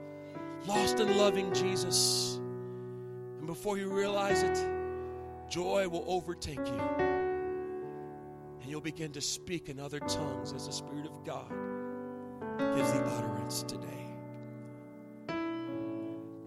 lost 0.65 0.99
in 0.99 1.17
loving 1.17 1.53
Jesus. 1.53 2.39
And 3.37 3.47
before 3.47 3.77
you 3.77 3.89
realize 3.89 4.43
it, 4.43 4.57
joy 5.49 5.87
will 5.87 6.05
overtake 6.07 6.57
you. 6.57 6.81
And 8.61 8.69
you'll 8.69 8.81
begin 8.81 9.11
to 9.13 9.21
speak 9.21 9.69
in 9.69 9.79
other 9.79 9.99
tongues 9.99 10.53
as 10.53 10.67
the 10.67 10.73
Spirit 10.73 11.05
of 11.05 11.23
God 11.25 11.49
gives 12.75 12.91
the 12.93 12.99
utterance 12.99 13.63
today. 13.63 13.87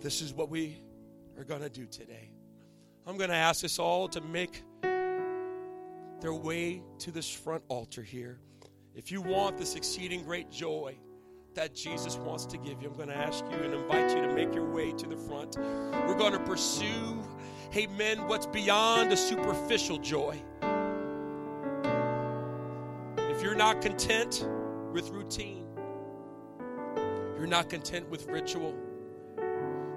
This 0.01 0.21
is 0.21 0.35
what 0.35 0.51
we 0.51 0.79
are 1.37 1.45
going 1.45 1.63
to 1.63 1.69
do 1.69 1.87
today. 1.87 2.31
I'm 3.07 3.17
going 3.17 3.31
to 3.31 3.37
ask 3.37 3.65
us 3.65 3.79
all 3.79 4.09
to 4.09 4.21
make 4.21 4.63
their 6.21 6.33
way 6.33 6.83
to 7.01 7.11
this 7.11 7.29
front 7.31 7.63
altar 7.69 8.03
here. 8.03 8.39
If 8.95 9.11
you 9.13 9.21
want 9.21 9.59
this 9.59 9.75
exceeding 9.75 10.23
great 10.25 10.51
joy 10.51 10.97
that 11.55 11.75
Jesus 11.75 12.17
wants 12.17 12.47
to 12.47 12.57
give 12.57 12.81
you, 12.81 12.89
I'm 12.89 12.97
going 12.97 13.09
to 13.09 13.17
ask 13.17 13.45
you 13.51 13.57
and 13.59 13.75
invite 13.75 14.17
you 14.17 14.23
to 14.23 14.33
make 14.33 14.55
your 14.55 14.71
way 14.71 14.93
to 14.93 15.07
the 15.07 15.17
front. 15.17 15.59
We're 15.59 16.17
going 16.17 16.33
to 16.33 16.41
pursue, 16.41 17.23
amen, 17.77 18.27
what's 18.27 18.47
beyond 18.47 19.13
a 19.13 19.17
superficial 19.17 19.99
joy. 19.99 20.41
If 23.19 23.43
you're 23.43 23.55
not 23.55 23.83
content 23.83 24.47
with 24.93 25.11
routine, 25.11 25.67
you're 27.37 27.47
not 27.49 27.69
content 27.69 28.09
with 28.09 28.27
ritual, 28.29 28.75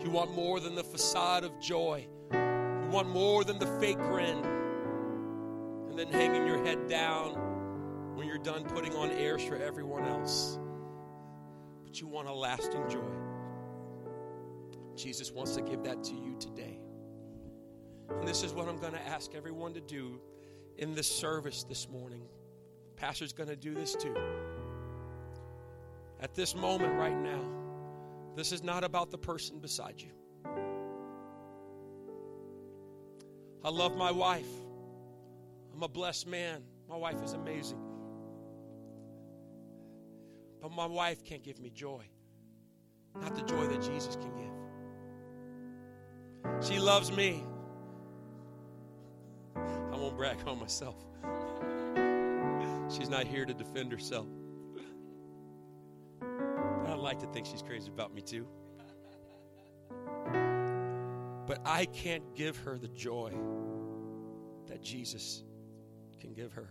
you 0.04 0.10
want 0.12 0.34
more 0.34 0.60
than 0.60 0.76
the 0.76 0.84
facade 0.84 1.44
of 1.44 1.60
joy. 1.60 2.08
You 2.32 2.90
want 2.90 3.10
more 3.10 3.44
than 3.44 3.60
the 3.60 3.68
fake 3.80 3.98
grin. 3.98 4.38
And 5.90 5.98
then 5.98 6.08
hanging 6.08 6.46
your 6.46 6.64
head 6.64 6.88
down 6.88 8.16
when 8.16 8.28
you're 8.28 8.38
done 8.38 8.64
putting 8.64 8.96
on 8.96 9.12
airs 9.12 9.44
for 9.44 9.56
everyone 9.56 10.06
else. 10.06 10.58
But 11.84 12.00
you 12.00 12.08
want 12.08 12.28
a 12.28 12.34
lasting 12.34 12.90
joy. 12.90 13.02
Jesus 14.96 15.32
wants 15.32 15.56
to 15.56 15.62
give 15.62 15.84
that 15.84 16.04
to 16.04 16.14
you 16.14 16.36
today. 16.40 16.80
And 18.10 18.28
this 18.28 18.44
is 18.44 18.54
what 18.54 18.68
I'm 18.68 18.78
going 18.78 18.94
to 18.94 19.08
ask 19.08 19.36
everyone 19.36 19.74
to 19.74 19.82
do 19.82 20.20
in 20.78 20.96
this 20.96 21.08
service 21.08 21.64
this 21.64 21.88
morning. 21.90 22.22
Pastor's 22.96 23.34
going 23.34 23.50
to 23.50 23.56
do 23.56 23.74
this 23.74 23.96
too. 23.96 24.16
At 26.20 26.34
this 26.34 26.56
moment 26.56 26.98
right 26.98 27.16
now, 27.16 27.42
this 28.38 28.52
is 28.52 28.64
not 28.64 28.84
about 28.84 29.10
the 29.10 29.18
person 29.18 29.58
beside 29.58 30.00
you. 30.00 30.12
I 33.66 33.70
love 33.70 33.98
my 33.98 34.12
wife. 34.12 34.46
I'm 35.74 35.82
a 35.82 35.88
blessed 35.88 36.28
man. 36.28 36.62
My 36.88 36.96
wife 36.96 37.20
is 37.24 37.34
amazing. 37.34 37.82
But 40.62 40.72
my 40.72 40.86
wife 40.86 41.24
can't 41.24 41.42
give 41.42 41.60
me 41.60 41.72
joy. 41.72 42.06
Not 43.20 43.36
the 43.36 43.42
joy 43.42 43.66
that 43.66 43.82
Jesus 43.82 44.16
can 44.16 44.32
give. 44.36 44.54
She 46.64 46.78
loves 46.78 47.12
me. 47.12 47.44
I 49.56 49.96
won't 49.98 50.16
brag 50.16 50.38
on 50.46 50.60
myself. 50.60 50.96
She's 52.96 53.10
not 53.10 53.26
here 53.26 53.46
to 53.46 53.54
defend 53.56 53.92
herself. 53.92 54.28
Like 57.08 57.20
to 57.20 57.28
think 57.28 57.46
she's 57.46 57.62
crazy 57.62 57.88
about 57.88 58.14
me 58.14 58.22
too. 58.22 58.46
But 61.48 61.62
I 61.66 61.86
can't 61.86 62.36
give 62.36 62.58
her 62.58 62.78
the 62.78 62.90
joy 62.90 63.32
that 64.66 64.82
Jesus 64.82 65.46
can 66.20 66.34
give 66.34 66.52
her. 66.52 66.70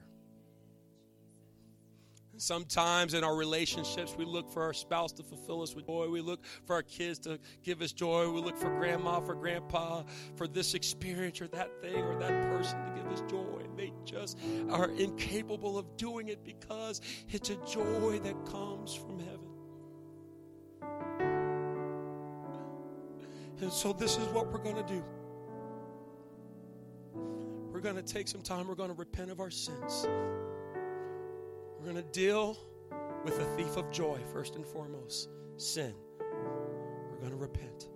Sometimes 2.37 3.15
in 3.15 3.25
our 3.25 3.35
relationships, 3.35 4.15
we 4.19 4.27
look 4.27 4.53
for 4.53 4.63
our 4.63 4.75
spouse 4.75 5.11
to 5.13 5.23
fulfill 5.23 5.63
us 5.63 5.75
with 5.75 5.87
joy. 5.87 6.11
We 6.11 6.21
look 6.21 6.45
for 6.67 6.75
our 6.75 6.83
kids 6.83 7.19
to 7.21 7.39
give 7.63 7.81
us 7.81 7.93
joy. 7.93 8.31
We 8.31 8.43
look 8.43 8.59
for 8.59 8.69
grandma, 8.69 9.21
for 9.21 9.35
grandpa, 9.35 10.03
for 10.35 10.47
this 10.47 10.75
experience 10.75 11.41
or 11.41 11.49
that 11.49 11.81
thing 11.81 12.05
or 12.05 12.15
that 12.19 12.51
person 12.51 12.79
to 12.85 13.01
give 13.01 13.11
us 13.11 13.23
joy. 13.31 13.63
And 13.65 13.79
they 13.79 13.91
just 14.05 14.39
are 14.69 14.91
incapable 14.91 15.79
of 15.79 15.97
doing 15.97 16.29
it 16.29 16.45
because 16.45 17.01
it's 17.31 17.49
a 17.49 17.57
joy 17.67 18.21
that 18.23 18.45
comes 18.45 18.95
from 18.95 19.19
heaven. 19.19 19.36
And 23.61 23.73
so, 23.73 23.93
this 23.93 24.19
is 24.19 24.27
what 24.29 24.53
we're 24.53 24.59
going 24.59 24.77
to 24.77 24.83
do. 24.83 25.03
We're 27.73 27.81
going 27.81 27.97
to 27.97 28.03
take 28.03 28.29
some 28.29 28.43
time. 28.43 28.69
We're 28.69 28.75
going 28.75 28.91
to 28.91 28.97
repent 28.97 29.31
of 29.31 29.41
our 29.41 29.51
sins. 29.51 30.07
We're 31.79 31.85
going 31.85 31.97
to 31.97 32.11
deal 32.13 32.59
with 33.25 33.39
the 33.39 33.45
thief 33.57 33.77
of 33.77 33.91
joy, 33.91 34.19
first 34.33 34.57
and 34.57 34.67
foremost 34.67 35.31
sin. 35.57 35.95
We're 36.19 37.19
going 37.19 37.33
to 37.33 37.37
repent. 37.37 37.89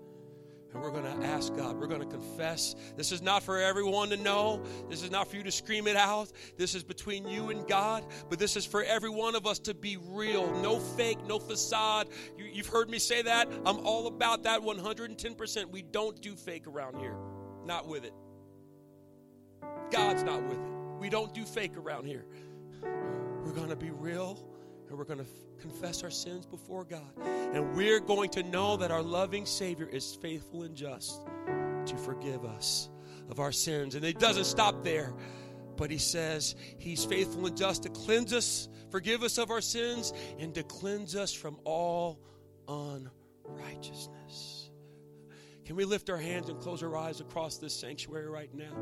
And 0.73 0.83
we're 0.83 0.91
going 0.91 1.05
to 1.05 1.27
ask 1.27 1.55
God. 1.57 1.81
We're 1.81 1.89
going 1.89 2.01
to 2.01 2.07
confess. 2.07 2.77
This 2.97 3.11
is 3.11 3.21
not 3.21 3.43
for 3.43 3.59
everyone 3.59 4.11
to 4.11 4.17
know. 4.17 4.63
This 4.89 5.03
is 5.03 5.11
not 5.11 5.29
for 5.29 5.37
you 5.37 5.43
to 5.43 5.51
scream 5.51 5.89
it 5.89 5.97
out. 5.97 6.31
This 6.57 6.75
is 6.75 6.85
between 6.85 7.27
you 7.27 7.51
and 7.51 7.67
God. 7.67 8.05
But 8.29 8.39
this 8.39 8.57
is 8.57 8.65
for 8.65 8.85
every 8.85 9.11
one 9.11 9.35
of 9.35 9.47
us 9.47 9.59
to 9.61 9.75
be 9.75 9.97
real. 9.97 10.49
No 10.61 10.79
fake, 10.79 11.19
no 11.27 11.41
facade. 11.41 12.09
You, 12.39 12.45
you've 12.45 12.69
heard 12.69 12.89
me 12.89 13.01
say 13.01 13.23
that. 13.23 13.49
I'm 13.67 13.79
all 13.85 14.07
about 14.07 14.45
that 14.45 14.61
110%. 14.61 15.71
We 15.71 15.83
don't 15.83 16.21
do 16.21 16.37
fake 16.37 16.69
around 16.69 16.99
here. 16.99 17.17
Not 17.65 17.89
with 17.89 18.05
it. 18.05 18.15
God's 19.91 20.23
not 20.23 20.43
with 20.45 20.59
it. 20.59 20.71
We 21.01 21.09
don't 21.09 21.35
do 21.35 21.45
fake 21.45 21.77
around 21.77 22.07
here. 22.07 22.27
We're 22.83 23.53
going 23.53 23.71
to 23.71 23.77
be 23.77 23.91
real 23.91 24.50
and 24.91 24.99
we're 24.99 25.05
going 25.05 25.19
to 25.19 25.25
f- 25.25 25.61
confess 25.61 26.03
our 26.03 26.11
sins 26.11 26.45
before 26.45 26.85
God. 26.85 27.11
And 27.55 27.75
we're 27.75 28.01
going 28.01 28.29
to 28.31 28.43
know 28.43 28.77
that 28.77 28.91
our 28.91 29.03
loving 29.03 29.47
Savior 29.47 29.87
is 29.87 30.17
faithful 30.17 30.65
and 30.65 30.75
just 30.75 31.23
to 31.87 31.97
forgive 31.97 32.45
us 32.45 32.91
of 33.31 33.39
our 33.39 33.53
sins. 33.53 33.95
And 33.95 34.05
it 34.05 34.19
doesn't 34.19 34.45
stop 34.45 34.85
there, 34.85 35.15
but 35.77 35.91
He 35.91 35.99
says 35.99 36.57
He's 36.79 37.05
faithful 37.05 37.47
and 37.47 37.57
just 37.57 37.85
to 37.85 37.89
cleanse 37.89 38.33
us, 38.33 38.69
forgive 38.91 39.23
us 39.23 39.39
of 39.39 39.51
our 39.51 39.61
sins, 39.61 40.13
and 40.39 40.55
to 40.55 40.63
cleanse 40.65 41.15
us 41.15 41.33
from 41.33 41.59
all 41.65 42.21
unrighteousness. 42.69 44.71
Can 45.65 45.77
we 45.77 45.85
lift 45.85 46.11
our 46.11 46.19
hands 46.19 46.49
and 46.49 46.59
close 46.59 46.83
our 46.83 46.97
eyes 46.97 47.21
across 47.21 47.59
this 47.59 47.79
sanctuary 47.79 48.29
right 48.29 48.53
now? 48.53 48.73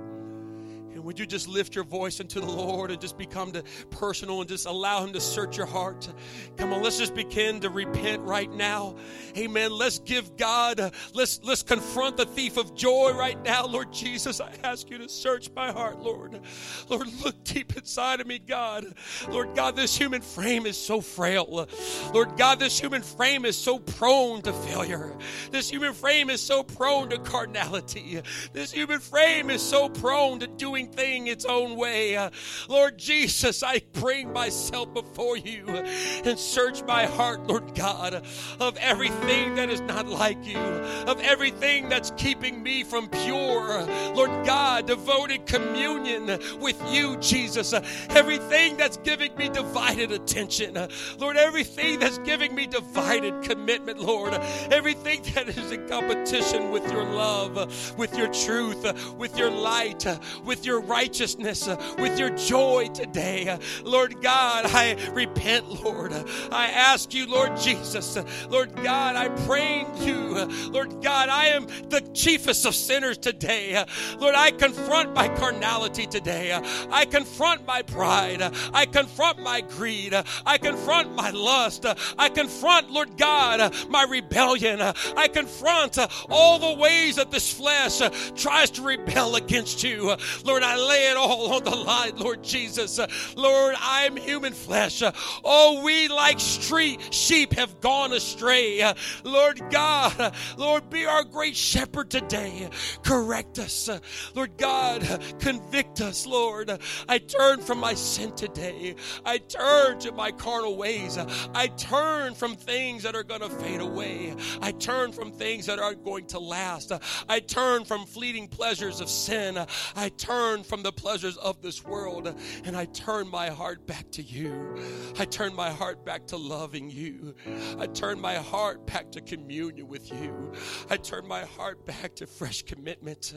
And 0.94 1.04
would 1.04 1.18
you 1.18 1.26
just 1.26 1.48
lift 1.48 1.74
your 1.74 1.84
voice 1.84 2.20
unto 2.20 2.40
the 2.40 2.46
Lord 2.46 2.90
and 2.90 3.00
just 3.00 3.18
become 3.18 3.52
the 3.52 3.62
personal 3.90 4.40
and 4.40 4.48
just 4.48 4.66
allow 4.66 5.04
Him 5.04 5.12
to 5.12 5.20
search 5.20 5.56
your 5.56 5.66
heart? 5.66 6.08
Come 6.56 6.72
on, 6.72 6.82
let's 6.82 6.98
just 6.98 7.14
begin 7.14 7.60
to 7.60 7.70
repent 7.70 8.22
right 8.22 8.50
now. 8.50 8.96
Amen. 9.36 9.70
Let's 9.70 9.98
give 9.98 10.36
God, 10.36 10.92
let's 11.14 11.40
let's 11.44 11.62
confront 11.62 12.16
the 12.16 12.26
thief 12.26 12.56
of 12.56 12.74
joy 12.74 13.12
right 13.14 13.40
now, 13.44 13.66
Lord 13.66 13.92
Jesus. 13.92 14.40
I 14.40 14.52
ask 14.64 14.90
you 14.90 14.98
to 14.98 15.08
search 15.08 15.50
my 15.54 15.70
heart, 15.70 16.00
Lord. 16.00 16.40
Lord, 16.88 17.08
look 17.24 17.44
deep 17.44 17.76
inside 17.76 18.20
of 18.20 18.26
me, 18.26 18.38
God. 18.38 18.86
Lord 19.28 19.54
God, 19.54 19.76
this 19.76 19.96
human 19.96 20.22
frame 20.22 20.66
is 20.66 20.76
so 20.76 21.00
frail. 21.00 21.68
Lord 22.14 22.36
God, 22.36 22.58
this 22.58 22.78
human 22.78 23.02
frame 23.02 23.44
is 23.44 23.56
so 23.56 23.78
prone 23.78 24.42
to 24.42 24.52
failure. 24.52 25.16
This 25.50 25.68
human 25.70 25.92
frame 25.92 26.30
is 26.30 26.40
so 26.40 26.62
prone 26.62 27.10
to 27.10 27.18
carnality. 27.18 28.22
This 28.52 28.72
human 28.72 29.00
frame 29.00 29.50
is 29.50 29.62
so 29.62 29.88
prone 29.88 30.40
to 30.40 30.46
doing 30.46 30.77
own 30.78 30.88
thing 30.88 31.26
its 31.26 31.44
own 31.44 31.76
way. 31.76 32.16
Uh, 32.16 32.30
Lord 32.68 32.98
Jesus, 32.98 33.62
I 33.62 33.82
bring 33.92 34.32
myself 34.32 34.92
before 34.94 35.36
you 35.36 35.66
and 35.68 36.38
search 36.38 36.82
my 36.84 37.06
heart, 37.06 37.46
Lord 37.46 37.74
God, 37.74 38.22
of 38.60 38.76
everything 38.78 39.56
that 39.56 39.70
is 39.70 39.80
not 39.82 40.06
like 40.06 40.44
you, 40.46 40.58
of 40.58 41.20
everything 41.20 41.88
that's 41.88 42.12
keeping 42.12 42.62
me 42.62 42.84
from 42.84 43.08
pure, 43.08 43.82
Lord 44.14 44.46
God, 44.46 44.86
devoted 44.86 45.46
communion 45.46 46.26
with 46.60 46.80
you, 46.92 47.16
Jesus. 47.16 47.72
Everything 48.10 48.76
that's 48.76 48.96
giving 48.98 49.34
me 49.36 49.48
divided 49.48 50.12
attention, 50.12 50.88
Lord, 51.18 51.36
everything 51.36 51.98
that's 51.98 52.18
giving 52.18 52.54
me 52.54 52.66
divided 52.66 53.42
commitment, 53.42 54.00
Lord, 54.00 54.34
everything 54.70 55.22
that 55.34 55.48
is 55.48 55.72
in 55.72 55.88
competition 55.88 56.70
with 56.70 56.90
your 56.92 57.04
love, 57.04 57.98
with 57.98 58.16
your 58.16 58.28
truth, 58.32 59.14
with 59.14 59.36
your 59.36 59.50
light, 59.50 60.06
with 60.44 60.64
your 60.64 60.67
righteousness, 60.76 61.68
uh, 61.68 61.76
with 61.98 62.18
your 62.18 62.30
joy 62.30 62.88
today. 62.94 63.48
Uh, 63.48 63.58
Lord 63.84 64.20
God, 64.22 64.66
I 64.66 64.96
repent, 65.12 65.84
Lord. 65.84 66.12
Uh, 66.12 66.24
I 66.52 66.66
ask 66.66 67.14
you, 67.14 67.26
Lord 67.26 67.56
Jesus, 67.56 68.18
Lord 68.48 68.74
God, 68.76 69.16
I 69.16 69.28
pray 69.46 69.86
you, 70.00 70.44
Lord 70.70 71.02
God, 71.02 71.28
I 71.28 71.46
am 71.46 71.66
the 71.88 72.00
chiefest 72.14 72.66
of 72.66 72.74
sinners 72.74 73.18
today. 73.18 73.84
Lord, 74.18 74.34
I 74.34 74.50
confront 74.50 75.14
my 75.14 75.28
carnality 75.28 76.06
today. 76.06 76.58
I 76.90 77.04
confront 77.04 77.66
my 77.66 77.82
pride. 77.82 78.42
I 78.72 78.86
confront 78.86 79.40
my 79.42 79.60
greed. 79.60 80.14
I 80.46 80.58
confront 80.58 81.14
my 81.14 81.30
lust. 81.30 81.86
I 82.18 82.28
confront, 82.28 82.90
Lord 82.90 83.16
God, 83.16 83.74
my 83.88 84.04
rebellion. 84.04 84.80
I 84.80 85.28
confront 85.28 85.98
all 86.28 86.58
the 86.58 86.80
ways 86.80 87.16
that 87.16 87.30
this 87.30 87.52
flesh 87.52 88.00
tries 88.36 88.70
to 88.72 88.82
rebel 88.82 89.36
against 89.36 89.82
you. 89.82 90.16
Lord, 90.44 90.57
I 90.64 90.76
lay 90.76 91.10
it 91.10 91.16
all 91.16 91.54
on 91.54 91.64
the 91.64 91.74
line, 91.74 92.16
Lord 92.16 92.42
Jesus. 92.42 92.98
Lord, 93.36 93.74
I'm 93.78 94.16
human 94.16 94.52
flesh. 94.52 95.02
Oh, 95.44 95.82
we 95.82 96.08
like 96.08 96.40
street 96.40 97.12
sheep 97.12 97.54
have 97.54 97.80
gone 97.80 98.12
astray. 98.12 98.92
Lord 99.24 99.62
God, 99.70 100.34
Lord, 100.56 100.90
be 100.90 101.06
our 101.06 101.24
great 101.24 101.56
shepherd 101.56 102.10
today. 102.10 102.68
Correct 103.02 103.58
us. 103.58 103.88
Lord 104.34 104.56
God, 104.56 105.02
convict 105.38 106.00
us, 106.00 106.26
Lord. 106.26 106.78
I 107.08 107.18
turn 107.18 107.60
from 107.60 107.78
my 107.78 107.94
sin 107.94 108.34
today. 108.34 108.94
I 109.24 109.38
turn 109.38 109.98
to 110.00 110.12
my 110.12 110.32
carnal 110.32 110.76
ways. 110.76 111.18
I 111.54 111.68
turn 111.68 112.34
from 112.34 112.56
things 112.56 113.02
that 113.02 113.14
are 113.14 113.22
going 113.22 113.40
to 113.40 113.50
fade 113.50 113.80
away. 113.80 114.34
I 114.62 114.72
turn 114.72 115.12
from 115.12 115.32
things 115.32 115.66
that 115.66 115.78
aren't 115.78 116.04
going 116.04 116.26
to 116.28 116.38
last. 116.38 116.92
I 117.28 117.40
turn 117.40 117.84
from 117.84 118.06
fleeting 118.06 118.48
pleasures 118.48 119.00
of 119.00 119.08
sin. 119.08 119.58
I 119.94 120.08
turn 120.10 120.47
from 120.56 120.82
the 120.82 120.92
pleasures 120.92 121.36
of 121.36 121.62
this 121.62 121.84
world 121.84 122.34
and 122.64 122.76
I 122.76 122.86
turn 122.86 123.28
my 123.28 123.50
heart 123.50 123.86
back 123.86 124.10
to 124.12 124.22
you. 124.22 124.76
I 125.18 125.24
turn 125.24 125.54
my 125.54 125.70
heart 125.70 126.04
back 126.04 126.26
to 126.28 126.36
loving 126.36 126.90
you. 126.90 127.34
I 127.78 127.86
turn 127.86 128.20
my 128.20 128.36
heart 128.36 128.86
back 128.86 129.10
to 129.12 129.20
communion 129.20 129.88
with 129.88 130.10
you. 130.12 130.52
I 130.90 130.96
turn 130.96 131.26
my 131.26 131.44
heart 131.44 131.84
back 131.86 132.14
to 132.16 132.26
fresh 132.26 132.62
commitment. 132.62 133.34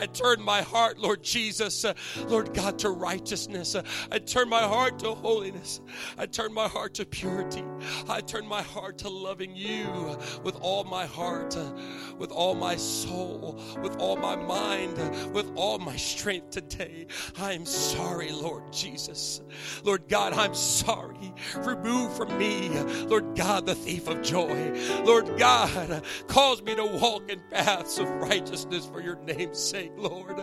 I 0.00 0.06
turn 0.12 0.42
my 0.42 0.62
heart, 0.62 0.98
Lord 0.98 1.22
Jesus, 1.22 1.84
Lord 2.28 2.54
God, 2.54 2.78
to 2.80 2.90
righteousness. 2.90 3.76
I 4.10 4.18
turn 4.18 4.48
my 4.48 4.62
heart 4.62 4.98
to 5.00 5.14
holiness. 5.14 5.80
I 6.16 6.26
turn 6.26 6.52
my 6.52 6.68
heart 6.68 6.94
to 6.94 7.06
purity. 7.06 7.64
I 8.08 8.20
turn 8.20 8.46
my 8.46 8.62
heart 8.62 8.98
to 8.98 9.08
loving 9.08 9.56
you 9.56 10.18
with 10.42 10.56
all 10.56 10.84
my 10.84 11.06
heart, 11.06 11.56
with 12.18 12.30
all 12.30 12.54
my 12.54 12.76
soul, 13.16 13.58
with 13.82 13.96
all 13.96 14.16
my 14.16 14.36
mind, 14.36 14.98
with 15.32 15.50
all 15.56 15.78
my 15.78 15.96
strength 15.96 16.50
today. 16.50 17.06
I 17.38 17.52
am 17.52 17.64
sorry, 17.64 18.30
Lord 18.30 18.70
Jesus. 18.72 19.40
Lord 19.84 20.06
God, 20.08 20.34
I'm 20.34 20.54
sorry. 20.54 21.32
Remove 21.56 22.14
from 22.14 22.36
me, 22.36 22.68
Lord 23.06 23.34
God, 23.34 23.64
the 23.64 23.74
thief 23.74 24.06
of 24.08 24.20
joy. 24.22 24.72
Lord 25.04 25.38
God, 25.38 26.04
cause 26.26 26.62
me 26.62 26.74
to 26.74 26.84
walk 26.84 27.30
in 27.30 27.40
paths 27.50 27.98
of 27.98 28.08
righteousness 28.08 28.86
for 28.86 29.00
your 29.00 29.16
name's 29.16 29.58
sake, 29.58 29.92
Lord. 29.96 30.36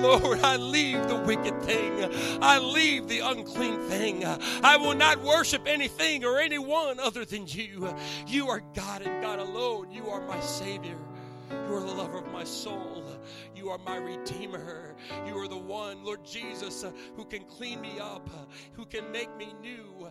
Lord, 0.00 0.40
I 0.40 0.56
leave 0.56 1.06
the 1.08 1.22
wicked 1.26 1.62
thing. 1.62 2.08
I 2.40 2.58
leave 2.58 3.06
the 3.06 3.20
unclean 3.20 3.82
thing. 3.82 4.24
I 4.24 4.78
will 4.78 4.94
not 4.94 5.22
worship 5.22 5.66
anything 5.66 6.24
or 6.24 6.38
anyone 6.38 6.98
other 7.00 7.26
than 7.26 7.46
you. 7.46 7.94
You 8.26 8.48
are 8.48 8.62
God 8.74 9.02
and 9.02 9.22
God 9.22 9.40
alone. 9.40 9.90
You 9.90 10.08
are 10.08 10.26
my 10.26 10.40
Savior. 10.40 10.96
You 11.66 11.74
are 11.74 11.80
the 11.80 11.92
lover 11.92 12.18
of 12.18 12.32
my 12.32 12.44
soul. 12.44 13.04
You 13.54 13.70
are 13.70 13.78
my 13.78 13.96
Redeemer. 13.96 14.94
You 15.26 15.38
are 15.38 15.48
the 15.48 15.56
one, 15.56 16.04
Lord 16.04 16.24
Jesus, 16.24 16.84
who 17.16 17.24
can 17.24 17.44
clean 17.44 17.80
me 17.80 17.98
up, 17.98 18.28
who 18.72 18.84
can 18.84 19.10
make 19.10 19.34
me 19.36 19.54
new. 19.62 20.10